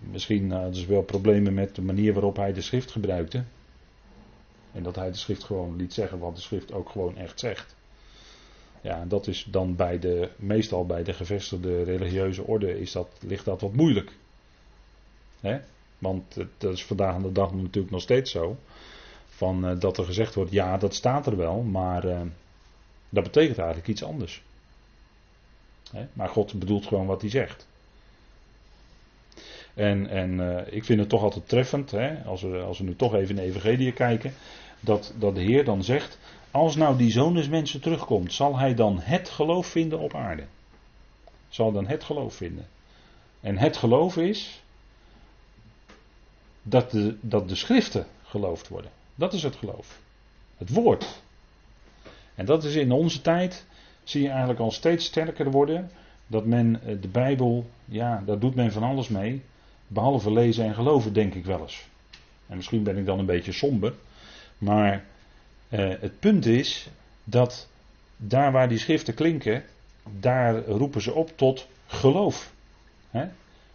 misschien 0.00 0.50
hadden 0.50 0.74
ze 0.74 0.86
wel 0.86 1.02
problemen 1.02 1.54
met 1.54 1.74
de 1.74 1.82
manier 1.82 2.12
waarop 2.12 2.36
hij 2.36 2.52
de 2.52 2.60
schrift 2.60 2.90
gebruikte. 2.90 3.44
En 4.72 4.82
dat 4.82 4.96
hij 4.96 5.10
de 5.10 5.16
schrift 5.16 5.44
gewoon 5.44 5.76
liet 5.76 5.94
zeggen 5.94 6.18
wat 6.18 6.36
de 6.36 6.42
schrift 6.42 6.72
ook 6.72 6.88
gewoon 6.88 7.16
echt 7.16 7.40
zegt. 7.40 7.76
Ja, 8.80 9.04
dat 9.04 9.26
is 9.26 9.46
dan 9.50 9.76
bij 9.76 9.98
de, 9.98 10.30
meestal 10.36 10.86
bij 10.86 11.02
de 11.02 11.12
gevestigde 11.12 11.82
religieuze 11.82 12.42
orde 12.42 12.80
is 12.80 12.92
dat, 12.92 13.08
ligt 13.20 13.44
dat 13.44 13.60
wat 13.60 13.72
moeilijk. 13.72 14.12
Want 15.98 16.36
dat 16.58 16.72
is 16.72 16.84
vandaag 16.84 17.22
de 17.22 17.32
dag 17.32 17.54
natuurlijk 17.54 17.90
nog 17.90 18.02
steeds 18.02 18.30
zo. 18.30 18.56
Van, 19.26 19.70
uh, 19.70 19.80
dat 19.80 19.98
er 19.98 20.04
gezegd 20.04 20.34
wordt, 20.34 20.50
ja, 20.50 20.76
dat 20.76 20.94
staat 20.94 21.26
er 21.26 21.36
wel, 21.36 21.62
maar 21.62 22.04
uh, 22.04 22.20
dat 23.08 23.22
betekent 23.24 23.58
eigenlijk 23.58 23.88
iets 23.88 24.04
anders. 24.04 24.42
Maar 26.12 26.28
God 26.28 26.58
bedoelt 26.58 26.86
gewoon 26.86 27.06
wat 27.06 27.20
hij 27.20 27.30
zegt. 27.30 27.66
En, 29.74 30.08
en 30.08 30.32
uh, 30.38 30.60
ik 30.70 30.84
vind 30.84 31.00
het 31.00 31.08
toch 31.08 31.22
altijd 31.22 31.48
treffend, 31.48 31.90
hè, 31.90 32.22
als, 32.24 32.42
we, 32.42 32.58
als 32.58 32.78
we 32.78 32.84
nu 32.84 32.96
toch 32.96 33.14
even 33.14 33.28
in 33.28 33.36
de 33.36 33.42
Evangelie 33.42 33.92
kijken, 33.92 34.34
dat, 34.80 35.14
dat 35.18 35.34
de 35.34 35.42
Heer 35.42 35.64
dan 35.64 35.84
zegt, 35.84 36.18
als 36.56 36.76
nou 36.76 36.96
die 36.96 37.10
zoon 37.10 37.34
des 37.34 37.48
mensen 37.48 37.80
terugkomt, 37.80 38.32
zal 38.32 38.58
hij 38.58 38.74
dan 38.74 38.98
het 39.00 39.28
geloof 39.28 39.66
vinden 39.66 39.98
op 39.98 40.14
aarde? 40.14 40.44
Zal 41.48 41.72
dan 41.72 41.86
het 41.86 42.04
geloof 42.04 42.34
vinden? 42.34 42.66
En 43.40 43.58
het 43.58 43.76
geloof 43.76 44.16
is 44.16 44.62
dat 46.62 46.90
de, 46.90 47.16
dat 47.20 47.48
de 47.48 47.54
schriften 47.54 48.06
geloofd 48.22 48.68
worden. 48.68 48.90
Dat 49.14 49.32
is 49.32 49.42
het 49.42 49.56
geloof. 49.56 50.00
Het 50.56 50.70
woord. 50.70 51.22
En 52.34 52.46
dat 52.46 52.64
is 52.64 52.74
in 52.74 52.92
onze 52.92 53.20
tijd, 53.20 53.66
zie 54.04 54.22
je 54.22 54.28
eigenlijk 54.28 54.60
al 54.60 54.70
steeds 54.70 55.04
sterker 55.04 55.50
worden, 55.50 55.90
dat 56.26 56.44
men 56.44 56.80
eh, 56.82 56.96
de 57.00 57.08
Bijbel, 57.08 57.66
ja, 57.84 58.22
daar 58.26 58.38
doet 58.38 58.54
men 58.54 58.72
van 58.72 58.82
alles 58.82 59.08
mee, 59.08 59.42
behalve 59.86 60.32
lezen 60.32 60.64
en 60.64 60.74
geloven, 60.74 61.12
denk 61.12 61.34
ik 61.34 61.44
wel 61.44 61.60
eens. 61.60 61.86
En 62.46 62.56
misschien 62.56 62.82
ben 62.82 62.96
ik 62.96 63.06
dan 63.06 63.18
een 63.18 63.26
beetje 63.26 63.52
somber, 63.52 63.94
maar 64.58 65.04
eh, 65.68 65.88
het 66.00 66.20
punt 66.20 66.46
is 66.46 66.88
dat 67.24 67.68
daar 68.16 68.52
waar 68.52 68.68
die 68.68 68.78
schriften 68.78 69.14
klinken, 69.14 69.64
daar 70.20 70.64
roepen 70.64 71.02
ze 71.02 71.12
op 71.12 71.36
tot 71.36 71.66
geloof. 71.86 72.54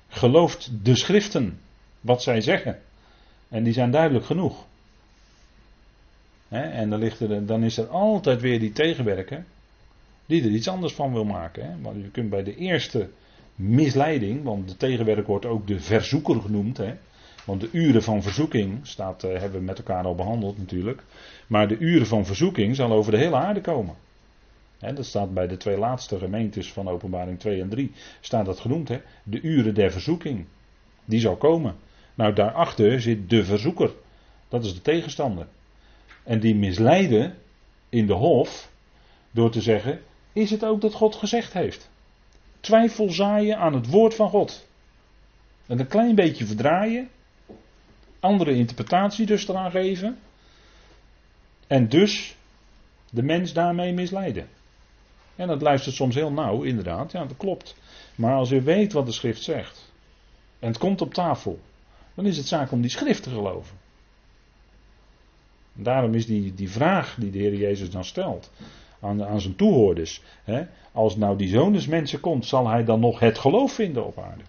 Gelooft 0.08 0.70
de 0.84 0.96
schriften, 0.96 1.60
wat 2.02 2.24
zij 2.24 2.42
zeggen. 2.42 2.80
En 3.50 3.64
die 3.64 3.74
zijn 3.74 3.92
duidelijk 3.92 4.26
genoeg. 4.26 4.66
En 6.48 6.90
dan, 6.90 7.00
ligt 7.00 7.20
er, 7.20 7.46
dan 7.46 7.64
is 7.64 7.78
er 7.78 7.88
altijd 7.88 8.42
weer 8.42 8.60
die 8.60 8.72
tegenwerker, 8.72 9.46
die 10.26 10.44
er 10.44 10.50
iets 10.50 10.68
anders 10.68 10.94
van 10.94 11.14
wil 11.14 11.26
maken. 11.26 11.82
Want 11.82 12.02
je 12.02 12.10
kunt 12.10 12.30
bij 12.30 12.44
de 12.44 12.56
eerste 12.56 13.10
misleiding, 13.56 14.44
want 14.44 14.70
de 14.70 14.78
tegenwerker 14.78 15.26
wordt 15.26 15.46
ook 15.46 15.68
de 15.68 15.80
verzoeker 15.80 16.42
genoemd. 16.42 16.80
Want 17.46 17.62
de 17.62 17.70
uren 17.72 18.04
van 18.04 18.22
verzoeking, 18.22 18.88
staat, 18.88 19.24
uh, 19.24 19.32
hebben 19.32 19.60
we 19.60 19.66
met 19.66 19.78
elkaar 19.78 20.04
al 20.04 20.16
behandeld 20.16 20.58
natuurlijk. 20.58 21.04
Maar 21.48 21.68
de 21.68 21.78
uren 21.78 22.08
van 22.08 22.26
verzoeking 22.26 22.76
zal 22.76 22.92
over 22.92 23.12
de 23.12 23.18
hele 23.18 23.36
aarde 23.36 23.62
komen. 23.62 23.96
dat 24.80 25.06
staat 25.06 25.34
bij 25.34 25.48
de 25.48 25.58
twee 25.58 25.78
laatste 25.78 26.18
gemeentes 26.18 26.72
van 26.72 26.88
openbaring 26.88 27.40
2 27.40 27.62
en 27.62 27.70
3. 27.70 27.92
Staat 28.20 28.46
dat 28.46 28.60
genoemd, 28.60 28.88
hè? 28.88 29.02
De 29.24 29.42
uren 29.42 29.74
der 29.74 29.92
verzoeking. 29.92 30.46
Die 31.06 31.20
zal 31.20 31.36
komen. 31.36 31.76
Nou, 32.16 32.34
daarachter 32.34 33.02
zit 33.02 33.30
de 33.30 33.44
verzoeker. 33.44 33.92
Dat 34.50 34.66
is 34.66 34.74
de 34.74 34.82
tegenstander. 34.82 35.48
En 36.24 36.40
die 36.40 36.56
misleiden 36.56 37.36
in 37.90 38.08
de 38.08 38.14
hof 38.14 38.72
door 39.32 39.52
te 39.52 39.62
zeggen: 39.62 40.02
Is 40.34 40.50
het 40.50 40.66
ook 40.66 40.82
dat 40.82 40.94
God 40.94 41.16
gezegd 41.16 41.54
heeft? 41.54 41.90
Twijfel 42.60 43.10
zaaien 43.10 43.58
aan 43.58 43.74
het 43.74 43.88
woord 43.88 44.16
van 44.16 44.30
God. 44.30 44.68
En 45.66 45.80
een 45.80 45.88
klein 45.88 46.16
beetje 46.16 46.46
verdraaien. 46.46 47.10
Andere 48.22 48.56
interpretatie 48.56 49.26
dus 49.26 49.48
eraan 49.48 49.72
geven. 49.72 50.18
En 51.68 51.90
dus 51.90 52.36
de 53.10 53.24
mens 53.24 53.54
daarmee 53.54 53.94
misleiden. 53.94 54.48
En 55.36 55.48
dat 55.48 55.62
luistert 55.62 55.96
soms 55.96 56.16
heel 56.16 56.32
nauw, 56.32 56.62
inderdaad. 56.62 57.12
Ja, 57.12 57.26
dat 57.26 57.38
klopt. 57.38 57.76
Maar 58.16 58.36
als 58.36 58.50
je 58.50 58.62
weet 58.62 58.94
wat 58.94 59.06
de 59.06 59.12
schrift 59.12 59.44
zegt. 59.44 59.92
En 60.60 60.68
het 60.68 60.78
komt 60.78 61.02
op 61.02 61.14
tafel. 61.14 61.60
Dan 62.14 62.26
is 62.26 62.38
het 62.38 62.48
zaak 62.48 62.72
om 62.72 62.82
die 62.82 62.90
schrift 62.90 63.24
te 63.24 63.30
geloven. 63.30 63.78
daarom 65.74 66.14
is 66.14 66.26
die, 66.26 66.54
die 66.54 66.70
vraag 66.70 67.16
die 67.20 67.32
de 67.32 67.38
Heer 67.38 67.56
Jezus 67.56 67.90
dan 67.90 68.06
stelt 68.06 68.52
aan, 69.02 69.24
aan 69.24 69.42
zijn 69.42 69.56
toehoorders. 69.56 70.22
Hè, 70.44 70.64
als 70.92 71.16
nou 71.16 71.38
die 71.38 71.50
zoon 71.50 71.74
des 71.74 71.88
mensen 71.88 72.20
komt, 72.20 72.46
zal 72.46 72.68
hij 72.68 72.84
dan 72.84 73.00
nog 73.00 73.20
het 73.20 73.38
geloof 73.38 73.74
vinden 73.74 74.06
op 74.06 74.20
aarde? 74.20 74.44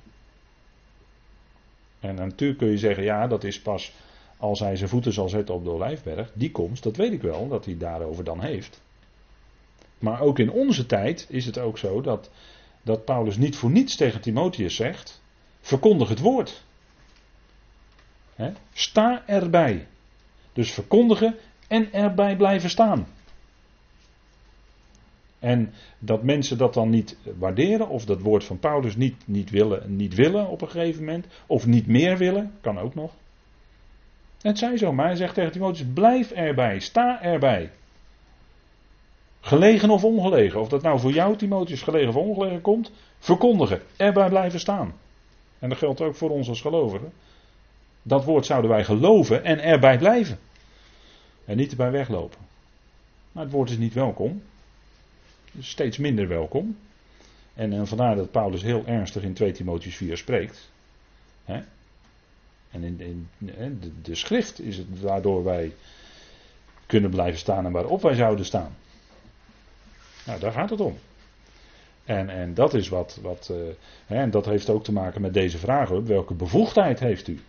En 2.02 2.14
natuurlijk 2.14 2.58
kun 2.58 2.70
je 2.70 2.78
zeggen, 2.78 3.04
ja, 3.04 3.26
dat 3.26 3.44
is 3.44 3.60
pas 3.60 3.92
als 4.36 4.60
hij 4.60 4.76
zijn 4.76 4.88
voeten 4.88 5.12
zal 5.12 5.28
zetten 5.28 5.54
op 5.54 5.64
de 5.64 5.70
olijfberg. 5.70 6.30
Die 6.34 6.50
komst, 6.50 6.82
dat 6.82 6.96
weet 6.96 7.12
ik 7.12 7.22
wel, 7.22 7.48
dat 7.48 7.64
hij 7.64 7.76
daarover 7.76 8.24
dan 8.24 8.40
heeft. 8.40 8.80
Maar 9.98 10.20
ook 10.20 10.38
in 10.38 10.50
onze 10.50 10.86
tijd 10.86 11.26
is 11.28 11.46
het 11.46 11.58
ook 11.58 11.78
zo 11.78 12.00
dat, 12.00 12.30
dat 12.82 13.04
Paulus 13.04 13.36
niet 13.36 13.56
voor 13.56 13.70
niets 13.70 13.96
tegen 13.96 14.20
Timotheus 14.20 14.76
zegt: 14.76 15.22
verkondig 15.60 16.08
het 16.08 16.20
woord. 16.20 16.62
sta 18.72 19.22
erbij. 19.26 19.86
Dus 20.52 20.72
verkondigen 20.72 21.36
en 21.68 21.92
erbij 21.92 22.36
blijven 22.36 22.70
staan. 22.70 23.06
En 25.42 25.72
dat 25.98 26.22
mensen 26.22 26.58
dat 26.58 26.74
dan 26.74 26.90
niet 26.90 27.16
waarderen, 27.38 27.88
of 27.88 28.04
dat 28.04 28.20
woord 28.20 28.44
van 28.44 28.58
Paulus 28.58 28.96
niet, 28.96 29.14
niet, 29.24 29.50
willen, 29.50 29.96
niet 29.96 30.14
willen 30.14 30.48
op 30.48 30.62
een 30.62 30.70
gegeven 30.70 31.04
moment, 31.04 31.26
of 31.46 31.66
niet 31.66 31.86
meer 31.86 32.16
willen, 32.16 32.52
kan 32.60 32.78
ook 32.78 32.94
nog. 32.94 33.12
Het 34.42 34.58
zij 34.58 34.76
zo, 34.76 34.92
maar 34.92 35.06
hij 35.06 35.16
zegt 35.16 35.34
tegen 35.34 35.52
Timotheus: 35.52 35.88
blijf 35.94 36.30
erbij, 36.30 36.80
sta 36.80 37.22
erbij. 37.22 37.70
Gelegen 39.40 39.90
of 39.90 40.04
ongelegen, 40.04 40.60
of 40.60 40.68
dat 40.68 40.82
nou 40.82 41.00
voor 41.00 41.12
jou, 41.12 41.36
Timotheus, 41.36 41.82
gelegen 41.82 42.08
of 42.08 42.16
ongelegen 42.16 42.60
komt, 42.60 42.92
verkondigen, 43.18 43.82
erbij 43.96 44.28
blijven 44.28 44.60
staan. 44.60 44.94
En 45.58 45.68
dat 45.68 45.78
geldt 45.78 46.00
ook 46.00 46.14
voor 46.14 46.30
ons 46.30 46.48
als 46.48 46.60
gelovigen. 46.60 47.12
Dat 48.02 48.24
woord 48.24 48.46
zouden 48.46 48.70
wij 48.70 48.84
geloven 48.84 49.44
en 49.44 49.62
erbij 49.62 49.98
blijven. 49.98 50.38
En 51.44 51.56
niet 51.56 51.70
erbij 51.70 51.90
weglopen. 51.90 52.38
Maar 53.32 53.42
het 53.42 53.52
woord 53.52 53.70
is 53.70 53.78
niet 53.78 53.94
welkom 53.94 54.42
steeds 55.60 55.98
minder 55.98 56.28
welkom. 56.28 56.76
En, 57.54 57.72
en 57.72 57.86
vandaar 57.86 58.16
dat 58.16 58.30
Paulus 58.30 58.62
heel 58.62 58.86
ernstig 58.86 59.22
in 59.22 59.34
2 59.34 59.52
Timotheus 59.52 59.96
4 59.96 60.16
spreekt. 60.16 60.70
Hè? 61.44 61.60
En 62.70 62.82
in, 62.82 63.00
in 63.38 63.94
de, 64.02 64.14
schrift 64.14 64.60
is 64.60 64.76
het 64.76 65.00
waardoor 65.00 65.44
wij 65.44 65.74
kunnen 66.86 67.10
blijven 67.10 67.38
staan 67.38 67.66
en 67.66 67.72
waarop 67.72 68.02
wij 68.02 68.14
zouden 68.14 68.44
staan. 68.44 68.76
Nou, 70.26 70.40
daar 70.40 70.52
gaat 70.52 70.70
het 70.70 70.80
om. 70.80 70.98
En, 72.04 72.28
en 72.28 72.54
dat 72.54 72.74
is 72.74 72.88
wat. 72.88 73.18
wat 73.22 73.48
uh, 73.52 73.56
hè, 74.06 74.16
en 74.16 74.30
dat 74.30 74.44
heeft 74.44 74.70
ook 74.70 74.84
te 74.84 74.92
maken 74.92 75.20
met 75.20 75.34
deze 75.34 75.58
vraag: 75.58 75.88
welke 75.88 76.34
bevoegdheid 76.34 77.00
heeft 77.00 77.28
u? 77.28 77.40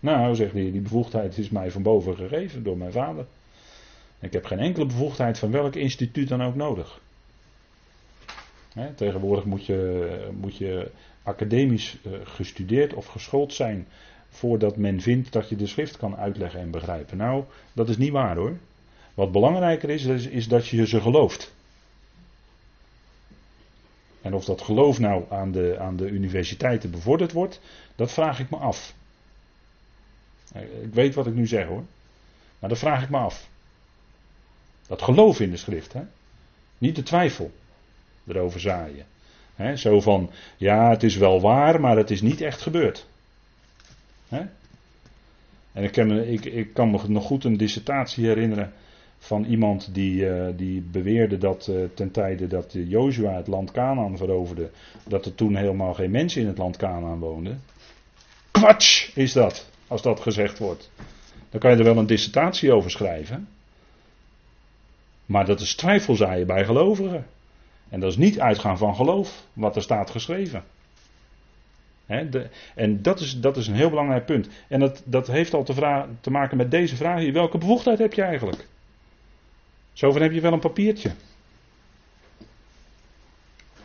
Nou, 0.00 0.34
zegt 0.34 0.52
hij, 0.52 0.70
die 0.70 0.80
bevoegdheid 0.80 1.38
is 1.38 1.50
mij 1.50 1.70
van 1.70 1.82
boven 1.82 2.16
gegeven 2.16 2.62
door 2.62 2.76
mijn 2.76 2.92
vader. 2.92 3.26
Ik 4.18 4.32
heb 4.32 4.44
geen 4.44 4.58
enkele 4.58 4.86
bevoegdheid 4.86 5.38
van 5.38 5.50
welk 5.50 5.74
instituut 5.74 6.28
dan 6.28 6.42
ook 6.42 6.54
nodig 6.54 7.00
tegenwoordig 8.94 9.44
moet 9.44 9.66
je, 9.66 10.28
moet 10.40 10.56
je 10.56 10.90
academisch 11.22 11.98
uh, 12.06 12.12
gestudeerd 12.24 12.94
of 12.94 13.06
geschoold 13.06 13.52
zijn 13.52 13.86
voordat 14.28 14.76
men 14.76 15.00
vindt 15.00 15.32
dat 15.32 15.48
je 15.48 15.56
de 15.56 15.66
schrift 15.66 15.96
kan 15.96 16.16
uitleggen 16.16 16.60
en 16.60 16.70
begrijpen. 16.70 17.16
Nou, 17.16 17.44
dat 17.72 17.88
is 17.88 17.96
niet 17.96 18.12
waar 18.12 18.36
hoor. 18.36 18.56
Wat 19.14 19.32
belangrijker 19.32 19.90
is, 19.90 20.04
is, 20.26 20.48
dat 20.48 20.66
je 20.66 20.86
ze 20.86 21.00
gelooft. 21.00 21.54
En 24.22 24.34
of 24.34 24.44
dat 24.44 24.62
geloof 24.62 24.98
nou 24.98 25.24
aan 25.28 25.52
de, 25.52 25.78
aan 25.78 25.96
de 25.96 26.08
universiteiten 26.08 26.90
bevorderd 26.90 27.32
wordt, 27.32 27.60
dat 27.96 28.12
vraag 28.12 28.40
ik 28.40 28.50
me 28.50 28.56
af. 28.56 28.94
Ik 30.82 30.94
weet 30.94 31.14
wat 31.14 31.26
ik 31.26 31.34
nu 31.34 31.46
zeg 31.46 31.66
hoor. 31.66 31.84
Maar 32.58 32.68
dat 32.68 32.78
vraag 32.78 33.02
ik 33.02 33.10
me 33.10 33.18
af. 33.18 33.48
Dat 34.86 35.02
geloof 35.02 35.40
in 35.40 35.50
de 35.50 35.56
schrift, 35.56 35.92
hè? 35.92 36.02
Niet 36.78 36.96
de 36.96 37.02
twijfel 37.02 37.52
erover 38.30 38.60
zaaien. 38.60 39.04
Zo 39.74 40.00
van, 40.00 40.30
ja, 40.56 40.90
het 40.90 41.02
is 41.02 41.16
wel 41.16 41.40
waar, 41.40 41.80
maar 41.80 41.96
het 41.96 42.10
is 42.10 42.22
niet 42.22 42.40
echt 42.40 42.60
gebeurd. 42.60 43.06
En 45.72 45.84
ik, 45.84 45.96
ik, 45.96 46.44
ik, 46.44 46.74
kan 46.74 46.90
me 46.90 46.98
nog 47.06 47.24
goed 47.24 47.44
een 47.44 47.56
dissertatie 47.56 48.26
herinneren 48.26 48.72
van 49.18 49.44
iemand 49.44 49.94
die, 49.94 50.24
uh, 50.24 50.46
die 50.56 50.80
beweerde 50.80 51.38
dat 51.38 51.66
uh, 51.70 51.84
ten 51.94 52.10
tijde 52.10 52.46
dat 52.46 52.72
Jozua 52.72 53.36
het 53.36 53.46
land 53.46 53.70
Canaan 53.70 54.16
veroverde, 54.16 54.70
dat 55.08 55.26
er 55.26 55.34
toen 55.34 55.56
helemaal 55.56 55.94
geen 55.94 56.10
mensen 56.10 56.40
in 56.40 56.46
het 56.46 56.58
land 56.58 56.76
Canaan 56.76 57.18
woonden. 57.18 57.62
Kwatsch 58.50 59.16
is 59.16 59.32
dat, 59.32 59.70
als 59.86 60.02
dat 60.02 60.20
gezegd 60.20 60.58
wordt. 60.58 60.90
Dan 61.50 61.60
kan 61.60 61.70
je 61.70 61.76
er 61.76 61.84
wel 61.84 61.96
een 61.96 62.06
dissertatie 62.06 62.72
over 62.72 62.90
schrijven. 62.90 63.48
Maar 65.26 65.46
dat 65.46 65.60
is 65.60 65.74
twijfelzaaien 65.74 66.46
bij 66.46 66.64
gelovigen. 66.64 67.26
En 67.90 68.00
dat 68.00 68.10
is 68.10 68.16
niet 68.16 68.40
uitgaan 68.40 68.78
van 68.78 68.94
geloof, 68.94 69.44
wat 69.52 69.76
er 69.76 69.82
staat 69.82 70.10
geschreven. 70.10 70.64
de, 72.06 72.48
en 72.74 73.02
dat 73.02 73.20
is, 73.20 73.40
dat 73.40 73.56
is 73.56 73.66
een 73.66 73.74
heel 73.74 73.90
belangrijk 73.90 74.26
punt. 74.26 74.48
En 74.68 74.80
dat, 74.80 75.02
dat 75.04 75.26
heeft 75.26 75.54
al 75.54 75.64
te, 75.64 76.04
te 76.20 76.30
maken 76.30 76.56
met 76.56 76.70
deze 76.70 76.96
vraag 76.96 77.18
hier. 77.18 77.32
Welke 77.32 77.58
bevoegdheid 77.58 77.98
heb 77.98 78.12
je 78.12 78.22
eigenlijk? 78.22 78.66
Zover 79.92 80.22
heb 80.22 80.32
je 80.32 80.40
wel 80.40 80.52
een 80.52 80.60
papiertje. 80.60 81.12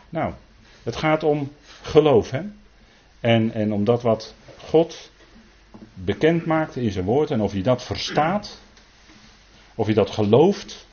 Nou, 0.10 0.34
het 0.84 0.96
gaat 0.96 1.24
om 1.24 1.52
geloof. 1.82 2.32
Hè? 2.32 2.42
En, 3.20 3.52
en 3.52 3.74
om 3.74 3.84
dat 3.84 4.02
wat 4.02 4.36
God 4.58 5.12
bekend 5.94 6.46
maakt 6.46 6.76
in 6.76 6.92
zijn 6.92 7.06
woord. 7.06 7.32
En 7.32 7.42
of 7.42 7.54
je 7.54 7.64
dat 7.64 7.84
verstaat. 7.84 8.62
Of 9.76 9.88
je 9.88 9.94
dat 9.94 10.10
gelooft. 10.10 10.88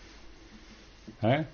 Hè? 1.18 1.44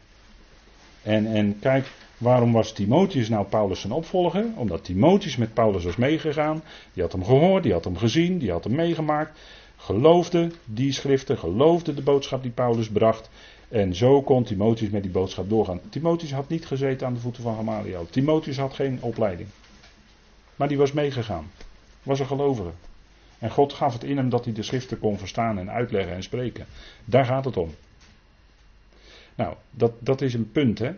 En, 1.08 1.26
en 1.26 1.58
kijk, 1.60 1.90
waarom 2.18 2.52
was 2.52 2.72
Timotheus 2.72 3.28
nou 3.28 3.46
Paulus 3.46 3.80
zijn 3.80 3.92
opvolger? 3.92 4.46
Omdat 4.54 4.84
Timotheus 4.84 5.36
met 5.36 5.54
Paulus 5.54 5.84
was 5.84 5.96
meegegaan. 5.96 6.62
Die 6.92 7.02
had 7.02 7.12
hem 7.12 7.24
gehoord, 7.24 7.62
die 7.62 7.72
had 7.72 7.84
hem 7.84 7.96
gezien, 7.96 8.38
die 8.38 8.50
had 8.50 8.64
hem 8.64 8.74
meegemaakt. 8.74 9.38
Geloofde 9.76 10.50
die 10.64 10.92
schriften, 10.92 11.38
geloofde 11.38 11.94
de 11.94 12.02
boodschap 12.02 12.42
die 12.42 12.50
Paulus 12.50 12.88
bracht. 12.88 13.30
En 13.68 13.94
zo 13.94 14.22
kon 14.22 14.44
Timotheus 14.44 14.90
met 14.90 15.02
die 15.02 15.12
boodschap 15.12 15.48
doorgaan. 15.48 15.80
Timotheus 15.90 16.32
had 16.32 16.48
niet 16.48 16.66
gezeten 16.66 17.06
aan 17.06 17.14
de 17.14 17.20
voeten 17.20 17.42
van 17.42 17.56
Gamaliel. 17.56 18.06
Timotheus 18.10 18.58
had 18.58 18.74
geen 18.74 18.98
opleiding. 19.02 19.48
Maar 20.56 20.68
die 20.68 20.78
was 20.78 20.92
meegegaan. 20.92 21.50
Was 22.02 22.20
een 22.20 22.26
gelovige. 22.26 22.70
En 23.38 23.50
God 23.50 23.72
gaf 23.72 23.92
het 23.92 24.04
in 24.04 24.16
hem 24.16 24.28
dat 24.28 24.44
hij 24.44 24.54
de 24.54 24.62
schriften 24.62 24.98
kon 24.98 25.18
verstaan 25.18 25.58
en 25.58 25.70
uitleggen 25.70 26.14
en 26.14 26.22
spreken. 26.22 26.66
Daar 27.04 27.24
gaat 27.24 27.44
het 27.44 27.56
om. 27.56 27.74
Nou, 29.38 29.56
dat, 29.70 29.92
dat 30.00 30.20
is 30.20 30.34
een 30.34 30.50
punt, 30.52 30.78
hè. 30.78 30.92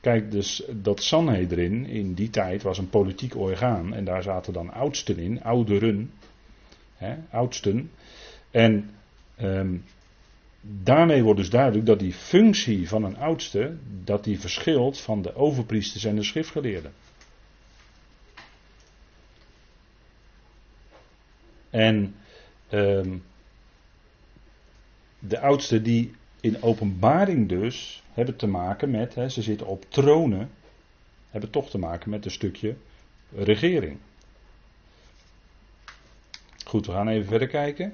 Kijk, 0.00 0.30
dus 0.30 0.62
dat 0.70 1.02
Sanhedrin 1.02 1.86
in 1.86 2.14
die 2.14 2.30
tijd 2.30 2.62
was 2.62 2.78
een 2.78 2.90
politiek 2.90 3.36
orgaan. 3.36 3.94
En 3.94 4.04
daar 4.04 4.22
zaten 4.22 4.52
dan 4.52 4.72
oudsten 4.72 5.18
in, 5.18 5.42
ouderen. 5.42 6.12
Hè, 6.96 7.16
oudsten. 7.30 7.90
En 8.50 8.90
ehm, 9.36 9.76
daarmee 10.60 11.22
wordt 11.22 11.38
dus 11.38 11.50
duidelijk 11.50 11.86
dat 11.86 11.98
die 11.98 12.12
functie 12.12 12.88
van 12.88 13.04
een 13.04 13.16
oudste, 13.16 13.76
dat 14.04 14.24
die 14.24 14.40
verschilt 14.40 15.00
van 15.00 15.22
de 15.22 15.34
overpriesters 15.34 16.04
en 16.04 16.16
de 16.16 16.22
schriftgeleerden. 16.22 16.92
En 21.70 22.14
um, 22.70 23.22
de 25.18 25.40
oudste 25.40 25.82
die 25.82 26.14
in 26.48 26.62
openbaring 26.62 27.48
dus 27.48 28.02
hebben 28.12 28.36
te 28.36 28.46
maken 28.46 28.90
met, 28.90 29.14
hè, 29.14 29.28
ze 29.28 29.42
zitten 29.42 29.66
op 29.66 29.84
tronen, 29.88 30.50
hebben 31.30 31.50
toch 31.50 31.70
te 31.70 31.78
maken 31.78 32.10
met 32.10 32.24
een 32.24 32.30
stukje 32.30 32.76
regering. 33.34 33.98
Goed, 36.64 36.86
we 36.86 36.92
gaan 36.92 37.08
even 37.08 37.28
verder 37.28 37.48
kijken. 37.48 37.92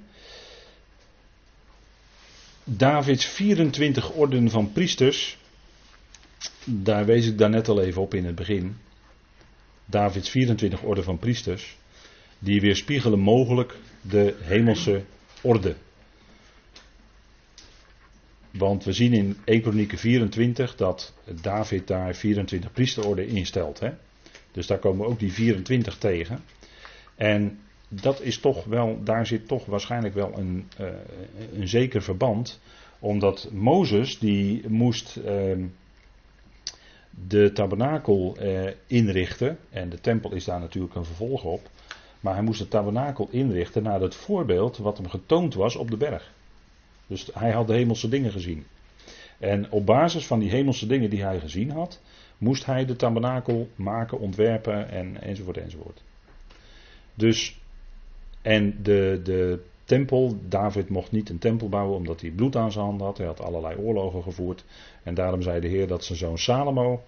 Davids 2.64 3.26
24 3.26 4.10
orden 4.10 4.50
van 4.50 4.72
priesters, 4.72 5.38
daar 6.64 7.04
wees 7.04 7.26
ik 7.26 7.38
daarnet 7.38 7.68
al 7.68 7.82
even 7.82 8.02
op 8.02 8.14
in 8.14 8.24
het 8.24 8.34
begin. 8.34 8.76
Davids 9.84 10.30
24 10.30 10.82
orden 10.82 11.04
van 11.04 11.18
priesters, 11.18 11.76
die 12.38 12.60
weerspiegelen 12.60 13.18
mogelijk 13.18 13.76
de 14.00 14.36
hemelse 14.40 15.04
orde. 15.40 15.76
Want 18.58 18.84
we 18.84 18.92
zien 18.92 19.12
in 19.12 19.36
1 19.44 19.60
Kronieken 19.60 19.98
24 19.98 20.76
dat 20.76 21.14
David 21.42 21.86
daar 21.86 22.14
24 22.14 22.72
priesterorden 22.72 23.26
instelt. 23.26 23.80
Hè? 23.80 23.90
Dus 24.52 24.66
daar 24.66 24.78
komen 24.78 25.06
ook 25.06 25.18
die 25.18 25.32
24 25.32 25.98
tegen. 25.98 26.40
En 27.14 27.58
dat 27.88 28.20
is 28.20 28.38
toch 28.38 28.64
wel, 28.64 29.02
daar 29.04 29.26
zit 29.26 29.48
toch 29.48 29.66
waarschijnlijk 29.66 30.14
wel 30.14 30.38
een, 30.38 30.68
uh, 30.80 30.86
een 31.52 31.68
zeker 31.68 32.02
verband. 32.02 32.60
Omdat 32.98 33.48
Mozes, 33.52 34.18
die 34.18 34.68
moest 34.68 35.16
uh, 35.16 35.64
de 37.10 37.52
tabernakel 37.52 38.36
uh, 38.40 38.70
inrichten. 38.86 39.58
En 39.70 39.88
de 39.88 40.00
tempel 40.00 40.32
is 40.32 40.44
daar 40.44 40.60
natuurlijk 40.60 40.94
een 40.94 41.04
vervolg 41.04 41.44
op. 41.44 41.70
Maar 42.20 42.34
hij 42.34 42.42
moest 42.42 42.58
de 42.58 42.68
tabernakel 42.68 43.28
inrichten 43.30 43.82
naar 43.82 44.00
het 44.00 44.14
voorbeeld 44.14 44.76
wat 44.76 44.96
hem 44.96 45.08
getoond 45.08 45.54
was 45.54 45.76
op 45.76 45.90
de 45.90 45.96
berg. 45.96 46.32
Dus 47.06 47.30
hij 47.32 47.52
had 47.52 47.66
de 47.66 47.74
hemelse 47.74 48.08
dingen 48.08 48.32
gezien. 48.32 48.66
En 49.38 49.70
op 49.70 49.86
basis 49.86 50.26
van 50.26 50.38
die 50.38 50.50
hemelse 50.50 50.86
dingen 50.86 51.10
die 51.10 51.22
hij 51.22 51.40
gezien 51.40 51.70
had, 51.70 52.00
moest 52.38 52.66
hij 52.66 52.84
de 52.84 52.96
tabernakel 52.96 53.68
maken, 53.74 54.18
ontwerpen 54.18 54.88
en, 54.88 55.22
enzovoort 55.22 55.56
enzovoort. 55.56 56.02
Dus, 57.14 57.60
en 58.42 58.82
de, 58.82 59.20
de 59.24 59.62
tempel, 59.84 60.38
David 60.48 60.88
mocht 60.88 61.12
niet 61.12 61.28
een 61.28 61.38
tempel 61.38 61.68
bouwen 61.68 61.96
omdat 61.96 62.20
hij 62.20 62.30
bloed 62.30 62.56
aan 62.56 62.72
zijn 62.72 62.84
handen 62.84 63.06
had. 63.06 63.18
Hij 63.18 63.26
had 63.26 63.40
allerlei 63.40 63.76
oorlogen 63.76 64.22
gevoerd. 64.22 64.64
En 65.02 65.14
daarom 65.14 65.42
zei 65.42 65.60
de 65.60 65.68
Heer 65.68 65.86
dat 65.86 66.04
zijn 66.04 66.18
zoon 66.18 66.38
Salomo 66.38 67.02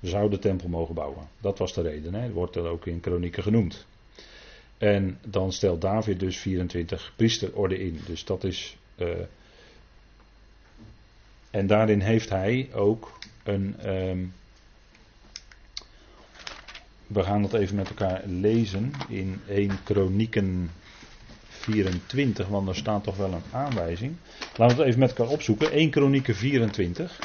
zou 0.00 0.30
de 0.30 0.38
tempel 0.38 0.68
mogen 0.68 0.94
bouwen. 0.94 1.28
Dat 1.40 1.58
was 1.58 1.74
de 1.74 1.82
reden, 1.82 2.14
hè? 2.14 2.22
dat 2.26 2.32
wordt 2.32 2.56
er 2.56 2.66
ook 2.66 2.86
in 2.86 3.00
kronieken 3.00 3.42
genoemd. 3.42 3.86
En 4.78 5.18
dan 5.26 5.52
stelt 5.52 5.80
David 5.80 6.20
dus 6.20 6.38
24 6.38 7.12
priesterorde 7.16 7.78
in. 7.78 8.00
Dus 8.06 8.24
dat 8.24 8.44
is 8.44 8.76
uh, 8.96 9.08
en 11.52 11.66
daarin 11.66 12.00
heeft 12.00 12.28
hij 12.28 12.68
ook 12.74 13.18
een. 13.42 13.76
Um, 13.86 14.32
we 17.06 17.22
gaan 17.22 17.42
dat 17.42 17.54
even 17.54 17.76
met 17.76 17.88
elkaar 17.88 18.22
lezen 18.26 18.92
in 19.08 19.40
1 19.48 19.82
Kronieken 19.84 20.70
24, 21.48 22.48
want 22.48 22.68
er 22.68 22.76
staat 22.76 23.04
toch 23.04 23.16
wel 23.16 23.32
een 23.32 23.42
aanwijzing. 23.52 24.14
Laten 24.56 24.76
we 24.76 24.82
het 24.82 24.88
even 24.88 25.00
met 25.00 25.08
elkaar 25.08 25.32
opzoeken. 25.32 25.70
1 25.70 25.90
Kronieken 25.90 26.34
24. 26.34 27.18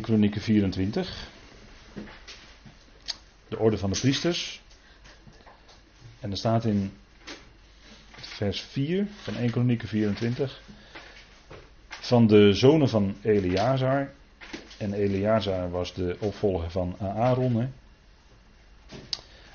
1 0.00 0.08
Kronieken 0.08 0.40
24. 0.40 1.28
De 3.48 3.58
orde 3.58 3.78
van 3.78 3.90
de 3.90 3.98
priesters. 3.98 4.62
En 6.20 6.30
er 6.30 6.36
staat 6.36 6.64
in 6.64 6.92
vers 8.10 8.60
4 8.60 9.06
van 9.22 9.36
1 9.36 9.50
Kronieken 9.50 9.88
24. 9.88 10.62
Van 11.88 12.26
de 12.26 12.52
zonen 12.52 12.88
van 12.88 13.16
Eleazar. 13.22 14.10
En 14.78 14.92
Eleazar 14.92 15.70
was 15.70 15.94
de 15.94 16.16
opvolger 16.20 16.70
van 16.70 16.96
Aaron. 16.98 17.72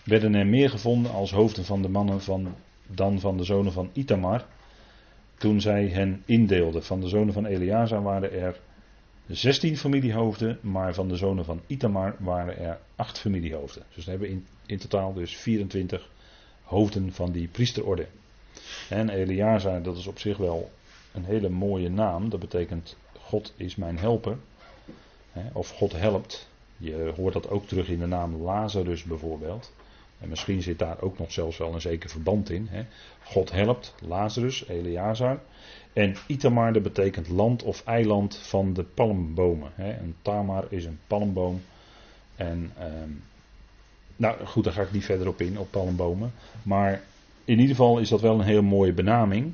Werden 0.03 0.35
er 0.35 0.47
meer 0.47 0.69
gevonden 0.69 1.11
als 1.11 1.31
hoofden 1.31 1.65
van 1.65 1.81
de 1.81 1.89
mannen 1.89 2.21
van, 2.21 2.55
dan 2.87 3.19
van 3.19 3.37
de 3.37 3.43
zonen 3.43 3.71
van 3.71 3.89
Itamar. 3.93 4.45
Toen 5.37 5.61
zij 5.61 5.87
hen 5.87 6.23
indeelden. 6.25 6.83
Van 6.83 6.99
de 6.99 7.07
zonen 7.07 7.33
van 7.33 7.45
Eleazar 7.45 8.01
waren 8.01 8.31
er 8.31 8.59
16 9.27 9.77
familiehoofden, 9.77 10.57
maar 10.61 10.93
van 10.93 11.07
de 11.07 11.15
zonen 11.15 11.45
van 11.45 11.61
Itamar 11.67 12.15
waren 12.19 12.57
er 12.57 12.79
8 12.95 13.19
familiehoofden. 13.19 13.83
Dus 13.95 14.05
we 14.05 14.11
hebben 14.11 14.29
in, 14.29 14.45
in 14.65 14.77
totaal 14.77 15.13
dus 15.13 15.37
24 15.37 16.09
hoofden 16.63 17.13
van 17.13 17.31
die 17.31 17.47
priesterorde. 17.47 18.07
En 18.89 19.09
Eleazar, 19.09 19.81
dat 19.81 19.97
is 19.97 20.07
op 20.07 20.19
zich 20.19 20.37
wel 20.37 20.71
een 21.13 21.25
hele 21.25 21.49
mooie 21.49 21.89
naam. 21.89 22.29
Dat 22.29 22.39
betekent 22.39 22.97
God 23.19 23.53
is 23.57 23.75
mijn 23.75 23.97
helper. 23.97 24.37
Of 25.53 25.69
God 25.69 25.91
helpt. 25.91 26.49
Je 26.77 27.13
hoort 27.15 27.33
dat 27.33 27.49
ook 27.49 27.67
terug 27.67 27.87
in 27.87 27.99
de 27.99 28.05
naam 28.05 28.35
Lazarus 28.35 29.03
bijvoorbeeld. 29.03 29.73
En 30.19 30.29
misschien 30.29 30.61
zit 30.61 30.79
daar 30.79 31.01
ook 31.01 31.17
nog 31.17 31.31
zelfs 31.31 31.57
wel 31.57 31.73
een 31.73 31.81
zeker 31.81 32.09
verband 32.09 32.49
in. 32.49 32.69
God 33.23 33.51
helpt 33.51 33.95
Lazarus, 34.07 34.67
Eleazar. 34.67 35.39
En 35.95 36.15
Itamar 36.27 36.73
dat 36.73 36.83
betekent 36.83 37.29
land 37.29 37.63
of 37.63 37.83
eiland 37.85 38.37
van 38.37 38.73
de 38.73 38.83
palmbomen. 38.83 39.71
Hè. 39.75 39.91
En 39.91 40.15
Tamar 40.21 40.65
is 40.69 40.85
een 40.85 40.99
palmboom. 41.07 41.61
En 42.35 42.71
ehm, 42.79 43.09
nou 44.15 44.45
goed, 44.45 44.63
daar 44.63 44.73
ga 44.73 44.81
ik 44.81 44.91
niet 44.91 45.05
verder 45.05 45.27
op 45.27 45.41
in, 45.41 45.59
op 45.59 45.71
palmbomen. 45.71 46.31
Maar 46.63 47.01
in 47.45 47.59
ieder 47.59 47.75
geval 47.75 47.99
is 47.99 48.09
dat 48.09 48.21
wel 48.21 48.39
een 48.39 48.45
heel 48.45 48.61
mooie 48.61 48.93
benaming. 48.93 49.53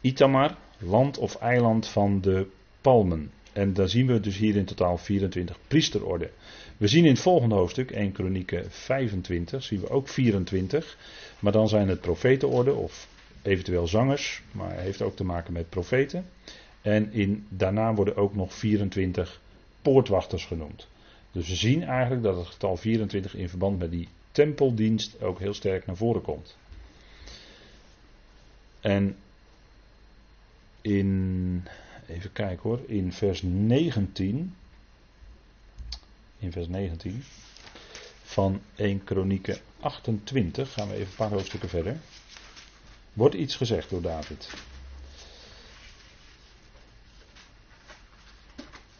Itamar, 0.00 0.56
land 0.78 1.18
of 1.18 1.34
eiland 1.34 1.88
van 1.88 2.20
de 2.20 2.46
palmen. 2.80 3.30
En 3.52 3.72
daar 3.72 3.88
zien 3.88 4.06
we 4.06 4.20
dus 4.20 4.36
hier 4.36 4.56
in 4.56 4.64
totaal 4.64 4.98
24 4.98 5.58
priesterorden. 5.68 6.30
We 6.76 6.86
zien 6.88 7.04
in 7.04 7.10
het 7.10 7.20
volgende 7.20 7.54
hoofdstuk, 7.54 7.90
1 7.90 8.12
Kronieken 8.12 8.70
25, 8.70 9.62
zien 9.62 9.80
we 9.80 9.90
ook 9.90 10.08
24. 10.08 10.96
Maar 11.38 11.52
dan 11.52 11.68
zijn 11.68 11.88
het 11.88 12.00
profetenorden 12.00 12.76
of 12.76 13.08
eventueel 13.42 13.86
zangers, 13.86 14.42
maar 14.52 14.78
heeft 14.78 15.02
ook 15.02 15.16
te 15.16 15.24
maken 15.24 15.52
met 15.52 15.68
profeten. 15.68 16.26
En 16.80 17.12
in, 17.12 17.46
daarna 17.48 17.94
worden 17.94 18.16
ook 18.16 18.34
nog 18.34 18.54
24 18.54 19.40
poortwachters 19.82 20.44
genoemd. 20.44 20.86
Dus 21.32 21.48
we 21.48 21.54
zien 21.54 21.82
eigenlijk 21.82 22.22
dat 22.22 22.36
het 22.36 22.46
getal 22.46 22.76
24 22.76 23.34
in 23.34 23.48
verband 23.48 23.78
met 23.78 23.90
die 23.90 24.08
tempeldienst 24.32 25.22
ook 25.22 25.38
heel 25.38 25.54
sterk 25.54 25.86
naar 25.86 25.96
voren 25.96 26.22
komt. 26.22 26.56
En 28.80 29.16
in, 30.80 31.64
even 32.06 32.32
kijken 32.32 32.62
hoor, 32.62 32.80
in 32.86 33.12
vers 33.12 33.42
19, 33.42 34.54
in 36.38 36.52
vers 36.52 36.68
19 36.68 37.22
van 38.22 38.60
1 38.74 39.04
Kronieken 39.04 39.58
28, 39.80 40.72
gaan 40.72 40.88
we 40.88 40.94
even 40.94 41.06
een 41.06 41.16
paar 41.16 41.30
hoofdstukken 41.30 41.68
verder, 41.68 41.96
wordt 43.12 43.34
iets 43.34 43.56
gezegd 43.56 43.90
door 43.90 44.02
David. 44.02 44.48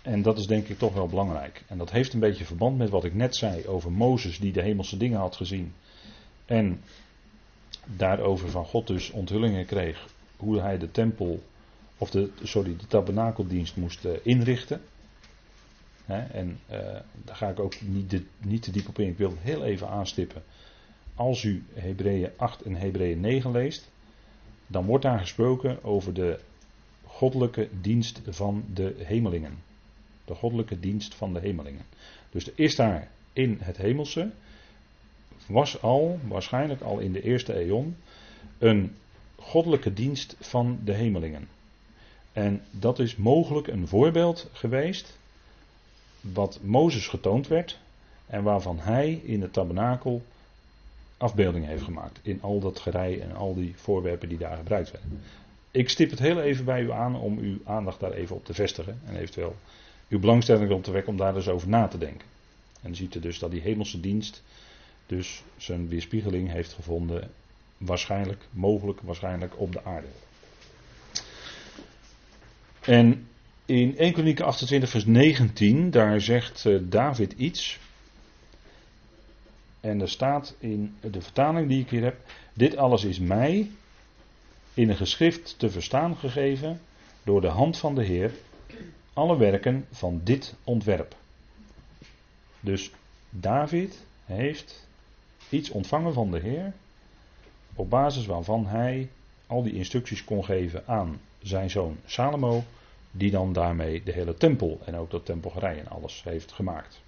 En 0.03 0.23
dat 0.23 0.39
is 0.39 0.47
denk 0.47 0.69
ik 0.69 0.79
toch 0.79 0.95
wel 0.95 1.07
belangrijk. 1.07 1.63
En 1.67 1.79
dat 1.79 1.91
heeft 1.91 2.13
een 2.13 2.21
beetje 2.21 2.45
verband 2.45 2.79
met 2.79 2.91
wat 2.91 3.05
ik 3.05 3.15
net 3.15 3.37
zei 3.37 3.67
over 3.67 3.93
Mozes 3.93 4.39
die 4.39 4.53
de 4.53 4.63
hemelse 4.63 4.97
dingen 4.97 5.19
had 5.19 5.37
gezien. 5.37 5.75
En 6.45 6.81
daarover 7.85 8.51
van 8.51 8.65
God 8.65 8.87
dus 8.87 9.11
onthullingen 9.11 9.67
kreeg 9.67 10.07
hoe 10.37 10.61
hij 10.61 10.79
de 10.79 10.91
tempel, 10.91 11.43
of 11.99 12.11
de, 12.11 12.31
sorry, 12.43 12.77
de 12.77 12.87
tabernakeldienst 12.87 13.77
moest 13.77 14.05
uh, 14.05 14.13
inrichten. 14.23 14.81
en 16.07 16.59
uh, 16.71 16.79
daar 17.25 17.37
ga 17.37 17.49
ik 17.49 17.61
ook 17.61 17.81
niet, 17.81 18.23
niet 18.39 18.63
te 18.63 18.71
diep 18.71 18.89
op 18.89 18.99
in. 18.99 19.09
Ik 19.09 19.19
wil 19.19 19.31
het 19.31 19.39
heel 19.41 19.65
even 19.65 19.89
aanstippen. 19.89 20.43
Als 21.15 21.43
u 21.43 21.65
Hebreeën 21.75 22.31
8 22.37 22.63
en 22.63 22.75
Hebreeën 22.75 23.21
9 23.21 23.51
leest, 23.51 23.91
dan 24.67 24.85
wordt 24.85 25.05
daar 25.05 25.19
gesproken 25.19 25.85
over 25.85 26.15
de 26.15 26.39
goddelijke 27.05 27.69
dienst 27.81 28.21
van 28.25 28.65
de 28.75 28.95
hemelingen. 28.99 29.59
De 30.25 30.35
goddelijke 30.35 30.81
dienst 30.81 31.15
van 31.15 31.33
de 31.33 31.41
hemelingen. 31.41 31.85
Dus 32.31 32.47
er 32.47 32.53
is 32.55 32.77
daar 32.77 33.11
in 33.33 33.59
het 33.61 33.77
hemelse, 33.77 34.31
was 35.47 35.83
al, 35.83 36.19
waarschijnlijk 36.29 36.81
al 36.81 36.99
in 36.99 37.13
de 37.13 37.23
eerste 37.23 37.55
eon, 37.55 37.97
een 38.59 38.95
goddelijke 39.37 39.93
dienst 39.93 40.37
van 40.41 40.79
de 40.85 40.93
hemelingen. 40.93 41.49
En 42.33 42.63
dat 42.71 42.99
is 42.99 43.17
mogelijk 43.17 43.67
een 43.67 43.89
voorbeeld 43.89 44.49
geweest, 44.53 45.19
wat 46.21 46.59
Mozes 46.63 47.07
getoond 47.09 47.49
werd 47.49 47.79
en 48.27 48.43
waarvan 48.43 48.79
hij 48.79 49.13
in 49.13 49.43
het 49.43 49.53
tabernakel 49.53 50.23
afbeeldingen 51.23 51.69
heeft 51.69 51.83
gemaakt. 51.83 52.19
In 52.23 52.43
al 52.43 52.61
dat 52.61 52.79
gerei 52.79 53.19
en 53.19 53.35
al 53.35 53.55
die 53.55 53.73
voorwerpen 53.77 54.29
die 54.29 54.39
daar 54.39 54.57
gebruikt 54.57 54.91
werden. 54.91 55.21
Ik 55.71 55.89
stip 55.89 56.11
het 56.11 56.19
heel 56.19 56.41
even 56.41 56.65
bij 56.65 56.83
u 56.83 56.93
aan 56.93 57.17
om 57.17 57.39
uw 57.39 57.59
aandacht 57.65 58.01
daar 58.01 58.13
even 58.13 58.37
op 58.37 58.45
te 58.45 58.55
vestigen 58.55 59.01
en 59.07 59.17
eventueel 59.17 59.57
uw 60.09 60.19
belangstelling 60.19 60.71
op 60.71 60.85
te 60.85 60.91
wekken 60.91 61.13
om 61.13 61.19
daar 61.19 61.35
dus 61.35 61.49
over 61.49 61.69
na 61.69 61.89
te 61.89 61.99
denken. 61.99 62.27
En 62.75 62.89
dan 62.89 62.95
ziet 62.95 63.15
u 63.15 63.21
dus 63.21 63.39
dat 63.39 63.51
die 63.51 63.61
hemelse 63.61 64.01
dienst 64.01 64.43
dus 65.07 65.43
zijn 65.57 65.89
weerspiegeling 65.89 66.51
heeft 66.51 66.73
gevonden, 66.73 67.31
waarschijnlijk, 67.79 68.47
mogelijk, 68.51 69.01
waarschijnlijk 69.01 69.61
op 69.61 69.73
de 69.73 69.85
aarde. 69.85 70.07
En 72.81 73.27
in 73.67 73.97
1 73.99 74.13
Kronieken 74.13 74.45
28 74.45 74.91
vers 74.91 75.05
19, 75.05 75.91
daar 75.91 76.21
zegt 76.21 76.67
eh, 76.67 76.79
David 76.83 77.33
iets. 77.33 77.79
En 79.83 80.01
er 80.01 80.09
staat 80.09 80.55
in 80.59 80.97
de 81.01 81.21
vertaling 81.21 81.69
die 81.69 81.81
ik 81.81 81.91
hier 81.91 82.03
heb, 82.03 82.17
dit 82.53 82.77
alles 82.77 83.05
is 83.05 83.19
mij 83.19 83.71
in 84.75 84.89
een 84.89 84.97
geschrift 84.97 85.59
te 85.59 85.71
verstaan 85.71 86.17
gegeven 86.17 86.81
door 87.23 87.41
de 87.41 87.49
hand 87.49 87.79
van 87.79 87.95
de 87.95 88.05
Heer, 88.05 88.33
alle 89.13 89.37
werken 89.37 89.87
van 89.91 90.21
dit 90.25 90.55
ontwerp. 90.65 91.17
Dus 92.61 92.91
David 93.31 94.05
heeft 94.25 94.87
iets 95.49 95.71
ontvangen 95.71 96.13
van 96.13 96.31
de 96.31 96.39
Heer, 96.39 96.73
op 97.75 97.91
basis 97.91 98.27
waarvan 98.27 98.67
hij 98.67 99.09
al 99.47 99.63
die 99.63 99.75
instructies 99.75 100.25
kon 100.25 100.45
geven 100.45 100.87
aan 100.87 101.21
zijn 101.43 101.71
zoon 101.71 101.97
Salomo, 102.07 102.65
die 103.11 103.31
dan 103.31 103.53
daarmee 103.53 104.03
de 104.03 104.13
hele 104.13 104.35
tempel 104.35 104.81
en 104.85 104.97
ook 104.97 105.11
dat 105.11 105.25
tempelgerij 105.25 105.79
en 105.79 105.89
alles 105.89 106.23
heeft 106.25 106.53
gemaakt. 106.53 107.01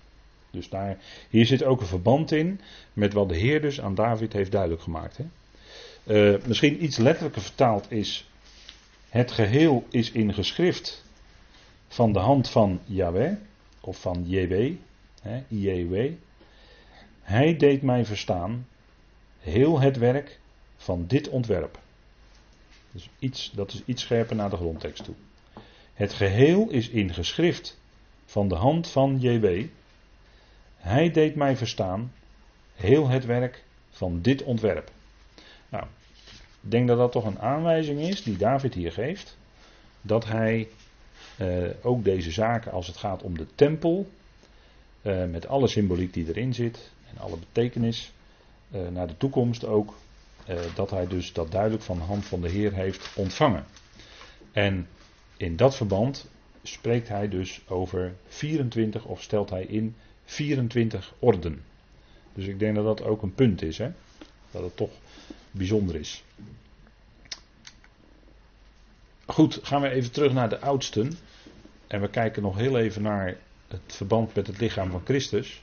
Dus 0.54 0.68
daar, 0.68 0.98
hier 1.30 1.46
zit 1.46 1.64
ook 1.64 1.80
een 1.80 1.86
verband 1.86 2.32
in 2.32 2.60
met 2.92 3.12
wat 3.12 3.28
de 3.28 3.36
Heer 3.36 3.60
dus 3.60 3.80
aan 3.80 3.94
David 3.94 4.32
heeft 4.32 4.50
duidelijk 4.50 4.82
gemaakt. 4.82 5.16
Hè? 5.16 5.24
Uh, 6.06 6.46
misschien 6.46 6.84
iets 6.84 6.96
letterlijker 6.96 7.42
vertaald 7.42 7.90
is, 7.90 8.28
het 9.08 9.32
geheel 9.32 9.86
is 9.90 10.10
in 10.10 10.34
geschrift 10.34 11.04
van 11.88 12.12
de 12.12 12.18
hand 12.18 12.50
van 12.50 12.80
Yahweh, 12.84 13.32
of 13.80 14.00
van 14.00 14.24
JW, 14.26 14.72
IEW. 15.48 16.12
Hij 17.22 17.56
deed 17.56 17.82
mij 17.82 18.04
verstaan 18.04 18.66
heel 19.38 19.80
het 19.80 19.96
werk 19.96 20.38
van 20.76 21.04
dit 21.06 21.28
ontwerp. 21.28 21.78
Dus 22.90 23.08
iets, 23.18 23.52
dat 23.54 23.72
is 23.72 23.82
iets 23.84 24.02
scherper 24.02 24.36
naar 24.36 24.50
de 24.50 24.56
grondtekst 24.56 25.04
toe. 25.04 25.14
Het 25.94 26.12
geheel 26.12 26.70
is 26.70 26.88
in 26.88 27.14
geschrift 27.14 27.78
van 28.24 28.48
de 28.48 28.54
hand 28.54 28.88
van 28.88 29.20
JW. 29.20 29.66
Hij 30.84 31.10
deed 31.10 31.34
mij 31.34 31.56
verstaan 31.56 32.12
heel 32.74 33.08
het 33.08 33.24
werk 33.24 33.64
van 33.90 34.20
dit 34.20 34.42
ontwerp. 34.42 34.90
Nou, 35.68 35.84
ik 36.60 36.70
denk 36.70 36.88
dat 36.88 36.98
dat 36.98 37.12
toch 37.12 37.24
een 37.24 37.38
aanwijzing 37.38 38.00
is 38.00 38.22
die 38.22 38.36
David 38.36 38.74
hier 38.74 38.92
geeft. 38.92 39.36
Dat 40.02 40.24
hij 40.24 40.68
uh, 41.38 41.70
ook 41.82 42.04
deze 42.04 42.30
zaken, 42.30 42.72
als 42.72 42.86
het 42.86 42.96
gaat 42.96 43.22
om 43.22 43.38
de 43.38 43.46
tempel, 43.54 44.10
uh, 45.02 45.24
met 45.24 45.46
alle 45.46 45.68
symboliek 45.68 46.12
die 46.12 46.28
erin 46.28 46.54
zit 46.54 46.90
en 47.10 47.18
alle 47.18 47.36
betekenis, 47.36 48.12
uh, 48.70 48.88
naar 48.88 49.06
de 49.06 49.16
toekomst 49.16 49.64
ook, 49.64 49.94
dat 50.74 50.90
hij 50.90 51.06
dus 51.06 51.32
dat 51.32 51.50
duidelijk 51.50 51.82
van 51.82 51.96
de 51.96 52.04
hand 52.04 52.24
van 52.24 52.40
de 52.40 52.48
Heer 52.48 52.72
heeft 52.72 53.12
ontvangen. 53.14 53.64
En 54.52 54.88
in 55.36 55.56
dat 55.56 55.76
verband 55.76 56.28
spreekt 56.62 57.08
hij 57.08 57.28
dus 57.28 57.60
over 57.68 58.14
24 58.28 59.04
of 59.04 59.22
stelt 59.22 59.50
hij 59.50 59.64
in 59.64 59.96
24 60.24 61.14
orden. 61.18 61.62
Dus 62.34 62.46
ik 62.46 62.58
denk 62.58 62.74
dat 62.74 62.84
dat 62.84 63.02
ook 63.02 63.22
een 63.22 63.34
punt 63.34 63.62
is, 63.62 63.78
hè? 63.78 63.90
dat 64.50 64.62
het 64.62 64.76
toch 64.76 64.90
bijzonder 65.50 65.96
is. 65.96 66.24
Goed, 69.26 69.60
gaan 69.62 69.80
we 69.80 69.88
even 69.88 70.10
terug 70.10 70.32
naar 70.32 70.48
de 70.48 70.60
oudsten. 70.60 71.12
En 71.86 72.00
we 72.00 72.08
kijken 72.08 72.42
nog 72.42 72.56
heel 72.56 72.78
even 72.78 73.02
naar 73.02 73.36
het 73.68 73.80
verband 73.86 74.34
met 74.34 74.46
het 74.46 74.58
lichaam 74.58 74.90
van 74.90 75.02
Christus. 75.04 75.62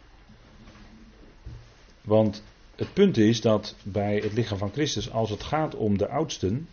Want 2.02 2.44
het 2.76 2.94
punt 2.94 3.18
is 3.18 3.42
dat 3.42 3.76
bij 3.84 4.18
het 4.18 4.34
lichaam 4.34 4.58
van 4.58 4.72
Christus, 4.72 5.12
als 5.12 5.30
het 5.30 5.44
gaat 5.44 5.76
om 5.76 5.98
de 5.98 6.08
oudsten, 6.08 6.68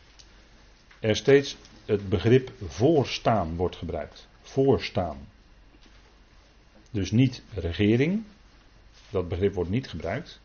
er 1.00 1.16
steeds 1.16 1.56
het 1.84 2.08
begrip 2.08 2.52
voorstaan 2.66 3.56
wordt 3.56 3.76
gebruikt. 3.76 4.28
Voorstaan. 4.42 5.18
Dus 6.90 7.10
niet 7.10 7.42
regering, 7.54 8.22
dat 9.10 9.28
begrip 9.28 9.54
wordt 9.54 9.70
niet 9.70 9.88
gebruikt, 9.88 10.40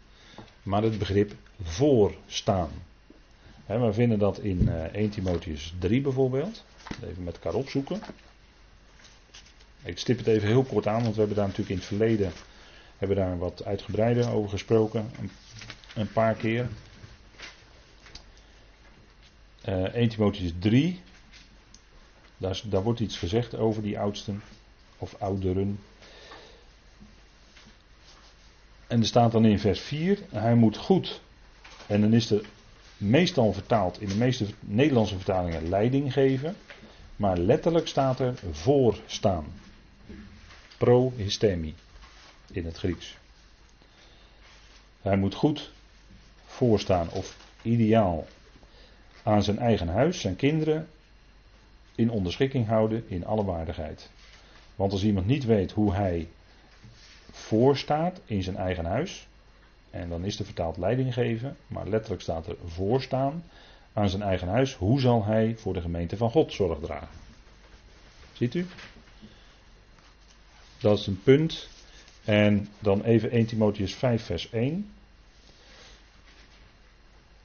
maar 0.64 0.84
het 0.84 1.00
begrip 1.00 1.34
voorstaan. 1.62 2.70
we 3.66 3.94
vinden 3.94 4.20
dat 4.20 4.40
in 4.40 4.70
1 4.70 4.94
eh, 4.94 5.12
Timotheus 5.12 5.74
3 5.80 6.02
bijvoorbeeld. 6.02 6.64
Even 7.04 7.24
met 7.24 7.34
elkaar 7.34 7.54
opzoeken. 7.54 8.02
Ik 9.84 9.98
stip 9.98 10.18
het 10.18 10.28
even 10.28 10.48
heel 10.48 10.64
kort 10.64 10.88
aan, 10.88 11.02
want 11.02 11.14
we 11.14 11.20
hebben 11.20 11.38
daar 11.38 11.48
natuurlijk 11.48 11.72
in 11.72 11.78
het 11.78 11.88
verleden 11.88 12.32
hebben 12.98 13.18
daar 13.18 13.38
wat 13.38 13.66
uitgebreider 13.66 14.32
over 14.32 14.50
gesproken. 14.50 15.12
Een, 15.96 16.12
paar 16.12 16.36
keer. 16.36 16.68
Uh, 19.70 19.84
1 19.84 20.10
Timotheus 20.10 20.52
3. 20.60 21.02
Daar, 22.38 22.62
daar 22.66 22.84
wordt 22.84 23.00
iets 23.00 23.18
gezegd 23.18 23.56
over 23.56 23.82
die 23.82 24.00
oudsten. 24.00 24.44
Of 24.98 25.16
ouderen. 25.20 25.80
En 28.88 29.00
er 29.00 29.06
staat 29.06 29.32
dan 29.32 29.46
in 29.46 29.60
vers 29.60 29.80
4, 29.80 30.20
hij 30.30 30.56
moet 30.56 30.78
goed, 30.78 31.22
en 31.88 32.02
dan 32.02 32.14
is 32.14 32.32
er 32.32 32.46
meestal 32.98 33.54
vertaald 33.54 34.02
in 34.02 34.08
de 34.08 34.16
meeste 34.16 34.46
Nederlandse 34.60 35.16
vertalingen 35.16 35.70
leiding 35.70 36.14
geven, 36.14 36.56
maar 37.16 37.38
letterlijk 37.38 37.88
staat 37.88 38.20
er 38.20 38.40
voorstaan. 38.52 39.46
Pro-histemi 40.78 41.74
in 42.52 42.66
het 42.66 42.78
Grieks. 42.78 43.18
Hij 45.02 45.18
moet 45.18 45.36
goed 45.36 45.72
voorstaan 46.46 47.10
of 47.12 47.38
ideaal 47.62 48.28
aan 49.24 49.44
zijn 49.44 49.58
eigen 49.58 49.88
huis, 49.88 50.20
zijn 50.20 50.36
kinderen, 50.36 50.88
in 51.96 52.10
onderschikking 52.10 52.68
houden 52.68 53.04
in 53.08 53.26
alle 53.26 53.44
waardigheid. 53.44 54.10
Want 54.76 54.92
als 54.92 55.04
iemand 55.04 55.26
niet 55.26 55.46
weet 55.46 55.72
hoe 55.72 55.94
hij 55.94 56.28
voorstaat 57.34 58.22
in 58.26 58.44
zijn 58.44 58.56
eigen 58.56 58.86
huis, 58.86 59.28
en 59.90 60.10
dan 60.10 60.26
is 60.26 60.40
er 60.40 60.46
vertaald 60.46 60.78
leiding 60.78 61.14
geven, 61.14 61.56
maar 61.68 61.88
letterlijk 61.88 62.22
staat 62.22 62.48
er 62.48 62.56
voorstaan 62.66 63.44
aan 63.94 64.10
zijn 64.10 64.22
eigen 64.22 64.48
huis, 64.48 64.76
hoe 64.76 65.00
zal 65.00 65.26
hij 65.26 65.56
voor 65.58 65.74
de 65.74 65.82
gemeente 65.82 66.18
van 66.18 66.32
God 66.32 66.54
zorg 66.54 66.80
dragen? 66.80 67.08
Ziet 68.34 68.54
u? 68.54 68.66
Dat 70.80 71.00
is 71.00 71.08
een 71.08 71.22
punt. 71.24 71.70
En 72.24 72.68
dan 72.80 73.04
even 73.04 73.32
1 73.32 73.46
Timotheus 73.46 73.96
5, 73.96 74.24
vers 74.24 74.50
1. 74.50 74.90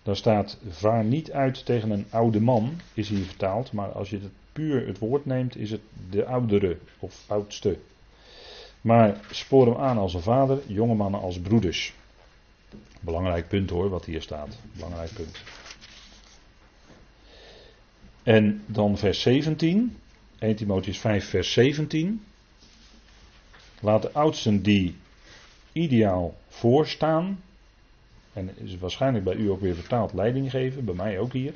Daar 0.03 0.17
staat: 0.17 0.59
Vaar 0.69 1.05
niet 1.05 1.33
uit 1.33 1.65
tegen 1.65 1.91
een 1.91 2.07
oude 2.11 2.41
man, 2.41 2.81
is 2.95 3.09
hier 3.09 3.25
vertaald. 3.25 3.73
Maar 3.73 3.93
als 3.93 4.11
je 4.11 4.19
het 4.19 4.33
puur 4.53 4.87
het 4.87 4.99
woord 4.99 5.25
neemt, 5.25 5.57
is 5.57 5.71
het 5.71 5.81
de 6.11 6.25
oudere 6.25 6.79
of 6.99 7.25
oudste. 7.27 7.79
Maar 8.89 9.21
spoor 9.31 9.67
hem 9.67 9.77
aan 9.77 9.99
als 9.99 10.15
een 10.15 10.23
vader, 10.23 10.61
jonge 10.67 10.95
mannen 10.95 11.21
als 11.21 11.41
broeders. 11.41 11.95
Belangrijk 13.01 13.49
punt 13.49 13.71
hoor, 13.71 13.89
wat 13.89 14.05
hier 14.05 14.23
staat. 14.23 14.59
Belangrijk 14.73 15.13
punt. 15.13 15.43
En 18.23 18.63
dan 18.67 18.99
vers 18.99 19.21
17. 19.21 19.97
1 20.39 20.57
Timotheus 20.57 20.99
5, 20.99 21.29
vers 21.29 21.53
17. 21.53 22.25
Laat 23.81 24.03
de 24.03 24.13
oudsten 24.13 24.63
die 24.63 24.97
ideaal 25.73 26.35
voorstaan. 26.49 27.43
En 28.33 28.51
is 28.59 28.79
waarschijnlijk 28.79 29.25
bij 29.25 29.35
u 29.35 29.51
ook 29.51 29.61
weer 29.61 29.75
vertaald 29.75 30.13
leiding 30.13 30.51
geven, 30.51 30.85
bij 30.85 30.95
mij 30.95 31.19
ook 31.19 31.33
hier. 31.33 31.55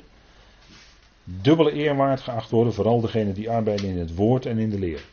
Dubbele 1.23 1.71
eerwaard 1.71 2.21
geacht 2.21 2.49
worden, 2.49 2.73
vooral 2.73 3.01
degene 3.01 3.33
die 3.33 3.49
arbeiden 3.49 3.89
in 3.89 3.97
het 3.97 4.15
woord 4.15 4.45
en 4.45 4.57
in 4.57 4.69
de 4.69 4.79
leer. 4.79 5.03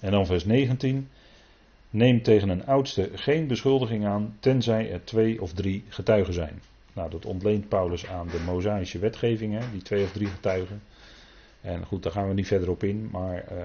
En 0.00 0.10
dan 0.10 0.26
vers 0.26 0.44
19. 0.44 1.08
Neem 1.90 2.22
tegen 2.22 2.48
een 2.48 2.66
oudste 2.66 3.10
geen 3.14 3.46
beschuldiging 3.46 4.06
aan, 4.06 4.36
tenzij 4.40 4.92
er 4.92 5.04
twee 5.04 5.42
of 5.42 5.52
drie 5.52 5.84
getuigen 5.88 6.34
zijn. 6.34 6.62
Nou, 6.92 7.10
dat 7.10 7.26
ontleent 7.26 7.68
Paulus 7.68 8.06
aan 8.06 8.28
de 8.28 8.40
Mosaïsche 8.46 8.98
wetgevingen, 8.98 9.72
die 9.72 9.82
twee 9.82 10.04
of 10.04 10.12
drie 10.12 10.26
getuigen. 10.26 10.82
En 11.60 11.84
goed, 11.84 12.02
daar 12.02 12.12
gaan 12.12 12.28
we 12.28 12.34
niet 12.34 12.46
verder 12.46 12.70
op 12.70 12.82
in, 12.82 13.08
maar 13.12 13.44
uh, 13.52 13.62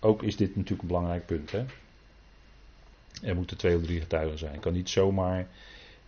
ook 0.00 0.22
is 0.22 0.36
dit 0.36 0.56
natuurlijk 0.56 0.82
een 0.82 0.88
belangrijk 0.88 1.26
punt. 1.26 1.50
Hè? 1.50 1.64
Er 3.22 3.34
moeten 3.34 3.56
twee 3.56 3.76
of 3.76 3.82
drie 3.82 4.00
getuigen 4.00 4.38
zijn. 4.38 4.52
Je 4.52 4.58
kan 4.58 4.72
niet 4.72 4.90
zomaar 4.90 5.46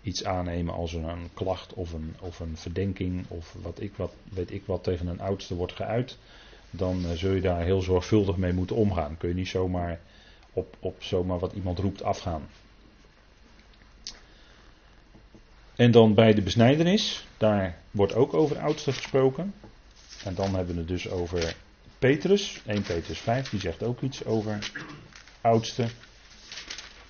iets 0.03 0.25
aannemen 0.25 0.75
als 0.75 0.93
een, 0.93 1.31
klacht 1.35 1.75
of 1.75 1.93
een, 1.93 2.15
of 2.21 2.41
een 2.41 2.57
verdenking 2.57 3.25
of 3.29 3.57
wat 3.63 3.81
ik, 3.81 3.93
wat, 3.97 4.13
weet 4.29 4.51
ik 4.51 4.63
wat 4.67 4.83
tegen 4.83 5.07
een 5.07 5.21
oudste 5.21 5.55
wordt 5.55 5.73
geuit. 5.73 6.19
Dan 6.71 7.05
uh, 7.05 7.11
zul 7.11 7.33
je 7.33 7.41
daar 7.41 7.65
heel 7.65 7.81
zorgvuldig 7.81 8.37
mee 8.37 8.53
moeten 8.53 8.77
omgaan. 8.77 9.17
Kun 9.17 9.29
je 9.29 9.35
niet 9.35 9.49
zomaar 9.49 10.01
op, 10.53 10.77
op 10.81 11.03
zomaar 11.03 11.39
wat 11.39 11.53
iemand 11.53 11.79
roept 11.79 12.03
afgaan. 12.03 12.49
En 15.77 15.91
dan 15.91 16.15
bij 16.15 16.35
de 16.35 16.43
besnijdenis, 16.43 17.27
daar 17.37 17.79
wordt 17.91 18.15
ook 18.15 18.35
over 18.35 18.59
oudste 18.59 18.93
gesproken. 18.93 19.55
En 20.25 20.35
dan 20.35 20.55
hebben 20.55 20.75
we 20.75 20.81
het 20.81 20.89
dus 20.89 21.11
over 21.11 21.57
Petrus, 21.99 22.61
1 22.67 22.83
Petrus 22.83 23.19
5, 23.19 23.49
die 23.49 23.61
zegt 23.61 23.83
ook 23.83 24.01
iets 24.01 24.25
over 24.25 24.71
oudste. 25.41 25.87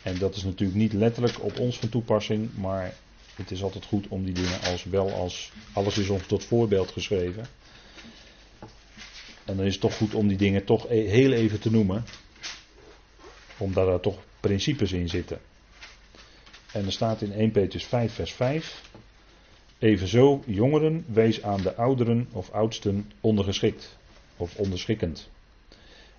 En 0.03 0.19
dat 0.19 0.37
is 0.37 0.45
natuurlijk 0.45 0.79
niet 0.79 0.93
letterlijk 0.93 1.45
op 1.45 1.59
ons 1.59 1.79
van 1.79 1.89
toepassing, 1.89 2.51
maar 2.55 2.95
het 3.35 3.51
is 3.51 3.63
altijd 3.63 3.85
goed 3.85 4.09
om 4.09 4.25
die 4.25 4.35
dingen 4.35 4.61
als 4.61 4.85
wel 4.85 5.13
als 5.13 5.53
alles 5.73 5.99
is 5.99 6.09
ons 6.09 6.27
tot 6.27 6.45
voorbeeld 6.45 6.91
geschreven. 6.91 7.47
En 9.49 9.57
dan 9.57 9.67
is 9.67 9.73
het 9.73 9.81
toch 9.81 9.97
goed 9.97 10.15
om 10.15 10.29
die 10.29 10.37
dingen 10.37 10.65
toch 10.65 10.91
e- 10.91 11.09
heel 11.09 11.33
even 11.33 11.61
te 11.61 11.71
noemen, 11.71 12.05
omdat 13.59 13.89
er 13.89 14.01
toch 14.01 14.19
principes 14.41 14.93
in 14.93 15.09
zitten. 15.09 15.39
En 16.73 16.85
er 16.85 16.93
staat 16.93 17.23
in 17.23 17.33
1 17.33 17.51
Petrus 17.51 17.85
5, 17.85 18.13
vers 18.13 18.33
5. 18.33 18.83
Evenzo, 19.79 20.43
jongeren, 20.47 21.05
wees 21.07 21.43
aan 21.43 21.63
de 21.63 21.75
ouderen 21.75 22.29
of 22.33 22.51
oudsten 22.51 23.11
ondergeschikt 23.21 23.99
of 24.37 24.57
onderschikkend. 24.57 25.31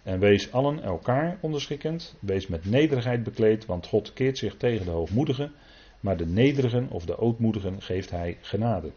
En 0.04 0.20
wees 0.20 0.52
allen 0.52 0.84
elkaar 0.84 1.38
onderschikkend, 1.42 2.16
wees 2.20 2.48
met 2.48 2.66
nederigheid 2.66 3.24
bekleed, 3.24 3.66
want 3.66 3.88
God 3.88 4.14
keert 4.14 4.38
zich 4.38 4.56
tegen 4.58 4.86
de 4.86 4.92
hoogmoedigen, 4.92 5.52
maar 6.00 6.18
de 6.18 6.26
nederigen 6.26 6.90
of 6.90 7.06
de 7.06 7.18
ootmoedigen 7.18 7.82
geeft 7.82 8.10
hij 8.10 8.38
genade. 8.42 8.92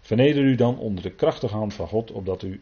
Verneder 0.00 0.42
u 0.42 0.54
dan 0.54 0.78
onder 0.78 1.02
de 1.02 1.10
krachtige 1.10 1.54
hand 1.54 1.74
van 1.74 1.88
God, 1.88 2.10
opdat, 2.10 2.42
u, 2.42 2.60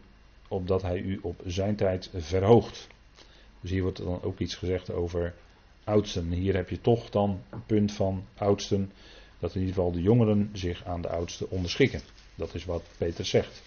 opdat 0.48 0.82
hij 0.82 0.98
u 0.98 1.18
op 1.22 1.40
zijn 1.46 1.76
tijd 1.76 2.10
verhoogt. 2.14 2.86
Dus 3.60 3.70
hier 3.70 3.82
wordt 3.82 3.98
dan 3.98 4.22
ook 4.22 4.38
iets 4.38 4.54
gezegd 4.54 4.90
over 4.92 5.34
oudsten. 5.84 6.30
Hier 6.30 6.54
heb 6.54 6.68
je 6.68 6.80
toch 6.80 7.10
dan 7.10 7.42
een 7.50 7.66
punt 7.66 7.92
van 7.92 8.24
oudsten, 8.36 8.92
dat 9.38 9.54
in 9.54 9.60
ieder 9.60 9.74
geval 9.74 9.92
de 9.92 10.02
jongeren 10.02 10.50
zich 10.52 10.84
aan 10.84 11.02
de 11.02 11.08
oudsten 11.08 11.50
onderschikken. 11.50 12.00
Dat 12.34 12.54
is 12.54 12.64
wat 12.64 12.82
Peter 12.98 13.24
zegt. 13.24 13.62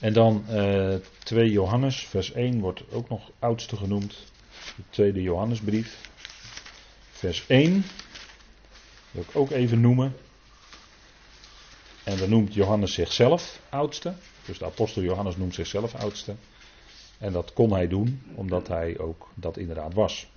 En 0.00 0.12
dan 0.12 0.44
uh, 0.48 0.94
eh, 0.94 1.00
2 1.18 1.50
Johannes, 1.50 2.06
vers 2.06 2.32
1 2.32 2.60
wordt 2.60 2.82
ook 2.92 3.08
nog 3.08 3.30
oudste 3.38 3.76
genoemd. 3.76 4.26
De 4.76 4.82
tweede 4.90 5.22
Johannesbrief. 5.22 6.10
Vers 7.10 7.46
1. 7.46 7.84
Wil 9.10 9.22
ik 9.22 9.36
ook 9.36 9.50
even 9.50 9.80
noemen. 9.80 10.16
En 12.04 12.18
dan 12.18 12.30
noemt 12.30 12.54
Johannes 12.54 12.94
zichzelf 12.94 13.60
oudste. 13.68 14.14
Dus 14.46 14.58
de 14.58 14.64
apostel 14.64 15.02
Johannes 15.02 15.36
noemt 15.36 15.54
zichzelf 15.54 15.94
oudste. 15.94 16.34
En 17.18 17.32
dat 17.32 17.52
kon 17.52 17.72
hij 17.72 17.88
doen, 17.88 18.22
omdat 18.34 18.68
hij 18.68 18.98
ook 18.98 19.28
dat 19.34 19.56
inderdaad 19.56 19.94
was. 19.94 20.28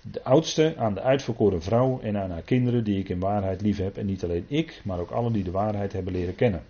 De 0.00 0.22
oudste 0.22 0.74
aan 0.76 0.94
de 0.94 1.00
uitverkoren 1.00 1.62
vrouw 1.62 2.00
en 2.00 2.16
aan 2.16 2.30
haar 2.30 2.42
kinderen 2.42 2.84
die 2.84 2.98
ik 2.98 3.08
in 3.08 3.18
waarheid 3.18 3.60
lief 3.60 3.78
heb. 3.78 3.96
En 3.96 4.06
niet 4.06 4.24
alleen 4.24 4.44
ik, 4.48 4.80
maar 4.84 4.98
ook 4.98 5.10
allen 5.10 5.32
die 5.32 5.44
de 5.44 5.50
waarheid 5.50 5.92
hebben 5.92 6.12
leren 6.12 6.34
kennen 6.34 6.64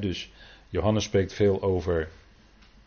dus 0.00 0.32
Johannes 0.68 1.04
spreekt 1.04 1.32
veel 1.32 1.62
over 1.62 2.08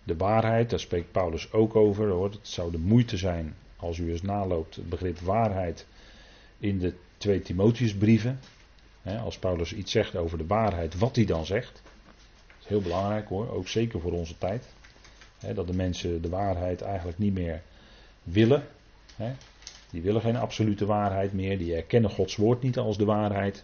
de 0.03 0.15
waarheid, 0.17 0.69
daar 0.69 0.79
spreekt 0.79 1.11
Paulus 1.11 1.51
ook 1.51 1.75
over. 1.75 2.09
Hoor. 2.09 2.29
Het 2.31 2.39
zou 2.41 2.71
de 2.71 2.77
moeite 2.77 3.17
zijn, 3.17 3.55
als 3.75 3.97
u 3.97 4.11
eens 4.11 4.21
naloopt, 4.21 4.75
het 4.75 4.89
begrip 4.89 5.19
waarheid 5.19 5.85
in 6.59 6.79
de 6.79 6.93
twee 7.17 7.41
Timotheusbrieven. 7.41 8.39
Als 9.24 9.38
Paulus 9.38 9.74
iets 9.74 9.91
zegt 9.91 10.16
over 10.16 10.38
de 10.38 10.47
waarheid, 10.47 10.97
wat 10.97 11.16
hij 11.16 11.26
dan 11.26 11.45
zegt. 11.45 11.82
Dat 12.47 12.55
is 12.60 12.68
heel 12.68 12.82
belangrijk 12.82 13.28
hoor, 13.28 13.51
ook 13.51 13.68
zeker 13.68 13.99
voor 13.99 14.12
onze 14.12 14.38
tijd. 14.38 14.66
dat 15.53 15.68
de 15.68 15.76
mensen 15.76 16.22
de 16.22 16.30
waarheid 16.30 16.82
eigenlijk 16.82 17.18
niet 17.18 17.34
meer 17.34 17.62
willen. 18.24 18.64
Die 19.89 20.01
willen 20.01 20.22
geen 20.22 20.36
absolute 20.36 20.86
waarheid 20.86 21.34
meer, 21.34 21.58
die 21.58 21.76
erkennen 21.76 22.12
Gods 22.12 22.36
woord 22.36 22.62
niet 22.62 22.78
als 22.78 22.97
de 22.97 23.05
waarheid 23.05 23.64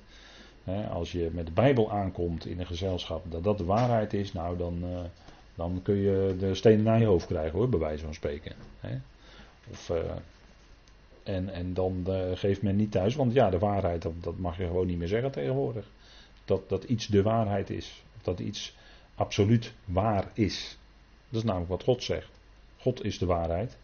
als 0.91 1.12
je 1.12 1.30
met 1.34 1.46
de 1.46 1.52
Bijbel 1.52 1.91
aankomt 1.91 2.46
in 2.46 2.60
een 2.60 2.66
gezelschap, 2.66 3.26
dat 3.32 3.44
dat 3.44 3.58
de 3.58 3.66
waarheid 3.66 4.14
is, 4.14 4.34
nou 4.34 4.58
dan, 4.58 4.80
uh, 4.84 5.00
dan 5.56 5.80
kun 5.84 5.96
je 5.96 6.36
de 6.39 6.56
stenen 6.56 6.84
naar 6.84 7.00
je 7.00 7.06
hoofd 7.06 7.26
krijgen 7.26 7.58
hoor, 7.58 7.70
bij 7.70 7.80
wijze 7.80 8.04
van 8.04 8.14
spreken. 8.14 8.56
Of, 9.72 9.89
uh, 9.89 9.98
en, 11.24 11.49
en 11.49 11.74
dan 11.74 12.05
uh, 12.07 12.32
geeft 12.34 12.61
men 12.61 12.76
niet 12.76 12.91
thuis, 12.91 13.15
want 13.15 13.34
ja, 13.34 13.49
de 13.49 13.59
waarheid, 13.59 14.01
dat, 14.01 14.38
mag 14.38 14.57
je 14.57 14.65
gewoon 14.65 14.88
niet 14.88 14.97
meer 14.97 15.07
zeggen 15.07 15.32
tegenwoordig. 15.32 15.86
Dat, 16.45 16.69
dat 16.69 16.84
iets 16.84 17.07
de 17.07 17.21
waarheid 17.21 17.69
is, 17.69 18.03
of 18.15 18.24
dat 18.24 18.39
iets 18.39 18.76
absoluut 19.15 19.74
waar 19.86 20.32
is. 20.34 20.78
Dat 21.30 21.41
is 21.41 21.47
namelijk 21.47 21.71
wat 21.71 21.84
God 21.84 22.03
zegt. 22.03 22.30
God 22.78 23.03
is 23.03 23.17
de 23.17 23.26
waarheid. 23.26 23.78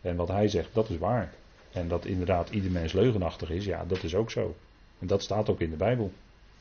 En 0.00 0.16
wat 0.16 0.28
hij 0.28 0.48
zegt, 0.48 0.74
dat 0.74 0.90
is 0.90 0.98
waar. 0.98 1.34
En 1.72 1.88
dat 1.88 2.04
inderdaad 2.04 2.50
ieder 2.50 2.70
mens 2.70 2.92
leugenachtig 2.92 3.50
is, 3.50 3.64
ja, 3.64 3.84
dat 3.84 4.02
is 4.02 4.14
ook 4.14 4.30
zo. 4.30 4.56
En 4.98 5.06
dat 5.06 5.22
staat 5.22 5.48
ook 5.48 5.60
in 5.60 5.70
de 5.70 5.76
Bijbel, 5.76 6.12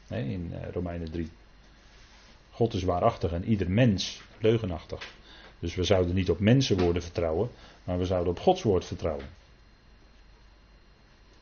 in 0.07 0.51
uh, 0.51 0.57
Romeinen 0.73 1.11
3. 1.11 1.29
God 2.51 2.73
is 2.73 2.83
waarachtig 2.83 3.31
en 3.31 3.45
ieder 3.45 3.71
mens 3.71 4.21
leugenachtig. 4.39 5.13
Dus 5.59 5.75
we 5.75 5.83
zouden 5.83 6.15
niet 6.15 6.29
op 6.29 6.39
mensenwoorden 6.39 7.01
vertrouwen, 7.01 7.49
maar 7.83 7.97
we 7.97 8.05
zouden 8.05 8.31
op 8.31 8.39
Gods 8.39 8.63
woord 8.63 8.85
vertrouwen. 8.85 9.25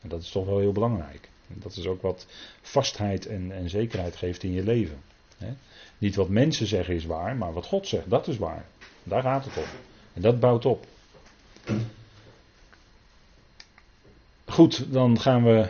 Dat 0.08 0.22
is 0.22 0.30
toch 0.30 0.46
wel 0.46 0.58
heel 0.58 0.72
belangrijk. 0.72 1.28
Dat 1.46 1.76
is 1.76 1.86
ook 1.86 2.02
wat 2.02 2.26
vastheid 2.60 3.26
en, 3.26 3.52
en 3.52 3.70
zekerheid 3.70 4.16
geeft 4.16 4.42
in 4.42 4.52
je 4.52 4.62
leven. 4.62 4.98
Niet 5.98 6.14
wat 6.14 6.28
mensen 6.28 6.66
zeggen 6.66 6.94
is 6.94 7.04
waar, 7.04 7.36
maar 7.36 7.52
wat 7.52 7.66
God 7.66 7.86
zegt, 7.88 8.10
dat 8.10 8.28
is 8.28 8.38
waar. 8.38 8.64
Daar 9.02 9.22
gaat 9.22 9.44
het 9.44 9.56
om. 9.56 9.68
En 10.12 10.22
dat 10.22 10.40
bouwt 10.40 10.64
op. 10.64 10.86
Goed, 14.44 14.92
dan 14.92 15.20
gaan 15.20 15.44
we 15.44 15.68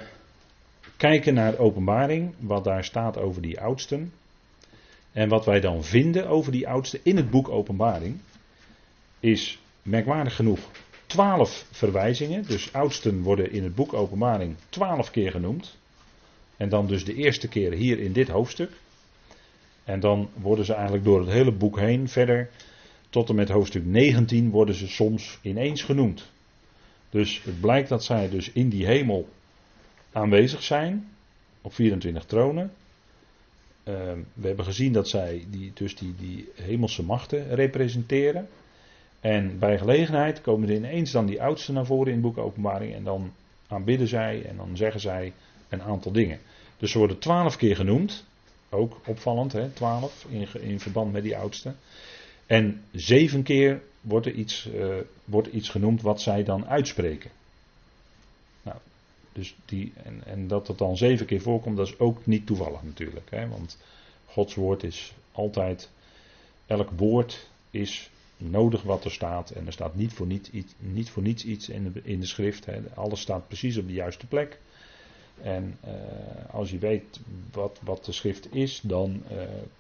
kijken 0.97 1.35
naar 1.35 1.59
openbaring, 1.59 2.35
wat 2.39 2.65
daar 2.65 2.85
staat 2.85 3.19
over 3.19 3.43
die 3.43 3.61
oudsten. 3.61 4.13
En 5.13 5.29
wat 5.29 5.45
wij 5.45 5.61
dan 5.61 5.85
vinden 5.85 6.29
over 6.29 6.53
die 6.53 6.69
oudsten 6.69 7.01
in 7.03 7.17
het 7.17 7.31
boek 7.31 7.49
Openbaring, 7.49 8.19
is 9.21 9.59
merkwaardig 9.83 10.37
genoeg 10.37 10.61
twaalf 11.07 11.67
verwijzingen. 11.71 12.45
Dus 12.47 12.73
oudsten 12.73 13.23
worden 13.23 13.53
in 13.53 13.63
het 13.63 13.75
boek 13.75 13.93
Openbaring 13.93 14.57
twaalf 14.69 15.11
keer 15.11 15.31
genoemd. 15.31 15.77
En 16.57 16.69
dan 16.69 16.87
dus 16.87 17.05
de 17.05 17.15
eerste 17.15 17.49
keer 17.49 17.73
hier 17.73 17.99
in 17.99 18.13
dit 18.13 18.29
hoofdstuk. 18.29 18.71
En 19.85 20.01
dan 20.01 20.29
worden 20.35 20.65
ze 20.65 20.73
eigenlijk 20.73 21.05
door 21.05 21.21
het 21.21 21.31
hele 21.31 21.53
boek 21.53 21.79
heen 21.79 22.09
verder, 22.09 22.51
tot 23.11 23.29
en 23.29 23.35
met 23.35 23.49
hoofdstuk 23.49 23.85
19, 23.85 24.51
worden 24.51 24.75
ze 24.75 24.89
soms 24.89 25.39
ineens 25.43 25.83
genoemd. 25.83 26.31
Dus 27.11 27.43
het 27.45 27.61
blijkt 27.61 27.89
dat 27.89 28.05
zij 28.05 28.29
dus 28.29 28.51
in 28.53 28.69
die 28.69 28.87
hemel 28.87 29.29
aanwezig 30.13 30.63
zijn, 30.63 31.09
op 31.61 31.75
24 31.75 32.25
tronen. 32.25 32.73
Ehm, 33.83 34.19
we 34.33 34.47
hebben 34.47 34.65
gezien 34.65 34.93
dat 34.93 35.09
zij 35.09 35.45
die, 35.51 35.71
dus 35.75 35.97
die, 35.97 36.15
die 36.19 36.49
hemelse 36.55 37.03
machten 37.03 37.55
representeren. 37.55 38.49
En 39.27 39.59
bij 39.59 39.79
gelegenheid 39.79 40.41
komen 40.41 40.69
er 40.69 40.75
ineens 40.75 41.11
dan 41.11 41.27
die 41.27 41.43
oudsten 41.43 41.75
naar 41.75 41.87
voren 41.87 42.07
in 42.07 42.13
het 42.13 42.23
boek 42.23 42.39
Openbaring. 42.39 42.95
En 42.95 43.05
dan 43.05 43.33
aanbidden 43.69 44.09
zij 44.09 44.45
en 44.45 44.57
dan 44.57 44.77
zeggen 44.77 45.01
zij 45.01 45.33
een 45.69 45.83
aantal 45.83 46.13
dingen. 46.13 46.41
Dus 46.79 46.91
ze 46.91 46.99
worden 46.99 47.19
twaalf 47.19 47.57
keer 47.57 47.77
genoemd. 47.77 48.25
Ook 48.69 49.01
opvallend, 49.07 49.53
hè? 49.53 49.71
twaalf 49.71 50.27
in, 50.61 50.81
verband 50.81 51.13
met 51.13 51.23
die 51.23 51.37
oudsten. 51.37 51.77
En 52.47 52.83
zeven 52.93 53.43
keer 53.43 53.83
wordt 54.01 54.27
er 54.27 54.33
iets, 54.33 54.69
uh, 54.75 54.97
wordt 55.25 55.49
iets 55.49 55.69
genoemd 55.69 56.03
wat 56.03 56.21
zij 56.21 56.45
dan 56.45 56.67
uitspreken. 56.67 57.31
Nou, 58.63 58.77
dus 59.33 59.55
die, 59.65 59.93
en, 60.03 60.23
en 60.27 60.49
dat 60.49 60.69
het 60.69 60.79
dan 60.79 60.97
zeven 60.97 61.27
keer 61.27 61.41
voorkomt, 61.41 61.77
dat 61.77 61.87
is 61.87 61.99
ook 61.99 62.27
niet 62.27 62.47
toevallig 62.47 62.83
natuurlijk. 62.83 63.31
Hè? 63.31 63.49
Want 63.49 63.79
Gods 64.27 64.55
woord 64.55 64.83
is 64.83 65.13
altijd, 65.33 65.91
elk 66.67 66.91
woord 66.91 67.49
is 67.71 68.11
nodig 68.37 68.83
wat 68.83 69.05
er 69.05 69.11
staat. 69.11 69.51
En 69.51 69.67
er 69.67 69.73
staat 69.73 69.95
niet 69.95 70.13
voor, 70.13 70.27
iets, 70.29 70.75
niet 70.79 71.11
voor 71.11 71.23
niets 71.23 71.45
iets 71.45 71.69
in 71.69 71.93
de, 71.93 72.01
in 72.03 72.21
de 72.21 72.27
schrift. 72.27 72.67
Hè. 72.67 72.81
Alles 72.95 73.21
staat 73.21 73.47
precies 73.47 73.77
op 73.77 73.87
de 73.87 73.93
juiste 73.93 74.27
plek. 74.27 74.59
En 75.43 75.79
uh, 75.85 75.93
als 76.55 76.71
je 76.71 76.79
weet 76.79 77.21
wat, 77.53 77.79
wat 77.83 78.05
de 78.05 78.13
schrift 78.13 78.55
is, 78.55 78.81
dan 78.83 79.23
uh, 79.33 79.39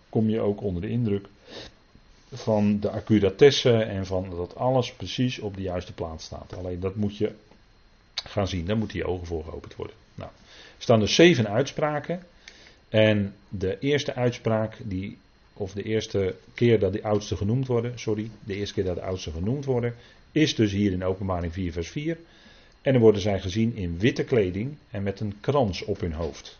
kom 0.08 0.28
je 0.28 0.40
ook 0.40 0.62
onder 0.62 0.82
de 0.82 0.88
indruk 0.88 1.28
van 2.32 2.80
de 2.80 2.90
accuratesse 2.90 3.72
en 3.82 4.06
van 4.06 4.30
dat 4.30 4.56
alles 4.56 4.92
precies 4.92 5.38
op 5.38 5.56
de 5.56 5.62
juiste 5.62 5.92
plaats 5.92 6.24
staat. 6.24 6.56
Alleen 6.56 6.80
dat 6.80 6.94
moet 6.94 7.16
je 7.16 7.32
gaan 8.14 8.48
zien, 8.48 8.66
daar 8.66 8.76
moeten 8.76 8.98
je 8.98 9.06
ogen 9.06 9.26
voor 9.26 9.44
geopend 9.44 9.74
worden. 9.76 9.96
Nou, 10.14 10.30
er 10.76 10.82
staan 10.82 11.00
dus 11.00 11.14
zeven 11.14 11.48
uitspraken. 11.48 12.22
En 12.88 13.34
de 13.48 13.78
eerste 13.78 14.14
uitspraak 14.14 14.76
die 14.84 15.18
of 15.56 15.72
de 15.72 15.82
eerste 15.82 16.34
keer 16.54 16.78
dat 16.78 16.92
de 16.92 17.02
oudsten 17.02 17.36
genoemd 17.36 17.66
worden, 17.66 17.98
sorry, 17.98 18.30
de 18.44 18.54
eerste 18.54 18.74
keer 18.74 18.84
dat 18.84 18.94
de 18.94 19.02
oudsten 19.02 19.32
genoemd 19.32 19.64
worden, 19.64 19.94
is 20.32 20.54
dus 20.54 20.72
hier 20.72 20.92
in 20.92 21.04
openbaring 21.04 21.52
4 21.52 21.72
vers 21.72 21.88
4. 21.88 22.18
En 22.82 22.92
dan 22.92 23.02
worden 23.02 23.20
zij 23.20 23.40
gezien 23.40 23.74
in 23.74 23.98
witte 23.98 24.24
kleding 24.24 24.76
en 24.90 25.02
met 25.02 25.20
een 25.20 25.34
krans 25.40 25.84
op 25.84 26.00
hun 26.00 26.12
hoofd. 26.12 26.58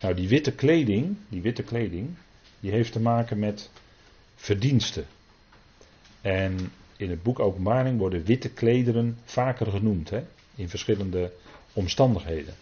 Nou, 0.00 0.14
die 0.14 0.28
witte 0.28 0.52
kleding, 0.52 1.16
die 1.28 1.42
witte 1.42 1.62
kleding, 1.62 2.08
die 2.60 2.70
heeft 2.70 2.92
te 2.92 3.00
maken 3.00 3.38
met 3.38 3.70
verdiensten. 4.34 5.06
En 6.20 6.72
in 6.96 7.10
het 7.10 7.22
boek 7.22 7.38
Openbaring 7.38 7.98
worden 7.98 8.24
witte 8.24 8.48
klederen 8.48 9.18
vaker 9.24 9.66
genoemd, 9.66 10.10
hè, 10.10 10.22
in 10.54 10.68
verschillende 10.68 11.32
omstandigheden. 11.72 12.54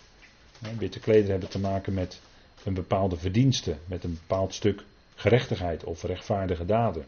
Witte 0.79 1.01
klederen 1.01 1.31
hebben 1.31 1.49
te 1.49 1.59
maken 1.59 1.95
met 1.95 2.21
een 2.65 2.75
bepaalde 2.75 3.17
verdienste, 3.17 3.77
met 3.87 4.05
een 4.05 4.19
bepaald 4.21 4.55
stuk 4.55 4.83
gerechtigheid 5.15 5.85
of 5.85 6.03
rechtvaardige 6.03 6.65
daden. 6.65 7.05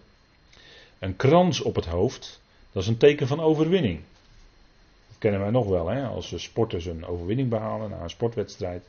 Een 0.98 1.16
krans 1.16 1.61
op 1.61 1.74
het 1.74 1.86
hoofd, 1.86 2.40
dat 2.72 2.82
is 2.82 2.88
een 2.88 2.96
teken 2.96 3.26
van 3.26 3.40
overwinning. 3.40 4.00
Dat 5.09 5.18
kennen 5.18 5.40
wij 5.40 5.50
nog 5.50 5.66
wel, 5.66 5.88
hè? 5.88 6.07
als 6.07 6.42
sporters 6.42 6.86
een 6.86 7.07
overwinning 7.07 7.48
behalen 7.48 7.90
na 7.90 8.03
een 8.03 8.11
sportwedstrijd, 8.11 8.84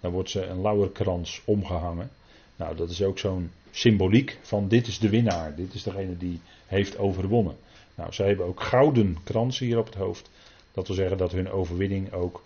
dan 0.00 0.12
wordt 0.12 0.30
ze 0.30 0.46
een 0.46 0.60
lauwerkrans 0.60 1.42
omgehangen. 1.44 2.10
Nou, 2.56 2.76
dat 2.76 2.90
is 2.90 3.02
ook 3.02 3.18
zo'n 3.18 3.50
symboliek 3.70 4.38
van 4.42 4.68
dit 4.68 4.86
is 4.86 4.98
de 4.98 5.08
winnaar, 5.08 5.54
dit 5.54 5.74
is 5.74 5.82
degene 5.82 6.16
die 6.16 6.40
heeft 6.66 6.98
overwonnen. 6.98 7.56
Nou, 7.94 8.12
zij 8.12 8.26
hebben 8.26 8.46
ook 8.46 8.60
gouden 8.60 9.16
kransen 9.24 9.66
hier 9.66 9.78
op 9.78 9.86
het 9.86 9.94
hoofd. 9.94 10.30
Dat 10.72 10.86
wil 10.86 10.96
zeggen 10.96 11.18
dat 11.18 11.32
hun 11.32 11.50
overwinning 11.50 12.12
ook 12.12 12.42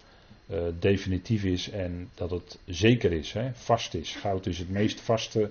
uh, 0.47 0.59
definitief 0.79 1.45
is 1.45 1.71
en 1.71 2.11
dat 2.15 2.31
het 2.31 2.59
zeker 2.67 3.13
is, 3.13 3.33
hè, 3.33 3.51
vast 3.55 3.95
is. 3.95 4.15
Goud 4.15 4.47
is 4.47 4.59
het 4.59 4.71
meest 4.71 5.01
vaste 5.01 5.51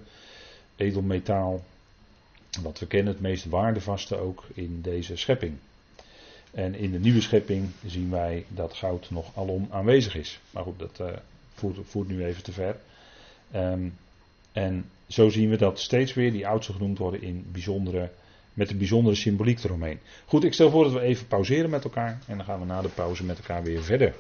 edelmetaal 0.76 1.64
wat 2.62 2.80
we 2.80 2.88
kennen, 2.88 3.14
het 3.14 3.22
meest 3.22 3.46
waardevaste 3.46 4.18
ook 4.18 4.44
in 4.54 4.82
deze 4.82 5.16
schepping. 5.16 5.54
En 6.52 6.76
in 6.76 6.92
de 6.92 7.00
nieuwe 7.00 7.22
schepping 7.22 7.70
zien 7.86 8.10
wij 8.10 8.46
dat 8.48 8.74
goud 8.74 9.10
nog 9.10 9.32
alom 9.36 9.68
aanwezig 9.72 10.16
is. 10.16 10.40
Maar 10.50 10.64
goed, 10.64 10.80
dat 10.80 11.00
uh, 11.02 11.08
voert, 11.54 11.78
voert, 11.84 12.08
nu 12.08 12.26
even 12.26 12.44
te 12.44 12.52
ver. 12.52 12.76
Um, 13.56 13.98
en 14.52 14.86
zo 15.08 15.30
zien 15.30 15.50
we 15.50 15.58
dat 15.58 15.80
steeds 15.80 16.14
weer 16.14 16.32
die 16.32 16.48
oudsten 16.48 16.76
genoemd 16.76 16.98
worden 16.98 17.22
in 17.22 17.46
bijzondere, 17.52 18.10
met 18.54 18.70
een 18.70 18.78
bijzondere 18.78 19.16
symboliek 19.16 19.64
eromheen. 19.64 20.00
Goed, 20.26 20.44
ik 20.44 20.54
stel 20.54 20.70
voor 20.70 20.84
dat 20.84 20.94
we 20.94 21.00
even 21.00 21.28
pauzeren 21.28 21.70
met 21.70 21.84
elkaar 21.84 22.20
en 22.28 22.38
dan 22.38 22.46
gaan 22.46 22.60
we 22.60 22.66
na 22.66 22.82
de 22.82 22.90
pauze 22.90 23.24
met 23.24 23.38
elkaar 23.38 23.64
weer 23.64 23.84
verder. 23.84 24.14